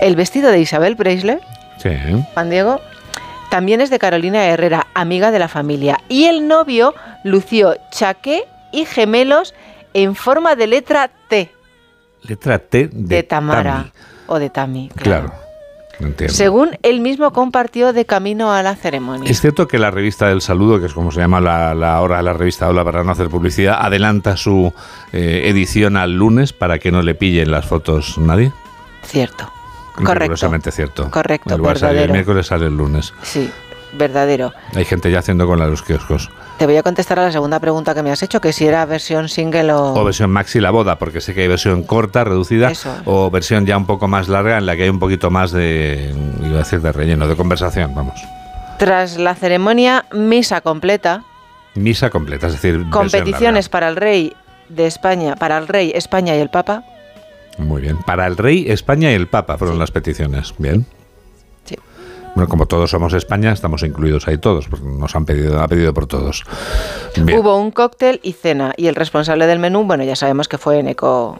El 0.01 0.15
vestido 0.15 0.51
de 0.51 0.59
Isabel 0.59 0.95
Preisler, 0.97 1.39
Sí. 1.81 1.89
Juan 2.33 2.49
Diego, 2.49 2.81
también 3.49 3.79
es 3.81 3.89
de 3.89 3.99
Carolina 3.99 4.45
Herrera, 4.47 4.87
amiga 4.93 5.31
de 5.31 5.39
la 5.39 5.47
familia. 5.47 5.99
Y 6.09 6.25
el 6.25 6.47
novio 6.47 6.93
lució 7.23 7.75
chaqué 7.91 8.43
y 8.73 8.83
gemelos 8.85 9.53
en 9.93 10.15
forma 10.15 10.55
de 10.55 10.67
letra 10.67 11.09
T 11.29 11.51
Letra 12.23 12.59
T 12.59 12.89
de, 12.91 13.15
de 13.15 13.23
Tamara 13.23 13.63
Tami. 13.73 13.91
o 14.27 14.39
de 14.39 14.49
Tami. 14.49 14.89
Claro. 14.95 15.31
Entiendo. 15.99 16.33
Según 16.33 16.77
él 16.83 16.99
mismo 17.01 17.33
compartió 17.33 17.91
de 17.93 18.05
camino 18.05 18.51
a 18.51 18.61
la 18.63 18.75
ceremonia. 18.75 19.29
Es 19.29 19.41
cierto 19.41 19.67
que 19.67 19.79
la 19.79 19.89
revista 19.91 20.27
del 20.27 20.41
saludo, 20.41 20.79
que 20.79 20.85
es 20.85 20.93
como 20.93 21.11
se 21.11 21.19
llama 21.19 21.41
la, 21.41 21.73
la 21.73 21.99
hora 22.01 22.17
de 22.17 22.23
la 22.23 22.33
revista 22.33 22.69
Hola 22.69 22.83
para 22.83 23.03
no 23.03 23.11
hacer 23.11 23.29
publicidad, 23.29 23.77
adelanta 23.81 24.37
su 24.37 24.73
eh, 25.11 25.43
edición 25.45 25.97
al 25.97 26.13
lunes 26.13 26.53
para 26.53 26.77
que 26.79 26.91
no 26.91 27.01
le 27.01 27.15
pillen 27.15 27.49
las 27.51 27.65
fotos 27.65 28.17
nadie. 28.17 28.51
Cierto. 29.03 29.51
Correcto. 29.95 30.71
Cierto. 30.71 31.09
Correcto, 31.09 31.55
El, 31.55 31.61
WhatsApp, 31.61 31.89
el 31.89 31.95
verdadero. 31.95 32.13
miércoles 32.13 32.47
sale 32.47 32.67
el 32.67 32.77
lunes. 32.77 33.13
Sí, 33.23 33.49
verdadero. 33.93 34.53
Hay 34.75 34.85
gente 34.85 35.09
ya 35.09 35.19
haciendo 35.19 35.47
con 35.47 35.57
la 35.57 35.65
de 35.65 35.71
los 35.71 35.81
kioscos. 35.81 36.29
Te 36.57 36.65
voy 36.65 36.75
a 36.75 36.81
contestar 36.81 37.19
a 37.19 37.23
la 37.23 37.31
segunda 37.31 37.59
pregunta 37.59 37.93
que 37.93 38.01
me 38.01 38.09
has 38.09 38.23
hecho, 38.23 38.41
que 38.41 38.51
si 38.51 38.65
era 38.65 38.83
versión 38.85 39.29
single 39.29 39.73
o... 39.73 39.93
O 39.93 40.03
versión 40.03 40.31
maxi 40.31 40.59
la 40.59 40.71
boda, 40.71 40.97
porque 40.97 41.21
sé 41.21 41.35
que 41.35 41.41
hay 41.41 41.47
versión 41.47 41.83
corta, 41.83 42.23
reducida, 42.23 42.71
Eso. 42.71 42.95
o 43.05 43.29
versión 43.29 43.67
ya 43.67 43.77
un 43.77 43.85
poco 43.85 44.07
más 44.07 44.27
larga 44.27 44.57
en 44.57 44.65
la 44.65 44.75
que 44.75 44.83
hay 44.83 44.89
un 44.89 44.97
poquito 44.97 45.29
más 45.29 45.51
de, 45.51 46.15
iba 46.43 46.55
a 46.55 46.57
decir 46.59 46.81
de 46.81 46.91
relleno, 46.91 47.27
de 47.27 47.35
conversación, 47.35 47.93
vamos. 47.93 48.19
Tras 48.79 49.17
la 49.17 49.35
ceremonia, 49.35 50.05
misa 50.11 50.61
completa, 50.61 51.23
Misa 51.75 52.09
completa, 52.09 52.47
es 52.47 52.53
decir, 52.53 52.89
competiciones 52.89 53.69
para 53.69 53.87
el 53.87 53.95
rey 53.95 54.33
de 54.69 54.87
España, 54.87 55.35
para 55.35 55.59
el 55.59 55.67
rey, 55.67 55.91
España 55.93 56.35
y 56.35 56.39
el 56.39 56.49
Papa. 56.49 56.83
Muy 57.59 57.81
bien. 57.81 57.97
Para 57.99 58.25
el 58.25 58.35
rey, 58.35 58.65
España 58.67 59.11
y 59.11 59.13
el 59.15 59.27
Papa 59.27 59.57
fueron 59.57 59.77
las 59.79 59.91
peticiones. 59.91 60.53
Bien. 60.57 60.85
Bueno, 62.37 62.49
como 62.49 62.67
todos 62.67 62.91
somos 62.91 63.13
España, 63.13 63.51
estamos 63.51 63.81
incluidos 63.81 64.27
ahí 64.27 64.37
todos, 64.37 64.67
porque 64.67 64.85
nos 64.85 65.15
han 65.15 65.25
pedido, 65.25 65.59
ha 65.59 65.67
pedido 65.67 65.91
por 65.91 66.05
todos. 66.05 66.43
Bien. 67.15 67.39
Hubo 67.39 67.57
un 67.57 67.71
cóctel 67.71 68.19
y 68.21 68.33
cena, 68.33 68.75
y 68.77 68.85
el 68.85 68.93
responsable 68.93 69.47
del 69.47 69.57
menú, 69.57 69.85
bueno, 69.85 70.03
ya 70.03 70.15
sabemos 70.15 70.47
que 70.47 70.59
fue 70.59 70.77
Eneco, 70.77 71.39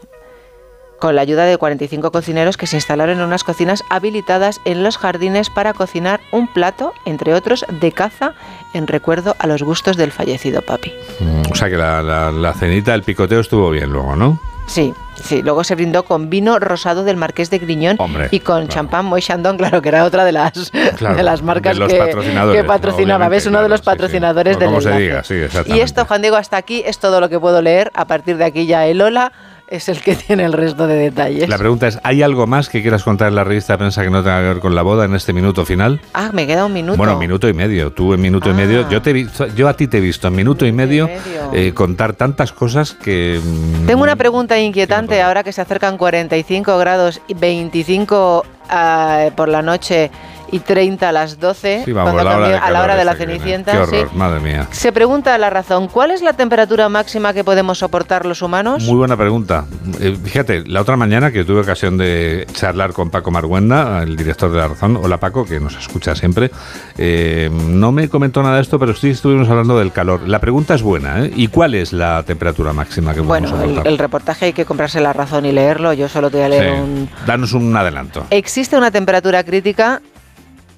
con 1.00 1.16
la 1.16 1.22
ayuda 1.22 1.46
de 1.46 1.56
45 1.60 2.12
cocineros 2.12 2.58
que 2.58 2.66
se 2.66 2.78
instalaron 2.78 3.20
en 3.20 3.24
unas 3.24 3.44
cocinas 3.44 3.84
habilitadas 3.92 4.60
en 4.66 4.82
los 4.82 4.98
jardines 4.98 5.52
para 5.52 5.74
cocinar 5.76 6.20
un 6.32 6.48
plato, 6.52 6.94
entre 7.06 7.36
otros, 7.36 7.64
de 7.80 7.92
caza 7.92 8.34
en 8.74 8.88
recuerdo 8.88 9.36
a 9.38 9.46
los 9.46 9.62
gustos 9.62 9.98
del 9.98 10.12
fallecido 10.12 10.64
papi. 10.64 10.92
Mm, 11.20 11.52
O 11.52 11.56
sea 11.56 11.70
que 11.70 11.78
la, 11.78 12.02
la- 12.02 12.32
la 12.32 12.54
cenita, 12.54 12.96
el 12.96 13.04
picoteo 13.04 13.42
estuvo 13.42 13.70
bien 13.70 13.92
luego, 13.92 14.16
¿no? 14.16 14.42
Sí, 14.66 14.96
sí. 15.22 15.42
Luego 15.42 15.64
se 15.64 15.76
brindó 15.76 16.04
con 16.04 16.30
vino 16.30 16.60
rosado 16.60 17.04
del 17.04 17.18
Marqués 17.18 17.50
de 17.50 17.60
Griñón 17.60 17.98
Hombre, 18.00 18.30
y 18.32 18.40
con 18.40 18.68
champán 18.68 19.06
Moët 19.06 19.24
Chandon, 19.24 19.58
claro, 19.58 19.82
que 19.82 19.90
era 19.90 20.04
otra 20.06 20.26
de 20.26 20.32
las, 20.32 20.72
Claro, 20.98 21.16
de 21.16 21.24
las 21.24 21.42
marcas 21.42 21.78
de 21.78 21.88
que, 21.88 22.64
patrocinaba. 22.64 23.30
¿Ves? 23.30 23.46
Uno 23.46 23.62
de 23.62 23.70
los 23.70 23.82
patrocinadores 23.82 24.60
del 24.60 24.70
como 24.70 24.82
se 24.82 24.92
diga, 24.92 25.24
sí. 25.24 25.36
Y 25.66 25.80
esto, 25.80 26.06
Juan 26.06 26.22
Diego, 26.22 26.38
hasta 26.38 26.58
aquí 26.58 26.84
es 26.86 27.00
todo 27.00 27.20
lo 27.20 27.30
que 27.30 27.40
puedo 27.40 27.62
leer. 27.62 27.92
A 27.94 28.06
partir 28.06 28.38
de 28.38 28.46
aquí 28.46 28.66
ya 28.66 28.86
el 28.86 29.02
Ola 29.02 29.32
es 29.68 29.90
el 29.90 30.00
que 30.02 30.16
tiene 30.16 30.46
el 30.46 30.54
resto 30.54 30.88
de 30.88 30.96
detalles. 30.96 31.50
La 31.50 31.58
pregunta 31.58 31.88
es, 31.88 32.00
¿hay 32.04 32.24
algo 32.24 32.48
más 32.48 32.70
que 32.70 32.82
quieras 32.82 33.04
contar 33.04 33.28
en 33.28 33.36
la 33.36 33.44
revista 33.44 33.74
de 33.74 33.78
prensa 33.80 34.02
que 34.04 34.10
no 34.10 34.24
tenga 34.24 34.40
que 34.42 34.48
ver 34.48 34.60
con 34.60 34.76
la 34.76 34.82
boda 34.82 35.06
en 35.06 35.14
este 35.16 35.34
minuto 35.34 35.66
final? 35.66 36.00
Ah, 36.14 36.30
me 36.34 36.48
queda 36.48 36.66
un 36.66 36.74
minuto. 36.74 36.98
Bueno, 36.98 37.18
minuto 37.18 37.50
y 37.50 37.54
medio. 37.54 37.92
Tú 37.92 38.14
en 38.14 38.22
minuto 38.22 38.50
y 38.50 38.54
medio. 38.54 38.90
Yo 38.90 39.02
te 39.02 39.10
he 39.10 39.14
visto- 39.14 39.48
yo 39.48 39.68
a 39.68 39.74
ti 39.76 39.88
te 39.88 39.98
he 39.98 40.02
visto 40.02 40.28
en 40.30 40.36
minuto 40.36 40.66
y 40.66 40.72
medio, 40.72 41.08
medio. 41.08 41.52
eh, 41.54 41.74
contar 41.74 42.14
tantas 42.14 42.52
cosas 42.54 42.94
que. 42.94 43.40
mm, 43.44 43.86
Tengo 43.88 44.04
una 44.04 44.16
pregunta 44.16 44.58
inquietante 44.60 45.22
ahora 45.22 45.44
que 45.44 45.52
se 45.52 45.62
acercan 45.62 45.98
45 45.98 46.78
grados 46.78 47.22
y 47.28 47.34
25 47.34 48.46
ah, 48.70 49.30
por 49.36 49.50
la 49.50 49.62
noche 49.62 50.12
y 50.52 50.60
30 50.60 51.10
a 51.10 51.12
las 51.12 51.40
12, 51.40 51.84
Sí, 51.86 51.92
vamos, 51.92 52.14
cuando 52.14 52.30
la 52.30 52.38
hora 52.38 52.46
cambie- 52.48 52.52
de 52.52 52.58
a 52.68 52.72
la 52.72 52.82
hora 52.84 52.96
de 52.96 53.06
la. 53.06 53.16
Cenicienta. 53.16 53.72
Qué 53.72 53.86
sí. 53.88 53.96
horror, 53.98 54.16
madre 54.16 54.40
mía. 54.40 54.68
Se 54.72 54.92
pregunta 54.92 55.38
la 55.38 55.50
razón, 55.50 55.88
¿cuál 55.88 56.12
es 56.12 56.22
la 56.22 56.34
temperatura 56.34 56.88
máxima 56.90 57.34
que 57.34 57.44
podemos 57.44 57.80
soportar 57.80 58.26
los 58.26 58.42
humanos? 58.42 58.84
Muy 58.84 58.96
buena 58.98 59.18
pregunta. 59.18 59.66
Eh, 60.00 60.16
fíjate, 60.24 60.64
la 60.68 60.82
otra 60.82 60.96
mañana 60.98 61.32
que 61.32 61.44
tuve 61.44 61.62
ocasión 61.62 61.98
de 61.98 62.46
charlar 62.54 62.94
con 62.94 63.10
Paco 63.10 63.32
Marguenda, 63.32 64.04
el 64.04 64.16
director 64.16 64.52
de 64.52 64.58
La 64.58 64.68
Razón, 64.68 64.98
hola 65.02 65.18
Paco, 65.18 65.46
que 65.46 65.60
nos 65.60 65.76
escucha 65.78 66.16
siempre, 66.16 66.52
eh, 66.98 67.50
no 67.52 67.92
me 67.92 68.10
comentó 68.10 68.42
nada 68.44 68.56
de 68.56 68.62
esto, 68.62 68.78
pero 68.80 68.96
sí 68.96 69.10
estuvimos 69.10 69.50
hablando 69.50 69.78
del 69.80 69.92
calor. 69.92 70.28
La 70.28 70.40
pregunta 70.40 70.76
es 70.76 70.82
buena, 70.82 71.24
¿eh? 71.26 71.32
¿Y 71.36 71.48
cuál 71.48 71.74
es 71.76 71.94
la 71.94 72.24
temperatura 72.24 72.74
máxima 72.74 73.14
que 73.14 73.22
podemos 73.22 73.50
Bueno, 73.52 73.64
el, 73.64 73.70
soportar? 73.70 73.88
el 73.92 73.98
reportaje 73.98 74.46
hay 74.46 74.54
que 74.54 74.66
comprarse 74.66 75.00
la 75.02 75.14
razón 75.14 75.46
y 75.46 75.52
leerlo, 75.52 75.94
yo 75.94 76.08
solo 76.10 76.30
te 76.30 76.38
voy 76.38 76.46
a 76.46 76.50
leer 76.50 76.76
Sí. 76.76 76.82
un... 76.82 77.10
Danos 77.26 77.54
un 77.54 77.76
adelanto. 77.76 78.26
Existe 78.30 78.78
una 78.78 78.92
temperatura 78.92 79.44
crítica 79.44 80.02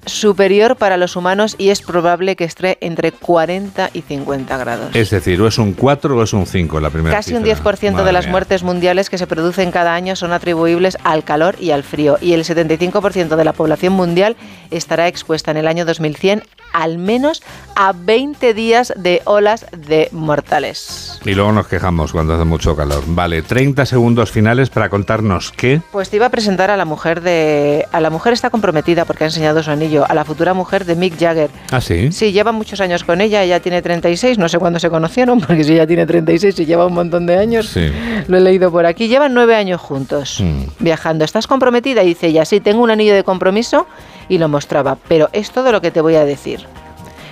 superior 0.06 0.76
para 0.76 0.96
los 0.96 1.16
humanos 1.16 1.56
y 1.58 1.70
es 1.70 1.82
probable 1.82 2.36
que 2.36 2.44
esté 2.44 2.78
entre 2.80 3.12
40 3.12 3.90
y 3.92 4.02
50 4.02 4.56
grados. 4.56 4.96
Es 4.96 5.10
decir, 5.10 5.40
o 5.40 5.46
es 5.46 5.58
un 5.58 5.74
4 5.74 6.16
o 6.16 6.22
es 6.22 6.32
un 6.32 6.46
5 6.46 6.80
la 6.80 6.90
primera 6.90 7.16
Casi 7.16 7.34
un 7.34 7.44
cifra. 7.44 7.72
10% 7.72 7.80
de 7.80 7.92
Madre 7.92 8.12
las 8.12 8.24
mía. 8.24 8.32
muertes 8.32 8.62
mundiales 8.62 9.10
que 9.10 9.18
se 9.18 9.26
producen 9.26 9.70
cada 9.70 9.94
año 9.94 10.16
son 10.16 10.32
atribuibles 10.32 10.96
al 11.04 11.24
calor 11.24 11.56
y 11.60 11.70
al 11.70 11.82
frío 11.82 12.18
y 12.20 12.32
el 12.32 12.44
75% 12.44 13.36
de 13.36 13.44
la 13.44 13.52
población 13.52 13.92
mundial 13.92 14.36
estará 14.70 15.08
expuesta 15.08 15.50
en 15.50 15.58
el 15.58 15.66
año 15.66 15.84
2100 15.84 16.42
al 16.72 16.98
menos 16.98 17.42
a 17.76 17.92
20 17.92 18.52
días 18.54 18.92
de 18.96 19.22
olas 19.24 19.66
de 19.76 20.08
mortales. 20.12 21.20
Y 21.24 21.34
luego 21.34 21.52
nos 21.52 21.66
quejamos 21.66 22.12
cuando 22.12 22.34
hace 22.34 22.44
mucho 22.44 22.76
calor. 22.76 23.02
Vale, 23.06 23.42
30 23.42 23.86
segundos 23.86 24.30
finales 24.30 24.70
para 24.70 24.88
contarnos 24.88 25.52
qué. 25.52 25.80
Pues 25.92 26.10
te 26.10 26.16
iba 26.16 26.26
a 26.26 26.30
presentar 26.30 26.70
a 26.70 26.76
la 26.76 26.84
mujer 26.84 27.20
de 27.20 27.86
a 27.92 28.00
la 28.00 28.10
mujer 28.10 28.32
está 28.32 28.50
comprometida 28.50 29.04
porque 29.04 29.24
ha 29.24 29.26
enseñado 29.28 29.62
su 29.62 29.70
anillo 29.70 30.04
a 30.08 30.14
la 30.14 30.24
futura 30.24 30.54
mujer 30.54 30.84
de 30.84 30.94
Mick 30.96 31.18
Jagger. 31.18 31.50
Ah, 31.70 31.80
sí. 31.80 32.12
Sí, 32.12 32.32
lleva 32.32 32.52
muchos 32.52 32.80
años 32.80 33.04
con 33.04 33.20
ella, 33.20 33.42
ella 33.42 33.60
tiene 33.60 33.82
36, 33.82 34.38
no 34.38 34.48
sé 34.48 34.58
cuándo 34.58 34.78
se 34.78 34.90
conocieron, 34.90 35.40
porque 35.40 35.64
si 35.64 35.72
ella 35.74 35.86
tiene 35.86 36.06
36 36.06 36.58
y 36.60 36.66
lleva 36.66 36.86
un 36.86 36.94
montón 36.94 37.26
de 37.26 37.38
años, 37.38 37.68
Sí. 37.68 37.90
lo 38.28 38.36
he 38.36 38.40
leído 38.40 38.70
por 38.70 38.86
aquí, 38.86 39.08
llevan 39.08 39.34
nueve 39.34 39.54
años 39.54 39.80
juntos, 39.80 40.40
Mm. 40.40 40.62
viajando. 40.80 41.24
¿Estás 41.24 41.46
comprometida? 41.46 42.02
Y 42.02 42.08
dice 42.08 42.28
ella, 42.28 42.44
sí, 42.44 42.60
tengo 42.60 42.82
un 42.82 42.90
anillo 42.90 43.14
de 43.14 43.24
compromiso 43.24 43.86
y 44.30 44.38
lo 44.38 44.48
mostraba, 44.48 44.96
pero 45.08 45.28
es 45.34 45.50
todo 45.50 45.72
lo 45.72 45.82
que 45.82 45.90
te 45.90 46.00
voy 46.00 46.14
a 46.14 46.24
decir. 46.24 46.60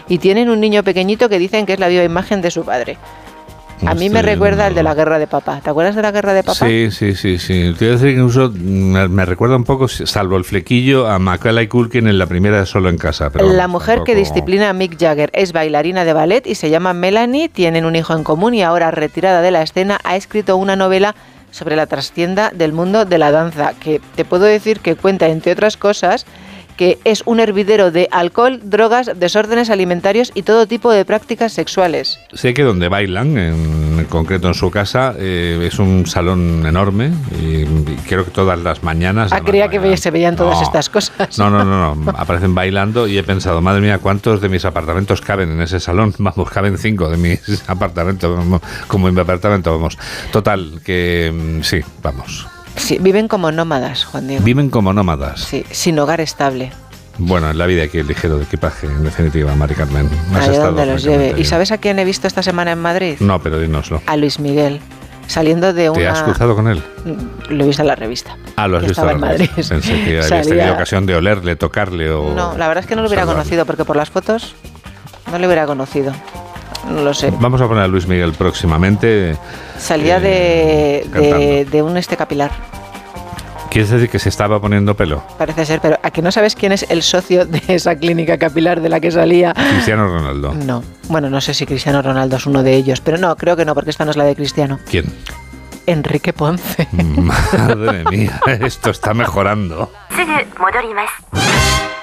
Y 0.09 0.19
tienen 0.19 0.51
un 0.51 0.61
niño 0.61 0.83
pequeñito 0.83 1.31
que 1.31 1.39
dicen 1.39 1.65
que 1.65 1.75
es 1.75 1.81
la 1.81 1.89
viva 1.89 2.03
imagen 2.03 2.43
de 2.43 2.51
su 2.51 2.65
padre. 2.65 2.99
A 3.87 3.95
mí 3.95 4.11
me 4.11 4.23
recuerda 4.23 4.67
el 4.67 4.75
de 4.75 4.83
la 4.83 4.95
guerra 4.95 5.21
de 5.21 5.29
papá. 5.29 5.61
¿Te 5.63 5.71
acuerdas 5.71 5.95
de 5.95 6.03
la 6.03 6.11
guerra 6.11 6.35
de 6.35 6.43
papá? 6.43 6.67
Sí, 6.67 6.91
sí, 6.91 7.15
sí, 7.15 7.39
sí. 7.39 7.73
Te 7.79 7.85
iba 7.85 7.95
a 7.95 7.97
decir 7.97 8.09
que 8.09 8.21
incluso 8.21 8.51
me, 8.53 9.07
me 9.07 9.25
recuerda 9.25 9.55
un 9.55 9.63
poco, 9.63 9.87
salvo 9.87 10.37
el 10.37 10.45
flequillo, 10.45 11.07
a 11.07 11.21
Macaulay 11.21 11.69
Culkin 11.69 12.09
en 12.09 12.19
la 12.19 12.27
primera 12.27 12.59
de 12.59 12.67
Solo 12.67 12.89
en 12.89 12.99
Casa. 12.99 13.31
Pero 13.31 13.49
la 13.53 13.69
mujer 13.69 14.03
que 14.05 14.17
disciplina 14.17 14.69
a 14.69 14.73
Mick 14.73 14.99
Jagger 14.99 15.31
es 15.33 15.53
bailarina 15.53 16.05
de 16.05 16.13
ballet 16.13 16.45
y 16.45 16.57
se 16.57 16.71
llama 16.71 16.93
Melanie, 16.93 17.49
tienen 17.49 17.85
un 17.85 17.95
hijo 17.95 18.15
en 18.15 18.25
común 18.25 18.55
y 18.55 18.63
ahora 18.63 18.91
retirada 18.91 19.41
de 19.43 19.53
la 19.53 19.63
escena 19.63 20.01
ha 20.03 20.17
escrito 20.17 20.57
una 20.57 20.75
novela 20.75 21.15
sobre 21.53 21.77
la 21.77 21.87
trastienda 21.87 22.51
del 22.53 22.73
mundo 22.73 23.05
de 23.05 23.19
la 23.19 23.31
danza, 23.31 23.75
que 23.79 24.01
te 24.17 24.25
puedo 24.25 24.45
decir 24.45 24.81
que 24.81 24.97
cuenta, 24.97 25.29
entre 25.29 25.53
otras 25.53 25.77
cosas, 25.77 26.27
que 26.79 26.99
es 27.05 27.23
un 27.27 27.41
hervidero 27.41 27.91
de 27.91 28.09
alcohol, 28.13 28.61
drogas, 28.63 29.11
desórdenes 29.17 29.69
alimentarios 29.69 30.31
y 30.35 30.43
todo 30.45 30.67
tipo 30.67 30.91
de 30.93 31.05
prácticas 31.05 31.53
sexuales. 31.53 32.19
Sé 32.33 32.55
que 32.55 32.63
donde 32.63 32.89
bailan, 32.89 33.37
en, 33.37 34.05
concreto 34.09 34.47
en 34.49 34.55
su 34.55 34.71
casa, 34.71 35.13
eh, 35.19 35.67
es 35.71 35.79
un 35.81 36.07
salón 36.07 36.65
enorme 36.65 37.11
y, 37.43 37.63
y 37.63 37.99
creo 38.07 38.25
que 38.25 38.31
todas 38.31 38.59
las 38.61 38.83
mañanas... 38.85 39.33
Ah, 39.33 39.41
creía 39.41 39.69
que 39.69 39.97
se 39.97 40.11
veían 40.13 40.37
todas 40.37 40.57
No. 40.59 40.63
estas 40.63 40.89
cosas. 40.89 41.37
No, 41.37 41.51
no, 41.51 41.65
no, 41.65 41.97
no, 41.97 42.11
aparecen 42.17 42.55
bailando 42.55 43.09
y 43.09 43.19
he 43.19 43.25
pensado, 43.25 43.61
madre 43.61 43.81
mía, 43.81 43.99
¿cuántos 43.99 44.41
de 44.41 44.49
mis 44.49 44.65
apartamentos 44.65 45.21
caben 45.21 45.51
en 45.51 45.61
ese 45.61 45.81
salón? 45.81 46.15
Vamos, 46.19 46.49
caben 46.49 46.79
cinco 46.79 47.11
de 47.11 47.17
mis 47.17 47.65
apartamentos, 47.69 48.63
como 48.87 49.09
en 49.09 49.15
mi 49.15 49.21
apartamento, 49.21 49.73
vamos. 49.73 49.99
Total, 50.31 50.81
que 50.85 51.33
mm, 51.35 51.63
sí, 51.63 51.81
vamos. 52.03 52.47
Sí, 52.79 52.99
viven 53.01 53.29
como 53.29 53.53
nómadas, 53.53 54.05
Juan 54.05 54.29
Diego. 54.29 54.45
Viven 54.45 54.71
como 54.71 54.93
nómadas. 54.93 55.41
Sí, 55.41 55.65
sin 55.71 55.99
hogar 55.99 56.21
estable. 56.21 56.71
Bueno, 57.19 57.51
en 57.51 57.59
la 57.59 57.67
vida 57.67 57.83
hay 57.83 57.89
que 57.89 57.99
ir 57.99 58.07
ligero 58.07 58.39
de 58.39 58.45
equipaje, 58.45 58.87
en 58.87 59.03
definitiva, 59.03 59.55
Mari 59.55 59.75
Carmen. 59.75 60.09
Has 60.35 60.49
Allá 60.49 60.61
donde 60.67 60.87
los 60.87 61.03
lleve. 61.03 61.35
¿Y 61.37 61.45
sabes 61.45 61.73
a 61.73 61.79
quién 61.79 61.99
he 61.99 62.05
visto 62.05 62.27
esta 62.29 62.43
semana 62.43 62.71
en 62.73 62.79
Madrid? 62.79 63.17
No, 63.19 63.41
pero 63.43 63.59
dínoslo. 63.59 64.01
A 64.07 64.17
Luis 64.17 64.39
Miguel. 64.39 64.81
Saliendo 65.27 65.75
de 65.75 65.91
una... 65.91 65.99
¿Te 65.99 66.09
has 66.09 66.23
cruzado 66.23 66.55
con 66.55 66.69
él? 66.69 66.83
Lo 67.51 67.65
he 67.65 67.67
visto 67.67 67.83
en 67.83 67.89
la 67.89 67.97
revista. 67.97 68.37
Ah, 68.57 68.67
lo 68.69 68.79
has 68.79 68.85
visto 68.85 69.01
en 69.03 69.07
la 69.09 69.13
en 69.15 69.21
Madrid. 69.21 69.51
revista. 69.51 69.75
Pensé 69.75 69.93
que 70.05 70.21
habías 70.23 70.49
tenido 70.49 70.73
ocasión 70.73 71.05
de 71.07 71.17
olerle, 71.17 71.57
tocarle 71.57 72.11
o... 72.11 72.33
No, 72.35 72.57
la 72.57 72.69
verdad 72.69 72.85
es 72.85 72.89
que 72.89 72.95
no 72.97 73.03
lo 73.03 73.09
hubiera 73.09 73.23
saludarle. 73.23 73.43
conocido 73.43 73.67
porque 73.67 73.85
por 73.85 73.97
las 73.97 74.11
fotos 74.11 74.55
no 75.31 75.39
lo 75.39 75.47
hubiera 75.47 75.67
conocido. 75.67 76.13
No 76.91 77.03
lo 77.03 77.15
sé. 77.15 77.33
Vamos 77.39 77.61
a 77.61 77.69
poner 77.69 77.85
a 77.85 77.89
Luis 77.89 78.07
Miguel 78.07 78.33
próximamente. 78.33 79.37
Salía 79.79 80.19
Eh, 80.23 81.05
de, 81.11 81.21
de, 81.21 81.65
de 81.65 81.83
un 81.83 81.97
este 81.97 82.17
capilar, 82.17 82.51
¿Quieres 83.71 83.91
decir 83.91 84.09
que 84.09 84.19
se 84.19 84.31
estaba 84.31 84.59
poniendo 84.61 84.95
pelo? 84.97 85.23
parece 85.37 85.67
ser, 85.67 85.81
pero 85.81 85.99
¿a 86.03 86.11
que 86.11 86.23
no 86.23 86.33
sabes 86.33 86.55
quién 86.57 86.73
es 86.73 86.87
el 86.89 87.03
socio 87.03 87.45
de 87.45 87.63
esa 87.69 87.97
clínica 87.97 88.39
capilar 88.39 88.81
de 88.81 88.89
la 88.89 88.99
que 88.99 89.11
salía? 89.11 89.53
Cristiano 89.53 90.09
Ronaldo. 90.09 90.55
No. 90.55 90.83
Bueno, 91.09 91.29
no 91.29 91.39
sé 91.43 91.53
si 91.53 91.67
Cristiano 91.67 92.01
Ronaldo 92.01 92.37
es 92.37 92.47
uno 92.47 92.63
de 92.63 92.75
ellos, 92.75 93.03
pero 93.03 93.19
no, 93.19 93.37
creo 93.37 93.57
que 93.57 93.67
no, 93.67 93.75
porque 93.75 93.91
esta 93.91 94.07
no 94.07 94.11
es 94.11 94.17
la 94.17 94.25
de 94.25 94.35
Cristiano. 94.35 94.79
¿Quién? 94.91 95.13
Enrique 95.87 96.33
Ponce. 96.33 96.89
Madre 96.93 98.05
mía, 98.11 98.41
esto 98.61 98.89
está 98.91 99.13
mejorando. 99.13 99.93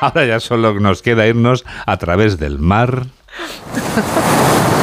Ahora 0.02 0.26
ya 0.26 0.40
solo 0.40 0.80
nos 0.80 1.02
queda 1.02 1.26
irnos 1.26 1.66
a 1.88 1.98
través 1.98 2.38
del 2.38 2.60
mar. 2.60 3.08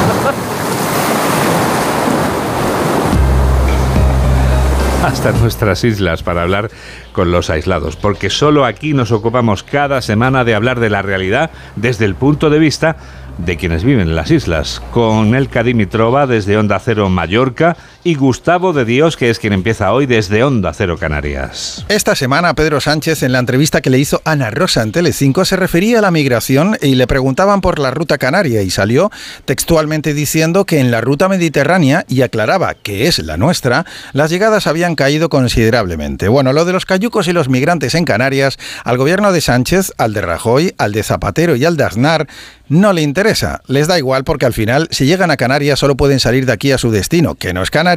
hasta 5.03 5.33
nuestras 5.33 5.83
islas 5.83 6.23
para 6.23 6.41
hablar 6.41 6.71
con 7.11 7.31
los 7.31 7.49
aislados, 7.49 7.95
porque 7.95 8.29
solo 8.29 8.65
aquí 8.65 8.93
nos 8.93 9.11
ocupamos 9.11 9.63
cada 9.63 10.01
semana 10.01 10.43
de 10.43 10.55
hablar 10.55 10.79
de 10.79 10.89
la 10.89 11.01
realidad 11.01 11.51
desde 11.75 12.05
el 12.05 12.15
punto 12.15 12.49
de 12.49 12.59
vista 12.59 12.97
de 13.37 13.57
quienes 13.57 13.83
viven 13.83 14.09
en 14.09 14.15
las 14.15 14.31
islas, 14.31 14.81
con 14.91 15.35
Elka 15.35 15.63
Dimitrova 15.63 16.27
desde 16.27 16.57
Onda 16.57 16.79
Cero 16.79 17.09
Mallorca 17.09 17.75
y 18.03 18.15
Gustavo 18.15 18.73
de 18.73 18.85
Dios, 18.85 19.17
que 19.17 19.29
es 19.29 19.39
quien 19.39 19.53
empieza 19.53 19.93
hoy 19.93 20.05
desde 20.05 20.43
Onda 20.43 20.73
Cero 20.73 20.97
Canarias. 20.97 21.85
Esta 21.87 22.15
semana 22.15 22.53
Pedro 22.53 22.81
Sánchez 22.81 23.23
en 23.23 23.31
la 23.31 23.39
entrevista 23.39 23.81
que 23.81 23.89
le 23.89 23.99
hizo 23.99 24.21
Ana 24.25 24.51
Rosa 24.51 24.81
en 24.81 24.91
Telecinco 24.91 25.45
se 25.45 25.55
refería 25.55 25.99
a 25.99 26.01
la 26.01 26.11
migración 26.11 26.77
y 26.81 26.95
le 26.95 27.07
preguntaban 27.07 27.61
por 27.61 27.79
la 27.79 27.91
ruta 27.91 28.17
canaria 28.17 28.61
y 28.61 28.69
salió 28.69 29.11
textualmente 29.45 30.13
diciendo 30.13 30.65
que 30.65 30.79
en 30.79 30.91
la 30.91 31.01
ruta 31.01 31.29
mediterránea 31.29 32.05
y 32.09 32.21
aclaraba 32.21 32.73
que 32.73 33.07
es 33.07 33.19
la 33.19 33.37
nuestra, 33.37 33.85
las 34.11 34.29
llegadas 34.29 34.67
habían 34.67 34.95
caído 34.95 35.29
considerablemente. 35.29 36.27
Bueno, 36.27 36.51
lo 36.51 36.65
de 36.65 36.73
los 36.73 36.85
cayucos 36.85 37.27
y 37.27 37.33
los 37.33 37.47
migrantes 37.47 37.95
en 37.95 38.05
Canarias, 38.05 38.57
al 38.83 38.97
gobierno 38.97 39.31
de 39.31 39.41
Sánchez, 39.41 39.93
al 39.97 40.13
de 40.13 40.21
Rajoy, 40.21 40.73
al 40.77 40.91
de 40.91 41.03
Zapatero 41.03 41.55
y 41.55 41.65
al 41.65 41.77
de 41.77 41.83
Aznar 41.85 42.27
no 42.69 42.91
le 42.91 43.01
interesa, 43.01 43.61
les 43.67 43.87
da 43.87 43.97
igual 43.97 44.23
porque 44.23 44.45
al 44.45 44.53
final 44.53 44.87
si 44.91 45.05
llegan 45.05 45.31
a 45.31 45.37
Canarias 45.37 45.79
solo 45.79 45.95
pueden 45.95 46.19
salir 46.19 46.45
de 46.45 46.53
aquí 46.53 46.71
a 46.71 46.77
su 46.77 46.91
destino, 46.91 47.35
que 47.35 47.53
no 47.53 47.61
es 47.61 47.69
Canarias, 47.69 47.92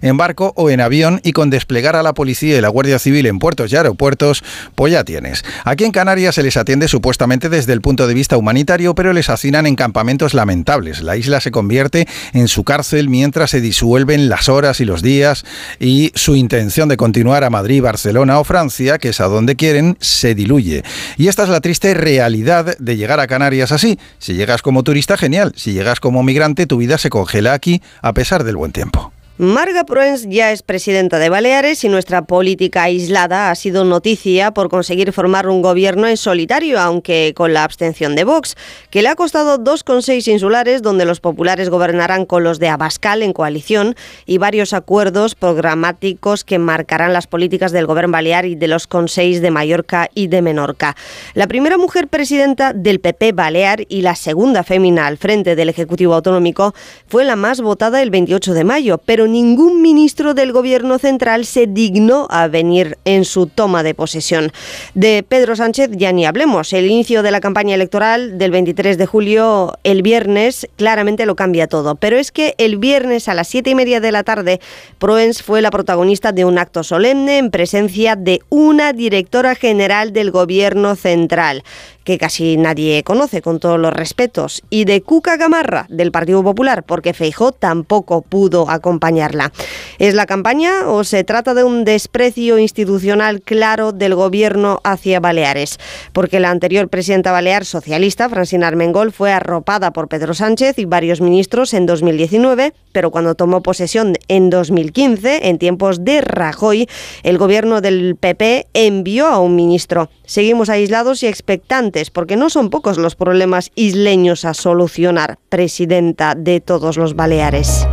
en 0.00 0.16
barco 0.16 0.52
o 0.56 0.70
en 0.70 0.80
avión 0.80 1.20
y 1.22 1.32
con 1.32 1.50
desplegar 1.50 1.96
a 1.96 2.02
la 2.02 2.14
policía 2.14 2.56
y 2.56 2.60
la 2.60 2.68
Guardia 2.68 2.98
Civil 2.98 3.26
en 3.26 3.38
puertos 3.38 3.72
y 3.72 3.76
aeropuertos, 3.76 4.42
pues 4.74 4.92
ya 4.92 5.04
tienes. 5.04 5.44
Aquí 5.64 5.84
en 5.84 5.92
Canarias 5.92 6.34
se 6.34 6.42
les 6.42 6.56
atiende 6.56 6.88
supuestamente 6.88 7.48
desde 7.48 7.72
el 7.72 7.80
punto 7.80 8.06
de 8.06 8.14
vista 8.14 8.36
humanitario, 8.36 8.94
pero 8.94 9.12
les 9.12 9.28
hacinan 9.28 9.66
en 9.66 9.76
campamentos 9.76 10.34
lamentables. 10.34 11.02
La 11.02 11.16
isla 11.16 11.40
se 11.40 11.50
convierte 11.50 12.08
en 12.32 12.48
su 12.48 12.64
cárcel 12.64 13.08
mientras 13.08 13.50
se 13.50 13.60
disuelven 13.60 14.28
las 14.28 14.48
horas 14.48 14.80
y 14.80 14.84
los 14.84 15.02
días 15.02 15.44
y 15.78 16.12
su 16.14 16.36
intención 16.36 16.88
de 16.88 16.96
continuar 16.96 17.44
a 17.44 17.50
Madrid, 17.50 17.82
Barcelona 17.82 18.38
o 18.38 18.44
Francia, 18.44 18.98
que 18.98 19.10
es 19.10 19.20
a 19.20 19.26
donde 19.26 19.56
quieren, 19.56 19.96
se 20.00 20.34
diluye. 20.34 20.82
Y 21.16 21.28
esta 21.28 21.44
es 21.44 21.48
la 21.48 21.60
triste 21.60 21.94
realidad 21.94 22.76
de 22.78 22.96
llegar 22.96 23.20
a 23.20 23.26
Canarias 23.26 23.72
así. 23.72 23.98
Si 24.18 24.34
llegas 24.34 24.62
como 24.62 24.82
turista, 24.82 25.16
genial. 25.16 25.52
Si 25.56 25.72
llegas 25.72 26.00
como 26.00 26.22
migrante, 26.22 26.66
tu 26.66 26.78
vida 26.78 26.98
se 26.98 27.10
congela 27.10 27.52
aquí 27.52 27.82
a 28.02 28.12
pesar 28.12 28.44
del 28.44 28.56
buen 28.56 28.72
tiempo. 28.72 29.12
Marga 29.36 29.82
Proens 29.82 30.28
ya 30.28 30.52
es 30.52 30.62
presidenta 30.62 31.18
de 31.18 31.28
Baleares 31.28 31.82
y 31.82 31.88
nuestra 31.88 32.22
política 32.22 32.84
aislada 32.84 33.50
ha 33.50 33.54
sido 33.56 33.84
noticia 33.84 34.52
por 34.52 34.68
conseguir 34.68 35.12
formar 35.12 35.48
un 35.48 35.60
gobierno 35.60 36.06
en 36.06 36.16
solitario, 36.16 36.78
aunque 36.78 37.32
con 37.34 37.52
la 37.52 37.64
abstención 37.64 38.14
de 38.14 38.22
Vox, 38.22 38.54
que 38.90 39.02
le 39.02 39.08
ha 39.08 39.16
costado 39.16 39.58
2,6 39.58 40.30
insulares 40.30 40.82
donde 40.82 41.04
los 41.04 41.18
populares 41.18 41.68
gobernarán 41.68 42.26
con 42.26 42.44
los 42.44 42.60
de 42.60 42.68
Abascal 42.68 43.24
en 43.24 43.32
coalición 43.32 43.96
y 44.24 44.38
varios 44.38 44.72
acuerdos 44.72 45.34
programáticos 45.34 46.44
que 46.44 46.60
marcarán 46.60 47.12
las 47.12 47.26
políticas 47.26 47.72
del 47.72 47.86
gobierno 47.86 48.12
balear 48.12 48.46
y 48.46 48.54
de 48.54 48.68
los 48.68 48.86
consejos 48.86 49.40
de 49.40 49.50
Mallorca 49.50 50.10
y 50.14 50.28
de 50.28 50.42
Menorca. 50.42 50.94
La 51.34 51.48
primera 51.48 51.76
mujer 51.76 52.06
presidenta 52.06 52.72
del 52.72 53.00
PP 53.00 53.32
Balear 53.32 53.84
y 53.88 54.02
la 54.02 54.14
segunda 54.14 54.62
fémina 54.62 55.08
al 55.08 55.18
frente 55.18 55.56
del 55.56 55.70
Ejecutivo 55.70 56.14
Autonómico 56.14 56.72
fue 57.08 57.24
la 57.24 57.34
más 57.34 57.60
votada 57.60 58.00
el 58.00 58.10
28 58.10 58.54
de 58.54 58.62
mayo, 58.62 58.98
pero 59.04 59.23
ningún 59.26 59.82
ministro 59.82 60.34
del 60.34 60.52
gobierno 60.52 60.98
central 60.98 61.44
se 61.44 61.66
dignó 61.66 62.26
a 62.30 62.48
venir 62.48 62.98
en 63.04 63.24
su 63.24 63.46
toma 63.46 63.82
de 63.82 63.94
posesión. 63.94 64.52
De 64.94 65.24
Pedro 65.26 65.56
Sánchez 65.56 65.90
ya 65.92 66.12
ni 66.12 66.26
hablemos. 66.26 66.72
El 66.72 66.86
inicio 66.86 67.22
de 67.22 67.30
la 67.30 67.40
campaña 67.40 67.74
electoral 67.74 68.38
del 68.38 68.50
23 68.50 68.98
de 68.98 69.06
julio, 69.06 69.78
el 69.84 70.02
viernes, 70.02 70.68
claramente 70.76 71.26
lo 71.26 71.36
cambia 71.36 71.66
todo. 71.66 71.94
Pero 71.94 72.16
es 72.16 72.32
que 72.32 72.54
el 72.58 72.78
viernes 72.78 73.28
a 73.28 73.34
las 73.34 73.48
siete 73.48 73.70
y 73.70 73.74
media 73.74 74.00
de 74.00 74.12
la 74.12 74.24
tarde, 74.24 74.60
Proens 74.98 75.42
fue 75.42 75.62
la 75.62 75.70
protagonista 75.70 76.32
de 76.32 76.44
un 76.44 76.58
acto 76.58 76.82
solemne 76.82 77.38
en 77.38 77.50
presencia 77.50 78.16
de 78.16 78.40
una 78.48 78.92
directora 78.92 79.54
general 79.54 80.12
del 80.12 80.30
gobierno 80.30 80.96
central 80.96 81.62
que 82.04 82.18
casi 82.18 82.56
nadie 82.56 83.02
conoce, 83.02 83.42
con 83.42 83.58
todos 83.58 83.78
los 83.78 83.92
respetos, 83.92 84.62
y 84.70 84.84
de 84.84 85.02
Cuca 85.02 85.36
Gamarra, 85.36 85.86
del 85.88 86.12
Partido 86.12 86.42
Popular, 86.42 86.84
porque 86.84 87.14
Feijó 87.14 87.52
tampoco 87.52 88.22
pudo 88.22 88.70
acompañarla. 88.70 89.52
¿Es 89.98 90.14
la 90.14 90.26
campaña 90.26 90.88
o 90.88 91.04
se 91.04 91.24
trata 91.24 91.54
de 91.54 91.64
un 91.64 91.84
desprecio 91.84 92.58
institucional 92.58 93.40
claro 93.40 93.92
del 93.92 94.14
gobierno 94.14 94.80
hacia 94.84 95.20
Baleares? 95.20 95.78
Porque 96.12 96.40
la 96.40 96.50
anterior 96.50 96.88
presidenta 96.88 97.32
balear 97.32 97.64
socialista, 97.64 98.28
Francina 98.28 98.68
Armengol, 98.68 99.12
fue 99.12 99.32
arropada 99.32 99.92
por 99.92 100.08
Pedro 100.08 100.34
Sánchez 100.34 100.78
y 100.78 100.84
varios 100.84 101.20
ministros 101.20 101.74
en 101.74 101.86
2019, 101.86 102.74
pero 102.92 103.10
cuando 103.10 103.34
tomó 103.34 103.62
posesión 103.62 104.14
en 104.28 104.50
2015, 104.50 105.48
en 105.48 105.58
tiempos 105.58 106.04
de 106.04 106.20
Rajoy, 106.20 106.88
el 107.22 107.38
gobierno 107.38 107.80
del 107.80 108.16
PP 108.16 108.66
envió 108.74 109.26
a 109.26 109.40
un 109.40 109.56
ministro. 109.56 110.10
Seguimos 110.26 110.70
aislados 110.70 111.22
y 111.22 111.26
expectantes 111.26 112.10
porque 112.10 112.36
no 112.36 112.50
son 112.50 112.70
pocos 112.70 112.98
los 112.98 113.14
problemas 113.14 113.70
isleños 113.74 114.44
a 114.44 114.54
solucionar, 114.54 115.38
presidenta 115.48 116.34
de 116.34 116.60
todos 116.60 116.96
los 116.96 117.14
Baleares. 117.14 117.86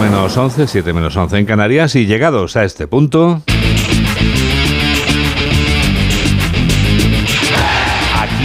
Menos 0.00 0.36
11, 0.36 0.66
7 0.66 0.92
menos 0.92 1.16
11 1.16 1.38
en 1.38 1.46
Canarias 1.46 1.96
y 1.96 2.06
llegados 2.06 2.56
a 2.56 2.64
este 2.64 2.86
punto... 2.86 3.42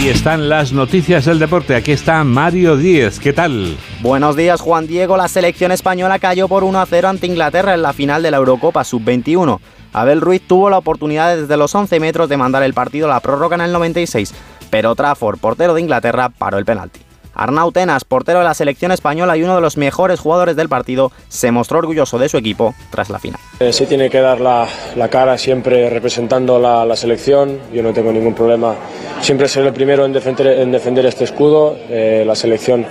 Aquí 0.04 0.10
están 0.10 0.50
las 0.50 0.74
noticias 0.74 1.24
del 1.24 1.38
deporte. 1.38 1.74
Aquí 1.74 1.90
está 1.90 2.22
Mario 2.24 2.76
Díez. 2.76 3.18
¿Qué 3.18 3.32
tal? 3.32 3.74
Buenos 4.02 4.36
días, 4.36 4.60
Juan 4.60 4.86
Diego. 4.86 5.16
La 5.16 5.28
selección 5.28 5.72
española 5.72 6.18
cayó 6.18 6.46
por 6.46 6.62
1 6.62 6.78
a 6.78 6.84
0 6.84 7.08
ante 7.08 7.26
Inglaterra 7.26 7.72
en 7.72 7.80
la 7.80 7.94
final 7.94 8.22
de 8.22 8.30
la 8.30 8.36
Eurocopa 8.36 8.84
Sub-21. 8.84 9.60
Abel 9.94 10.20
Ruiz 10.20 10.42
tuvo 10.46 10.68
la 10.68 10.76
oportunidad 10.76 11.34
desde 11.34 11.56
los 11.56 11.74
11 11.74 12.00
metros 12.00 12.28
de 12.28 12.36
mandar 12.36 12.62
el 12.64 12.74
partido 12.74 13.06
a 13.06 13.14
la 13.14 13.20
prórroga 13.20 13.54
en 13.54 13.62
el 13.62 13.72
96, 13.72 14.34
pero 14.68 14.94
Trafford, 14.94 15.38
portero 15.38 15.72
de 15.72 15.80
Inglaterra, 15.80 16.28
paró 16.28 16.58
el 16.58 16.66
penalti. 16.66 17.00
Arnau 17.34 17.72
Tenas, 17.72 18.04
portero 18.04 18.38
de 18.38 18.44
la 18.44 18.54
selección 18.54 18.92
española 18.92 19.36
y 19.36 19.42
uno 19.42 19.54
de 19.54 19.60
los 19.60 19.76
mejores 19.76 20.20
jugadores 20.20 20.56
del 20.56 20.68
partido, 20.68 21.12
se 21.28 21.50
mostró 21.50 21.78
orgulloso 21.78 22.18
de 22.18 22.28
su 22.28 22.36
equipo 22.36 22.74
tras 22.90 23.10
la 23.10 23.18
final. 23.18 23.40
Eh, 23.60 23.72
se 23.72 23.86
tiene 23.86 24.10
que 24.10 24.20
dar 24.20 24.40
la, 24.40 24.68
cara 25.10 25.38
siempre 25.38 25.88
representando 25.90 26.58
la, 26.58 26.84
la, 26.84 26.96
selección. 26.96 27.58
Yo 27.72 27.82
no 27.82 27.92
tengo 27.92 28.12
ningún 28.12 28.34
problema. 28.34 28.74
Siempre 29.20 29.48
ser 29.48 29.66
el 29.66 29.72
primero 29.72 30.04
en 30.04 30.12
defender, 30.12 30.46
en 30.60 30.72
defender 30.72 31.06
este 31.06 31.24
escudo. 31.24 31.76
Eh, 31.88 32.24
la 32.26 32.34
selección 32.34 32.86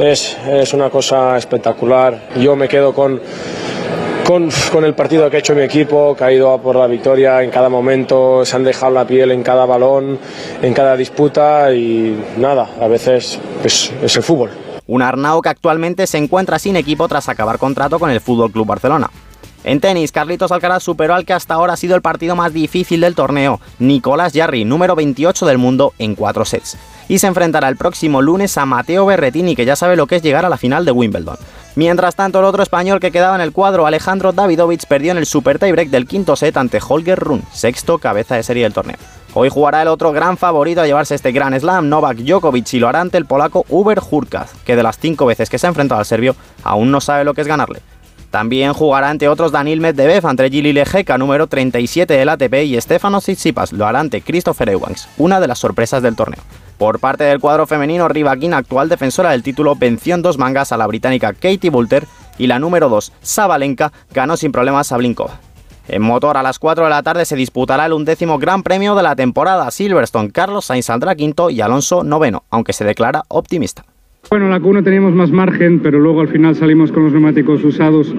es, 0.00 0.36
es 0.46 0.72
una 0.74 0.90
cosa 0.90 1.36
espectacular. 1.36 2.28
Yo 2.36 2.56
me 2.56 2.68
quedo 2.68 2.94
con, 2.94 3.20
con, 4.30 4.84
el 4.84 4.94
partido 4.94 5.28
que 5.28 5.38
ha 5.38 5.40
hecho 5.40 5.56
mi 5.56 5.62
equipo, 5.62 6.14
que 6.14 6.22
ha 6.22 6.32
ido 6.32 6.56
por 6.58 6.76
la 6.76 6.86
victoria 6.86 7.42
en 7.42 7.50
cada 7.50 7.68
momento, 7.68 8.44
se 8.44 8.54
han 8.54 8.62
dejado 8.62 8.92
la 8.92 9.04
piel 9.04 9.32
en 9.32 9.42
cada 9.42 9.66
balón, 9.66 10.20
en 10.62 10.72
cada 10.72 10.96
disputa 10.96 11.72
y 11.74 12.16
nada, 12.36 12.68
a 12.80 12.86
veces 12.86 13.40
pues, 13.60 13.92
es 14.00 14.16
el 14.16 14.22
fútbol. 14.22 14.50
Un 14.86 15.02
Arnau 15.02 15.42
que 15.42 15.48
actualmente 15.48 16.06
se 16.06 16.18
encuentra 16.18 16.60
sin 16.60 16.76
equipo 16.76 17.08
tras 17.08 17.28
acabar 17.28 17.58
contrato 17.58 17.98
con 17.98 18.10
el 18.10 18.20
Fútbol 18.20 18.52
Club 18.52 18.66
Barcelona. 18.66 19.10
En 19.62 19.78
tenis, 19.80 20.10
Carlitos 20.10 20.52
Alcaraz 20.52 20.82
superó 20.82 21.14
al 21.14 21.26
que 21.26 21.34
hasta 21.34 21.54
ahora 21.54 21.74
ha 21.74 21.76
sido 21.76 21.94
el 21.94 22.00
partido 22.00 22.34
más 22.34 22.54
difícil 22.54 23.02
del 23.02 23.14
torneo, 23.14 23.60
Nicolás 23.78 24.32
Jarry, 24.34 24.64
número 24.64 24.96
28 24.96 25.44
del 25.44 25.58
mundo, 25.58 25.92
en 25.98 26.14
4 26.14 26.44
sets. 26.46 26.78
Y 27.08 27.18
se 27.18 27.26
enfrentará 27.26 27.68
el 27.68 27.76
próximo 27.76 28.22
lunes 28.22 28.56
a 28.56 28.64
Mateo 28.64 29.04
Berretini, 29.04 29.54
que 29.54 29.66
ya 29.66 29.76
sabe 29.76 29.96
lo 29.96 30.06
que 30.06 30.16
es 30.16 30.22
llegar 30.22 30.46
a 30.46 30.48
la 30.48 30.56
final 30.56 30.86
de 30.86 30.92
Wimbledon. 30.92 31.36
Mientras 31.76 32.16
tanto, 32.16 32.38
el 32.38 32.46
otro 32.46 32.62
español 32.62 33.00
que 33.00 33.12
quedaba 33.12 33.34
en 33.34 33.42
el 33.42 33.52
cuadro, 33.52 33.86
Alejandro 33.86 34.32
Davidovich, 34.32 34.86
perdió 34.86 35.12
en 35.12 35.18
el 35.18 35.26
super 35.26 35.58
tiebreak 35.58 35.90
del 35.90 36.06
quinto 36.06 36.36
set 36.36 36.56
ante 36.56 36.80
Holger 36.86 37.18
Run, 37.18 37.42
sexto 37.52 37.98
cabeza 37.98 38.36
de 38.36 38.42
serie 38.42 38.62
del 38.62 38.72
torneo. 38.72 38.96
Hoy 39.34 39.48
jugará 39.48 39.82
el 39.82 39.88
otro 39.88 40.10
gran 40.10 40.36
favorito 40.36 40.80
a 40.80 40.86
llevarse 40.86 41.14
este 41.14 41.32
Gran 41.32 41.58
Slam, 41.58 41.88
Novak 41.88 42.16
Djokovic, 42.18 42.72
y 42.72 42.78
lo 42.78 42.88
hará 42.88 43.00
ante 43.00 43.18
el 43.18 43.26
polaco 43.26 43.64
Uber 43.68 44.00
Hurkacz, 44.10 44.54
que 44.64 44.74
de 44.74 44.82
las 44.82 44.98
cinco 44.98 45.26
veces 45.26 45.50
que 45.50 45.58
se 45.58 45.66
ha 45.66 45.68
enfrentado 45.68 46.00
al 46.00 46.06
serbio, 46.06 46.34
aún 46.64 46.90
no 46.90 47.00
sabe 47.00 47.24
lo 47.24 47.34
que 47.34 47.42
es 47.42 47.46
ganarle. 47.46 47.80
También 48.30 48.72
jugará 48.72 49.10
ante 49.10 49.28
otros 49.28 49.50
Danil 49.50 49.80
Medvedev, 49.80 50.24
ante 50.24 50.48
Gili 50.48 50.72
Lejeka, 50.72 51.18
número 51.18 51.48
37 51.48 52.14
del 52.14 52.28
ATP, 52.28 52.54
y 52.64 52.80
Stefano 52.80 53.20
Tsitsipas 53.20 53.72
lo 53.72 53.86
hará 53.86 53.98
ante 53.98 54.22
Christopher 54.22 54.68
Ewans, 54.68 55.08
una 55.18 55.40
de 55.40 55.48
las 55.48 55.58
sorpresas 55.58 56.00
del 56.02 56.14
torneo. 56.14 56.40
Por 56.78 57.00
parte 57.00 57.24
del 57.24 57.40
cuadro 57.40 57.66
femenino, 57.66 58.08
Rivaquina, 58.08 58.58
actual 58.58 58.88
defensora 58.88 59.32
del 59.32 59.42
título, 59.42 59.74
venció 59.74 60.14
en 60.14 60.22
dos 60.22 60.38
mangas 60.38 60.70
a 60.70 60.76
la 60.76 60.86
británica 60.86 61.32
Katie 61.32 61.70
Boulter 61.70 62.06
y 62.38 62.46
la 62.46 62.60
número 62.60 62.88
2, 62.88 63.12
Sabalenka, 63.20 63.92
ganó 64.14 64.36
sin 64.36 64.52
problemas 64.52 64.92
a 64.92 64.96
Blinkova. 64.96 65.40
En 65.88 66.02
motor 66.02 66.36
a 66.36 66.42
las 66.44 66.60
4 66.60 66.84
de 66.84 66.90
la 66.90 67.02
tarde 67.02 67.24
se 67.24 67.34
disputará 67.34 67.86
el 67.86 67.92
undécimo 67.92 68.38
Gran 68.38 68.62
Premio 68.62 68.94
de 68.94 69.02
la 69.02 69.16
temporada 69.16 69.68
Silverstone. 69.72 70.30
Carlos 70.30 70.66
Sainz 70.66 70.86
saldrá 70.86 71.16
quinto 71.16 71.50
y 71.50 71.60
Alonso 71.60 72.04
noveno, 72.04 72.44
aunque 72.48 72.72
se 72.72 72.84
declara 72.84 73.24
optimista. 73.26 73.84
Bueno, 74.28 74.44
en 74.44 74.50
la 74.50 74.60
Q1 74.60 74.84
teníamos 74.84 75.14
más 75.14 75.32
margen, 75.32 75.80
pero 75.80 75.98
luego 75.98 76.20
al 76.20 76.28
final 76.28 76.54
salimos 76.54 76.92
con 76.92 77.04
los 77.04 77.12
neumáticos 77.12 77.64
usados 77.64 78.14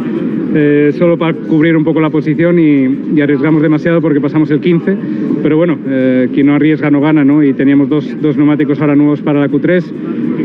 eh, 0.54 0.94
solo 0.98 1.18
para 1.18 1.34
cubrir 1.34 1.78
un 1.78 1.86
poco 1.86 2.02
la 2.02 2.10
posición 2.10 2.60
y, 2.60 3.14
y, 3.16 3.22
arriesgamos 3.22 3.62
demasiado 3.62 4.02
porque 4.02 4.20
pasamos 4.20 4.52
el 4.52 4.60
15. 4.60 4.98
Pero 5.42 5.56
bueno, 5.56 5.78
eh, 5.88 6.28
quien 6.34 6.48
no 6.48 6.56
arriesga 6.56 6.92
no 6.92 7.00
gana, 7.00 7.24
¿no? 7.24 7.42
Y 7.42 7.54
teníamos 7.54 7.88
dos, 7.88 8.06
dos, 8.22 8.36
neumáticos 8.36 8.82
ahora 8.82 8.96
nuevos 8.96 9.22
para 9.22 9.40
la 9.40 9.48
Q3. 9.48 9.84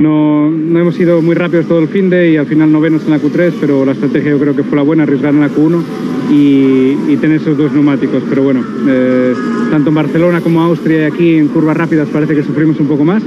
No, 0.01 0.51
no 0.51 0.79
hemos 0.79 0.95
sido 0.95 1.21
muy 1.21 1.35
rápidos 1.35 1.67
todo 1.67 1.81
el 1.81 1.89
fin 1.89 2.11
de 2.11 2.31
y 2.31 2.37
al 2.37 2.47
final 2.47 2.71
novenos 2.71 3.05
en 3.05 3.11
la 3.11 3.19
Q3, 3.19 3.55
pero 3.61 3.85
la 3.85 3.93
estrategia 3.93 4.31
yo 4.31 4.39
creo 4.39 4.55
que 4.55 4.63
fue 4.63 4.77
la 4.77 4.83
buena, 4.83 5.03
arriesgar 5.03 5.35
en 5.35 5.41
la 5.41 5.49
Q1 5.49 5.83
y, 6.31 7.13
y 7.13 7.17
tener 7.17 7.39
esos 7.39 7.59
dos 7.59 7.73
neumáticos. 7.73 8.23
Pero 8.29 8.45
bueno, 8.45 8.63
eh, 8.89 9.35
tanto 9.73 9.89
en 9.89 9.95
Barcelona 9.97 10.41
como 10.41 10.61
Austria 10.61 11.01
y 11.01 11.05
aquí 11.11 11.35
en 11.35 11.49
curvas 11.49 11.77
rápidas 11.77 12.09
parece 12.09 12.37
que 12.37 12.45
sufrimos 12.45 12.79
un 12.79 12.87
poco 12.87 13.05
más. 13.05 13.25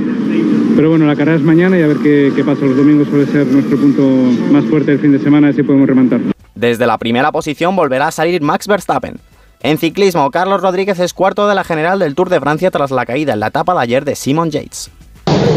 Pero 0.79 0.91
bueno, 0.91 1.07
la 1.07 1.15
carrera 1.17 1.35
es 1.35 1.43
mañana 1.43 1.77
y 1.77 1.81
a 1.81 1.87
ver 1.87 1.97
qué, 1.97 2.31
qué 2.33 2.41
pasa. 2.41 2.61
Los 2.63 2.77
domingos 2.77 3.09
suele 3.09 3.25
ser 3.25 3.45
nuestro 3.47 3.75
punto 3.77 4.01
más 4.49 4.63
fuerte 4.63 4.91
del 4.91 5.01
fin 5.01 5.11
de 5.11 5.19
semana, 5.19 5.49
así 5.49 5.61
podemos 5.61 5.85
remontar. 5.85 6.21
Desde 6.55 6.87
la 6.87 6.97
primera 6.97 7.33
posición 7.33 7.75
volverá 7.75 8.07
a 8.07 8.11
salir 8.11 8.41
Max 8.41 8.65
Verstappen. 8.65 9.17
En 9.61 9.77
ciclismo, 9.77 10.31
Carlos 10.31 10.61
Rodríguez 10.61 10.97
es 10.99 11.13
cuarto 11.13 11.49
de 11.49 11.55
la 11.55 11.65
general 11.65 11.99
del 11.99 12.15
Tour 12.15 12.29
de 12.29 12.39
Francia 12.39 12.71
tras 12.71 12.91
la 12.91 13.05
caída 13.05 13.33
en 13.33 13.41
la 13.41 13.47
etapa 13.47 13.73
de 13.73 13.81
ayer 13.81 14.05
de 14.05 14.15
Simon 14.15 14.51
Yates. 14.51 14.89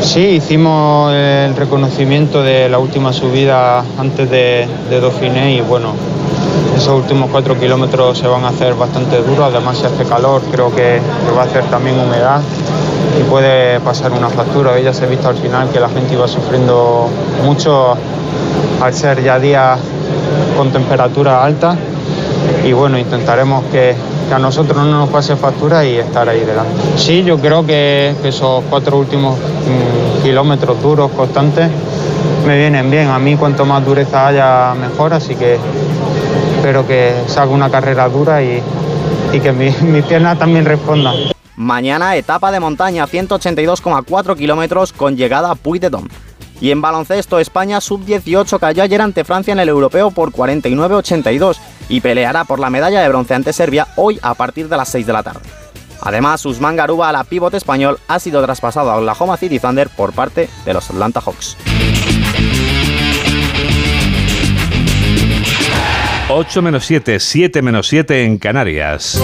Sí, 0.00 0.22
hicimos 0.22 1.14
el 1.14 1.54
reconocimiento 1.54 2.42
de 2.42 2.68
la 2.68 2.80
última 2.80 3.12
subida 3.12 3.84
antes 4.00 4.28
de, 4.28 4.66
de 4.90 5.00
Dauphiné 5.00 5.54
y 5.54 5.60
bueno, 5.60 5.94
esos 6.76 7.00
últimos 7.00 7.30
cuatro 7.30 7.56
kilómetros 7.60 8.18
se 8.18 8.26
van 8.26 8.42
a 8.42 8.48
hacer 8.48 8.74
bastante 8.74 9.18
duros, 9.18 9.52
además 9.54 9.78
si 9.78 9.86
hace 9.86 10.04
calor 10.04 10.42
creo 10.50 10.74
que, 10.74 11.00
que 11.24 11.30
va 11.30 11.42
a 11.42 11.44
hacer 11.44 11.62
también 11.66 11.96
humedad 11.96 12.42
puede 13.22 13.80
pasar 13.80 14.12
una 14.12 14.28
factura. 14.28 14.78
Ya 14.80 14.92
se 14.92 15.04
ha 15.04 15.08
visto 15.08 15.28
al 15.28 15.36
final 15.36 15.68
que 15.70 15.80
la 15.80 15.88
gente 15.88 16.14
iba 16.14 16.28
sufriendo 16.28 17.08
mucho 17.44 17.94
al 18.80 18.94
ser 18.94 19.22
ya 19.22 19.38
días 19.38 19.78
con 20.56 20.70
temperatura 20.70 21.44
alta 21.44 21.76
y 22.64 22.72
bueno, 22.72 22.98
intentaremos 22.98 23.64
que, 23.72 23.94
a 24.32 24.38
nosotros 24.38 24.78
no 24.78 24.98
nos 24.98 25.10
pase 25.10 25.36
factura 25.36 25.84
y 25.84 25.96
estar 25.96 26.26
ahí 26.26 26.40
delante. 26.40 26.80
Sí, 26.96 27.22
yo 27.22 27.36
creo 27.38 27.66
que, 27.66 28.14
esos 28.24 28.64
cuatro 28.70 28.96
últimos 28.96 29.36
mmm, 29.36 30.22
kilómetros 30.22 30.80
duros, 30.80 31.10
constantes, 31.10 31.68
me 32.46 32.56
vienen 32.56 32.90
bien. 32.90 33.08
A 33.08 33.18
mí 33.18 33.36
cuanto 33.36 33.66
más 33.66 33.84
dureza 33.84 34.28
haya, 34.28 34.74
mejor, 34.74 35.12
así 35.12 35.34
que 35.34 35.58
espero 36.56 36.86
que 36.86 37.12
salga 37.26 37.54
una 37.54 37.68
carrera 37.68 38.08
dura 38.08 38.42
y, 38.42 38.62
que 39.42 39.52
mi, 39.52 39.70
mis 39.82 40.04
piernas 40.04 40.38
también 40.38 40.64
respondan. 40.64 41.14
Mañana 41.62 42.16
etapa 42.16 42.50
de 42.50 42.58
montaña 42.58 43.06
182,4 43.06 44.36
kilómetros 44.36 44.92
con 44.92 45.16
llegada 45.16 45.52
a 45.52 45.54
Puy 45.54 45.78
de 45.78 45.90
Dom. 45.90 46.08
Y 46.60 46.72
en 46.72 46.82
baloncesto, 46.82 47.38
España 47.38 47.80
sub-18 47.80 48.58
cayó 48.58 48.82
ayer 48.82 49.00
ante 49.00 49.24
Francia 49.24 49.52
en 49.52 49.60
el 49.60 49.68
europeo 49.68 50.10
por 50.10 50.32
49-82 50.32 51.58
y 51.88 52.00
peleará 52.00 52.44
por 52.44 52.58
la 52.58 52.68
medalla 52.68 53.00
de 53.00 53.08
bronce 53.08 53.34
ante 53.34 53.52
Serbia 53.52 53.86
hoy 53.94 54.18
a 54.22 54.34
partir 54.34 54.68
de 54.68 54.76
las 54.76 54.88
6 54.88 55.06
de 55.06 55.12
la 55.12 55.22
tarde. 55.22 55.48
Además, 56.00 56.44
Usman 56.44 56.74
Garuba, 56.74 57.12
la 57.12 57.22
pivote 57.22 57.58
español, 57.58 58.00
ha 58.08 58.18
sido 58.18 58.42
traspasado 58.42 58.90
a 58.90 58.96
Oklahoma 58.96 59.36
City 59.36 59.60
Thunder 59.60 59.88
por 59.88 60.12
parte 60.12 60.50
de 60.64 60.74
los 60.74 60.90
Atlanta 60.90 61.20
Hawks. 61.20 61.56
8 66.28 66.62
menos 66.62 66.84
7, 66.86 67.20
7 67.20 67.62
menos 67.62 67.86
7 67.86 68.24
en 68.24 68.38
Canarias. 68.38 69.22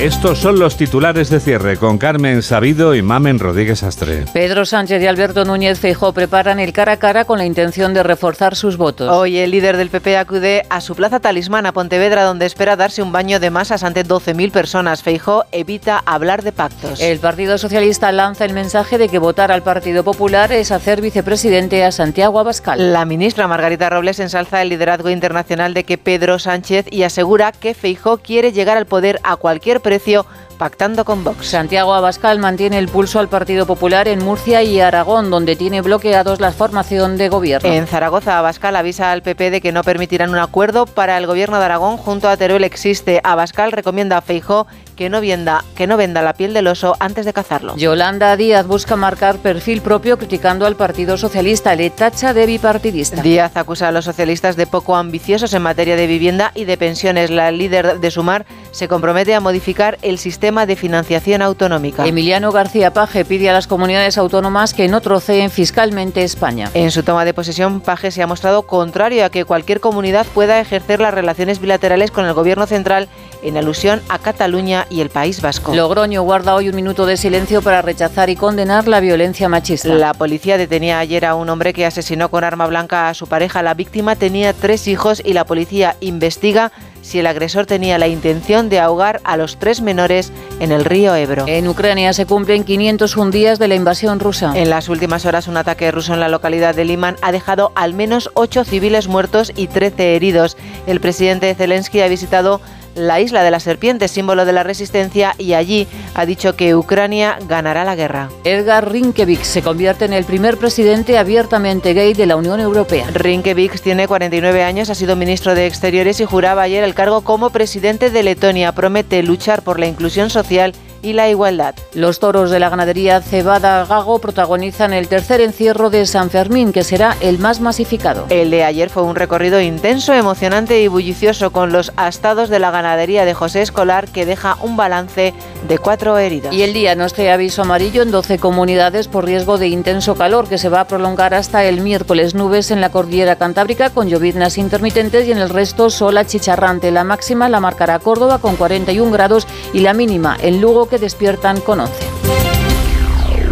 Estos 0.00 0.38
son 0.38 0.58
los 0.58 0.78
titulares 0.78 1.28
de 1.28 1.40
cierre 1.40 1.76
con 1.76 1.98
Carmen 1.98 2.42
Sabido 2.42 2.94
y 2.94 3.02
Mamen 3.02 3.38
Rodríguez 3.38 3.82
Astre. 3.82 4.24
Pedro 4.32 4.64
Sánchez 4.64 5.02
y 5.02 5.06
Alberto 5.06 5.44
Núñez 5.44 5.78
Feijó 5.78 6.14
preparan 6.14 6.58
el 6.58 6.72
cara 6.72 6.92
a 6.92 6.96
cara 6.96 7.26
con 7.26 7.36
la 7.36 7.44
intención 7.44 7.92
de 7.92 8.02
reforzar 8.02 8.56
sus 8.56 8.78
votos. 8.78 9.10
Hoy 9.10 9.36
el 9.36 9.50
líder 9.50 9.76
del 9.76 9.90
PP 9.90 10.16
acude 10.16 10.62
a 10.70 10.80
su 10.80 10.94
plaza 10.94 11.20
talismán 11.20 11.66
a 11.66 11.72
Pontevedra 11.72 12.24
donde 12.24 12.46
espera 12.46 12.76
darse 12.76 13.02
un 13.02 13.12
baño 13.12 13.40
de 13.40 13.50
masas 13.50 13.82
ante 13.82 14.02
12.000 14.02 14.50
personas. 14.50 15.02
Feijó 15.02 15.44
evita 15.52 16.02
hablar 16.06 16.42
de 16.44 16.52
pactos. 16.52 16.98
El 16.98 17.18
Partido 17.18 17.58
Socialista 17.58 18.10
lanza 18.10 18.46
el 18.46 18.54
mensaje 18.54 18.96
de 18.96 19.10
que 19.10 19.18
votar 19.18 19.52
al 19.52 19.62
Partido 19.62 20.02
Popular 20.02 20.50
es 20.50 20.70
hacer 20.70 21.02
vicepresidente 21.02 21.84
a 21.84 21.92
Santiago 21.92 22.40
Abascal. 22.40 22.94
La 22.94 23.04
ministra 23.04 23.48
Margarita 23.48 23.90
Robles 23.90 24.18
ensalza 24.18 24.62
el 24.62 24.70
liderazgo 24.70 25.10
internacional 25.10 25.74
de 25.74 25.84
que 25.84 25.98
Pedro 25.98 26.38
Sánchez 26.38 26.86
y 26.90 27.02
asegura 27.02 27.52
que 27.52 27.74
Feijó 27.74 28.16
quiere 28.16 28.52
llegar 28.52 28.78
al 28.78 28.86
poder 28.86 29.20
a 29.24 29.36
cualquier 29.36 29.82
precio 29.90 30.24
pactando 30.56 31.04
con 31.04 31.24
Vox. 31.24 31.48
Santiago 31.48 31.94
Abascal 31.94 32.38
mantiene 32.38 32.78
el 32.78 32.86
pulso 32.86 33.18
al 33.18 33.28
Partido 33.28 33.66
Popular 33.66 34.06
en 34.06 34.22
Murcia 34.22 34.62
y 34.62 34.78
Aragón, 34.78 35.30
donde 35.30 35.56
tiene 35.56 35.80
bloqueados 35.80 36.38
la 36.38 36.52
formación 36.52 37.16
de 37.16 37.28
gobierno. 37.28 37.68
En 37.68 37.88
Zaragoza, 37.88 38.38
Abascal 38.38 38.76
avisa 38.76 39.10
al 39.10 39.22
PP 39.22 39.50
de 39.50 39.60
que 39.60 39.72
no 39.72 39.82
permitirán 39.82 40.30
un 40.30 40.38
acuerdo 40.38 40.86
para 40.86 41.18
el 41.18 41.26
gobierno 41.26 41.58
de 41.58 41.64
Aragón 41.64 41.96
junto 41.96 42.28
a 42.28 42.36
Teruel 42.36 42.62
existe. 42.62 43.20
Abascal 43.24 43.72
recomienda 43.72 44.18
a 44.18 44.20
Feijó 44.20 44.68
que 45.00 45.08
no, 45.08 45.22
venda, 45.22 45.64
que 45.74 45.86
no 45.86 45.96
venda 45.96 46.20
la 46.20 46.34
piel 46.34 46.52
del 46.52 46.66
oso 46.66 46.94
antes 47.00 47.24
de 47.24 47.32
cazarlo. 47.32 47.74
Yolanda 47.74 48.36
Díaz 48.36 48.66
busca 48.66 48.96
marcar 48.96 49.38
perfil 49.38 49.80
propio 49.80 50.18
criticando 50.18 50.66
al 50.66 50.76
Partido 50.76 51.16
Socialista. 51.16 51.74
Le 51.74 51.88
tacha 51.88 52.34
de 52.34 52.44
bipartidista. 52.44 53.22
Díaz 53.22 53.56
acusa 53.56 53.88
a 53.88 53.92
los 53.92 54.04
socialistas 54.04 54.56
de 54.56 54.66
poco 54.66 54.96
ambiciosos 54.96 55.54
en 55.54 55.62
materia 55.62 55.96
de 55.96 56.06
vivienda 56.06 56.52
y 56.54 56.66
de 56.66 56.76
pensiones. 56.76 57.30
La 57.30 57.50
líder 57.50 57.98
de 57.98 58.10
Sumar 58.10 58.44
se 58.72 58.88
compromete 58.88 59.34
a 59.34 59.40
modificar 59.40 59.96
el 60.02 60.18
sistema 60.18 60.66
de 60.66 60.76
financiación 60.76 61.40
autonómica. 61.40 62.06
Emiliano 62.06 62.52
García 62.52 62.92
Paje 62.92 63.24
pide 63.24 63.48
a 63.48 63.54
las 63.54 63.66
comunidades 63.66 64.18
autónomas 64.18 64.74
que 64.74 64.86
no 64.86 65.00
troceen 65.00 65.50
fiscalmente 65.50 66.24
España. 66.24 66.70
En 66.74 66.90
su 66.90 67.04
toma 67.04 67.24
de 67.24 67.32
posesión, 67.32 67.80
Paje 67.80 68.10
se 68.10 68.22
ha 68.22 68.26
mostrado 68.26 68.66
contrario 68.66 69.24
a 69.24 69.30
que 69.30 69.46
cualquier 69.46 69.80
comunidad 69.80 70.26
pueda 70.34 70.60
ejercer 70.60 71.00
las 71.00 71.14
relaciones 71.14 71.58
bilaterales 71.58 72.10
con 72.10 72.26
el 72.26 72.34
gobierno 72.34 72.66
central 72.66 73.08
en 73.42 73.56
alusión 73.56 74.02
a 74.10 74.18
Cataluña 74.18 74.86
y 74.90 75.00
el 75.00 75.08
País 75.08 75.40
Vasco. 75.40 75.74
Logroño 75.74 76.22
guarda 76.22 76.54
hoy 76.54 76.68
un 76.68 76.76
minuto 76.76 77.06
de 77.06 77.16
silencio 77.16 77.62
para 77.62 77.80
rechazar 77.80 78.28
y 78.28 78.36
condenar 78.36 78.88
la 78.88 79.00
violencia 79.00 79.48
machista. 79.48 79.88
La 79.94 80.12
policía 80.12 80.58
detenía 80.58 80.98
ayer 80.98 81.24
a 81.24 81.34
un 81.34 81.48
hombre 81.48 81.72
que 81.72 81.86
asesinó 81.86 82.28
con 82.28 82.44
arma 82.44 82.66
blanca 82.66 83.08
a 83.08 83.14
su 83.14 83.26
pareja. 83.26 83.62
La 83.62 83.74
víctima 83.74 84.16
tenía 84.16 84.52
tres 84.52 84.88
hijos 84.88 85.22
y 85.24 85.32
la 85.32 85.44
policía 85.44 85.96
investiga 86.00 86.72
si 87.02 87.18
el 87.18 87.26
agresor 87.26 87.66
tenía 87.66 87.98
la 87.98 88.08
intención 88.08 88.68
de 88.68 88.80
ahogar 88.80 89.20
a 89.24 89.36
los 89.36 89.58
tres 89.58 89.80
menores 89.80 90.32
en 90.60 90.72
el 90.72 90.84
río 90.84 91.14
Ebro. 91.14 91.44
En 91.46 91.66
Ucrania 91.66 92.12
se 92.12 92.26
cumplen 92.26 92.64
501 92.64 93.30
días 93.30 93.58
de 93.58 93.68
la 93.68 93.74
invasión 93.74 94.20
rusa. 94.20 94.52
En 94.54 94.70
las 94.70 94.88
últimas 94.88 95.24
horas, 95.24 95.48
un 95.48 95.56
ataque 95.56 95.90
ruso 95.90 96.14
en 96.14 96.20
la 96.20 96.28
localidad 96.28 96.74
de 96.74 96.84
Liman 96.84 97.16
ha 97.22 97.32
dejado 97.32 97.72
al 97.74 97.94
menos 97.94 98.30
ocho 98.34 98.64
civiles 98.64 99.08
muertos 99.08 99.52
y 99.56 99.68
13 99.68 100.16
heridos. 100.16 100.56
El 100.86 101.00
presidente 101.00 101.54
Zelensky 101.54 102.00
ha 102.00 102.08
visitado 102.08 102.60
la 102.94 103.20
isla 103.20 103.42
de 103.42 103.50
la 103.50 103.60
serpiente, 103.60 104.08
símbolo 104.08 104.44
de 104.44 104.52
la 104.52 104.62
resistencia, 104.62 105.34
y 105.38 105.54
allí 105.54 105.86
ha 106.14 106.26
dicho 106.26 106.56
que 106.56 106.74
Ucrania 106.74 107.38
ganará 107.48 107.84
la 107.84 107.96
guerra. 107.96 108.30
Edgar 108.44 108.90
Rinkevich 108.90 109.42
se 109.42 109.62
convierte 109.62 110.04
en 110.04 110.12
el 110.12 110.24
primer 110.24 110.56
presidente 110.56 111.18
abiertamente 111.18 111.94
gay 111.94 112.14
de 112.14 112.26
la 112.26 112.36
Unión 112.36 112.60
Europea. 112.60 113.06
Rinkevich 113.12 113.80
tiene 113.80 114.06
49 114.06 114.64
años, 114.64 114.90
ha 114.90 114.94
sido 114.94 115.16
ministro 115.16 115.54
de 115.54 115.66
Exteriores 115.66 116.20
y 116.20 116.24
juraba 116.24 116.62
ayer 116.62 116.84
el 116.84 116.94
cargo 116.94 117.22
como 117.22 117.50
presidente 117.50 118.10
de 118.10 118.22
Letonia. 118.22 118.72
Promete 118.72 119.22
luchar 119.22 119.62
por 119.62 119.78
la 119.78 119.86
inclusión 119.86 120.30
social 120.30 120.72
y 120.72 120.89
la 121.02 121.28
igualdad. 121.28 121.74
Los 121.94 122.20
toros 122.20 122.50
de 122.50 122.58
la 122.58 122.68
ganadería 122.68 123.20
Cebada 123.20 123.84
Gago 123.84 124.18
protagonizan 124.18 124.92
el 124.92 125.08
tercer 125.08 125.40
encierro 125.40 125.90
de 125.90 126.06
San 126.06 126.30
Fermín, 126.30 126.72
que 126.72 126.84
será 126.84 127.16
el 127.20 127.38
más 127.38 127.60
masificado. 127.60 128.26
El 128.28 128.50
de 128.50 128.64
ayer 128.64 128.90
fue 128.90 129.02
un 129.02 129.16
recorrido 129.16 129.60
intenso, 129.60 130.12
emocionante 130.12 130.80
y 130.80 130.88
bullicioso 130.88 131.50
con 131.50 131.72
los 131.72 131.92
astados 131.96 132.48
de 132.48 132.58
la 132.58 132.70
ganadería 132.70 133.24
de 133.24 133.34
José 133.34 133.62
Escolar, 133.62 134.08
que 134.08 134.26
deja 134.26 134.56
un 134.62 134.76
balance 134.76 135.34
de 135.66 135.78
cuatro 135.78 136.18
heridos. 136.18 136.54
Y 136.54 136.62
el 136.62 136.72
día 136.72 136.94
no 136.94 137.04
esté 137.04 137.30
aviso 137.30 137.62
amarillo 137.62 138.02
en 138.02 138.10
12 138.10 138.38
comunidades 138.38 139.08
por 139.08 139.24
riesgo 139.24 139.58
de 139.58 139.68
intenso 139.68 140.14
calor, 140.14 140.48
que 140.48 140.58
se 140.58 140.68
va 140.68 140.80
a 140.80 140.86
prolongar 140.86 141.34
hasta 141.34 141.64
el 141.64 141.80
miércoles. 141.80 142.34
Nubes 142.34 142.70
en 142.70 142.80
la 142.80 142.90
cordillera 142.90 143.36
cantábrica 143.36 143.90
con 143.90 144.08
lloviznas 144.08 144.58
intermitentes 144.58 145.26
y 145.26 145.32
en 145.32 145.38
el 145.38 145.48
resto 145.48 145.90
sola 145.90 146.26
chicharrante. 146.26 146.90
La 146.90 147.04
máxima 147.04 147.48
la 147.48 147.60
marcará 147.60 147.98
Córdoba 147.98 148.38
con 148.38 148.56
41 148.56 149.10
grados 149.10 149.46
y 149.72 149.80
la 149.80 149.94
mínima 149.94 150.36
en 150.40 150.60
Lugo 150.60 150.89
que 150.90 150.98
despiertan 150.98 151.60
con 151.60 151.80
11. 151.80 151.94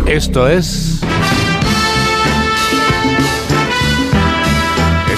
Esto 0.07 0.49
es... 0.49 1.01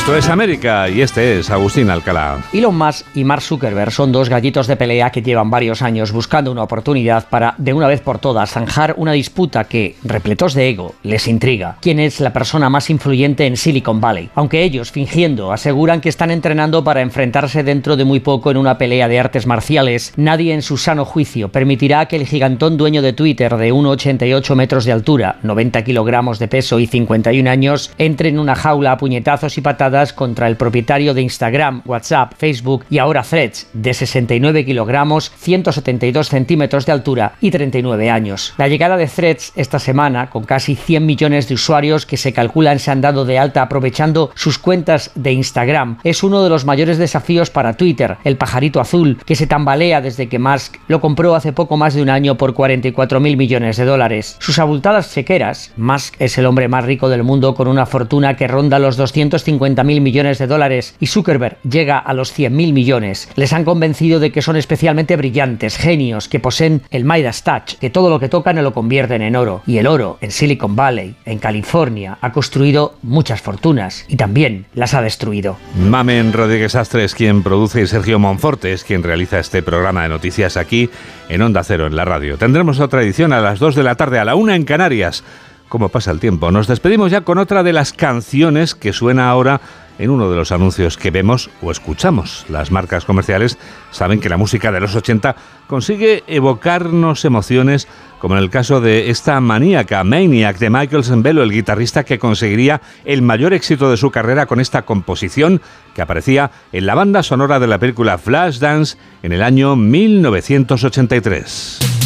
Esto 0.01 0.17
es 0.17 0.31
América 0.31 0.89
y 0.89 1.03
este 1.03 1.39
es 1.39 1.51
Agustín 1.51 1.91
Alcalá. 1.91 2.43
Elon 2.55 2.77
Musk 2.77 3.07
y 3.15 3.23
Mark 3.23 3.43
Zuckerberg 3.43 3.93
son 3.93 4.13
dos 4.13 4.31
gallitos 4.31 4.67
de 4.67 4.75
pelea 4.75 5.11
que 5.11 5.21
llevan 5.21 5.51
varios 5.51 5.83
años 5.83 6.11
buscando 6.11 6.51
una 6.51 6.63
oportunidad 6.63 7.29
para, 7.29 7.55
de 7.59 7.75
una 7.75 7.87
vez 7.87 8.01
por 8.01 8.19
todas, 8.19 8.51
zanjar 8.51 8.95
una 8.97 9.13
disputa 9.13 9.65
que, 9.65 9.97
repletos 10.03 10.55
de 10.55 10.71
ego, 10.71 10.95
les 11.03 11.29
intriga. 11.29 11.77
¿Quién 11.83 12.01
es 12.01 12.19
la 12.19 12.33
persona 12.33 12.71
más 12.71 12.89
influyente 12.89 13.47
en 13.47 13.59
Silicon 13.59 14.01
Valley? 14.01 14.31
Aunque 14.35 14.63
ellos, 14.63 14.91
fingiendo, 14.91 15.53
aseguran 15.53 16.01
que 16.01 16.09
están 16.09 16.31
entrenando 16.31 16.83
para 16.83 17.03
enfrentarse 17.03 17.63
dentro 17.63 17.95
de 17.99 18.07
muy 18.07 18.21
poco 18.21 18.51
en 18.51 18.57
una 18.57 18.79
pelea 18.79 19.07
de 19.07 19.21
artes 19.21 19.47
marciales, 19.47 20.15
nadie 20.17 20.55
en 20.55 20.63
su 20.63 20.79
sano 20.79 21.05
juicio 21.05 21.53
permitirá 21.53 22.07
que 22.07 22.17
el 22.17 22.27
gigantón 22.27 22.79
dueño 22.79 23.03
de 23.03 23.13
Twitter 23.13 23.55
de 23.55 23.71
1,88 23.71 24.55
metros 24.55 24.87
de 24.87 24.93
altura, 24.93 25.37
90 25.43 25.85
kilogramos 25.85 26.39
de 26.39 26.49
peso 26.49 26.81
y 26.81 26.87
51 26.87 27.49
años 27.51 27.93
entre 27.99 28.31
en 28.31 28.39
una 28.39 28.55
jaula 28.55 28.93
a 28.93 28.97
puñetazos 28.97 29.59
y 29.59 29.61
patadas 29.61 29.90
contra 30.15 30.47
el 30.47 30.57
propietario 30.57 31.15
de 31.15 31.23
Instagram, 31.23 31.83
WhatsApp, 31.85 32.35
Facebook 32.37 32.85
y 32.89 32.99
ahora 32.99 33.23
Threads, 33.23 33.67
de 33.73 33.93
69 33.93 34.65
kilogramos, 34.65 35.33
172 35.37 36.29
centímetros 36.29 36.87
de 36.87 36.93
altura 36.93 37.33
y 37.41 37.51
39 37.51 38.09
años. 38.09 38.55
La 38.57 38.69
llegada 38.69 38.97
de 38.97 39.07
Threads 39.07 39.53
esta 39.57 39.79
semana, 39.79 40.31
con 40.31 40.45
casi 40.45 40.77
100 40.77 41.05
millones 41.05 41.49
de 41.49 41.55
usuarios 41.55 42.07
que 42.07 42.17
se 42.17 42.33
calculan 42.33 42.79
se 42.79 42.91
han 42.91 43.01
dado 43.01 43.25
de 43.25 43.39
alta 43.39 43.63
aprovechando 43.63 44.31
sus 44.35 44.59
cuentas 44.59 45.11
de 45.15 45.33
Instagram, 45.33 45.99
es 46.05 46.23
uno 46.23 46.43
de 46.43 46.51
los 46.51 46.65
mayores 46.65 46.99
desafíos 46.99 47.51
para 47.51 47.75
Twitter, 47.75 48.19
el 48.25 48.37
pajarito 48.37 48.81
azul, 48.81 49.19
que 49.27 49.37
se 49.37 49.47
tambalea 49.47 50.01
desde 50.01 50.29
que 50.29 50.39
Musk 50.39 50.77
lo 50.87 51.01
compró 51.01 51.35
hace 51.35 51.53
poco 51.53 51.77
más 51.77 51.95
de 51.95 52.03
un 52.03 52.11
año 52.11 52.37
por 52.37 52.55
44 52.55 53.19
mil 53.19 53.37
millones 53.37 53.77
de 53.77 53.85
dólares. 53.85 54.37
Sus 54.39 54.59
abultadas 54.59 55.13
chequeras, 55.13 55.73
Musk 55.77 56.15
es 56.21 56.39
el 56.39 56.47
hombre 56.47 56.69
más 56.69 56.85
rico 56.85 57.09
del 57.09 57.25
mundo 57.25 57.55
con 57.55 57.67
una 57.69 57.87
fortuna 57.87 58.37
que 58.37 58.47
ronda 58.47 58.79
los 58.79 58.97
250 58.97 59.80
mil 59.85 60.01
millones 60.01 60.39
de 60.39 60.47
dólares 60.47 60.95
y 61.01 61.07
Zuckerberg 61.07 61.59
llega 61.63 61.99
a 61.99 62.15
los 62.15 62.33
100 62.33 62.55
mil 62.55 62.73
millones, 62.73 63.29
les 63.37 63.53
han 63.53 63.65
convencido 63.65 64.21
de 64.21 64.33
que 64.33 64.43
son 64.43 64.57
especialmente 64.57 65.17
brillantes, 65.17 65.77
genios, 65.77 66.29
que 66.29 66.41
poseen 66.41 66.83
el 66.91 67.05
Midas 67.05 67.43
Touch, 67.43 67.79
que 67.81 67.91
todo 67.91 68.11
lo 68.11 68.21
que 68.21 68.29
tocan 68.29 68.61
lo 68.63 68.73
convierten 68.73 69.23
en 69.23 69.37
oro. 69.37 69.63
Y 69.67 69.79
el 69.79 69.87
oro 69.87 70.19
en 70.21 70.31
Silicon 70.31 70.77
Valley, 70.77 71.15
en 71.25 71.39
California, 71.39 72.19
ha 72.21 72.33
construido 72.33 72.97
muchas 73.03 73.41
fortunas 73.41 74.05
y 74.09 74.17
también 74.17 74.67
las 74.75 74.95
ha 74.95 75.03
destruido. 75.03 75.57
Mamen 75.77 76.33
Rodríguez 76.33 76.75
Astre 76.75 77.05
es 77.05 77.15
quien 77.15 77.43
produce 77.43 77.83
y 77.83 77.87
Sergio 77.87 78.19
Monforte 78.19 78.73
es 78.73 78.85
quien 78.85 79.03
realiza 79.03 79.39
este 79.39 79.63
programa 79.63 80.03
de 80.03 80.09
noticias 80.09 80.57
aquí 80.57 80.91
en 81.29 81.43
Onda 81.43 81.65
Cero, 81.65 81.87
en 81.87 81.97
la 81.97 82.05
radio. 82.05 82.37
Tendremos 82.37 82.81
otra 82.81 83.03
edición 83.03 83.33
a 83.33 83.41
las 83.41 83.59
2 83.59 83.75
de 83.75 83.83
la 83.83 83.95
tarde, 83.95 84.19
a 84.19 84.25
la 84.25 84.35
1 84.35 84.53
en 84.53 84.65
Canarias 84.65 85.25
cómo 85.71 85.89
pasa 85.89 86.11
el 86.11 86.21
tiempo. 86.21 86.51
Nos 86.51 86.67
despedimos 86.67 87.11
ya 87.11 87.23
con 87.23 87.39
otra 87.39 87.63
de 87.63 87.73
las 87.73 87.95
canciones 87.95 88.75
que 88.75 88.93
suena 88.93 89.31
ahora 89.31 89.63
en 89.99 90.11
uno 90.11 90.31
de 90.31 90.37
los 90.37 90.51
anuncios 90.51 90.99
que 90.99 91.11
vemos 91.11 91.51
o 91.63 91.71
escuchamos. 91.71 92.45
Las 92.49 92.71
marcas 92.71 93.05
comerciales 93.05 93.59
saben 93.91 94.21
que 94.21 94.29
la 94.29 94.37
música 94.37 94.73
de 94.73 94.81
los 94.81 94.97
80 94.97 95.37
consigue 95.67 96.25
evocarnos 96.27 97.25
emociones, 97.25 97.87
como 98.19 98.37
en 98.37 98.43
el 98.43 98.51
caso 98.51 98.81
de 98.81 99.11
esta 99.11 99.41
maníaca 99.41 100.03
Maniac 100.03 100.59
de 100.59 100.71
Michael 100.71 101.05
Sembello, 101.05 101.43
el 101.43 101.53
guitarrista 101.53 102.05
que 102.05 102.19
conseguiría 102.19 102.81
el 103.05 103.23
mayor 103.23 103.53
éxito 103.53 103.91
de 103.91 103.97
su 103.97 104.11
carrera 104.11 104.47
con 104.47 104.59
esta 104.59 104.83
composición 104.83 105.61
que 105.95 106.03
aparecía 106.03 106.51
en 106.73 106.87
la 106.87 106.97
banda 106.97 107.23
sonora 107.23 107.61
de 107.61 107.69
la 107.69 107.79
película 107.79 108.19
Flashdance 108.19 108.97
en 109.23 109.33
el 109.33 109.43
año 109.43 109.77
1983. 109.77 112.00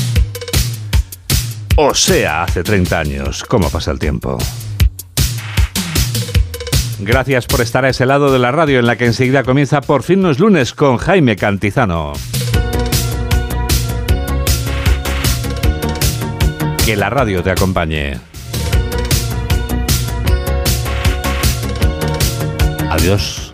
O 1.77 1.93
sea, 1.93 2.45
hace 2.45 2.63
30 2.63 2.99
años. 2.99 3.45
¿Cómo 3.45 3.69
pasa 3.69 3.91
el 3.91 3.99
tiempo? 3.99 4.39
Gracias 7.01 7.47
por 7.47 7.61
estar 7.61 7.85
a 7.85 7.89
ese 7.89 8.07
lado 8.07 8.33
de 8.33 8.39
la 8.39 8.53
radio 8.53 8.79
en 8.79 8.87
la 8.87 8.97
que 8.97 9.05
enseguida 9.05 9.43
comienza 9.43 9.81
Por 9.81 10.05
fin 10.05 10.23
no 10.23 10.31
es 10.31 10.39
lunes 10.39 10.73
con 10.73 10.97
Jaime 10.97 11.35
Cantizano. 11.37 12.13
Que 16.87 16.97
la 16.97 17.11
radio 17.11 17.43
te 17.43 17.51
acompañe. 17.51 18.21
Adiós. 22.91 23.54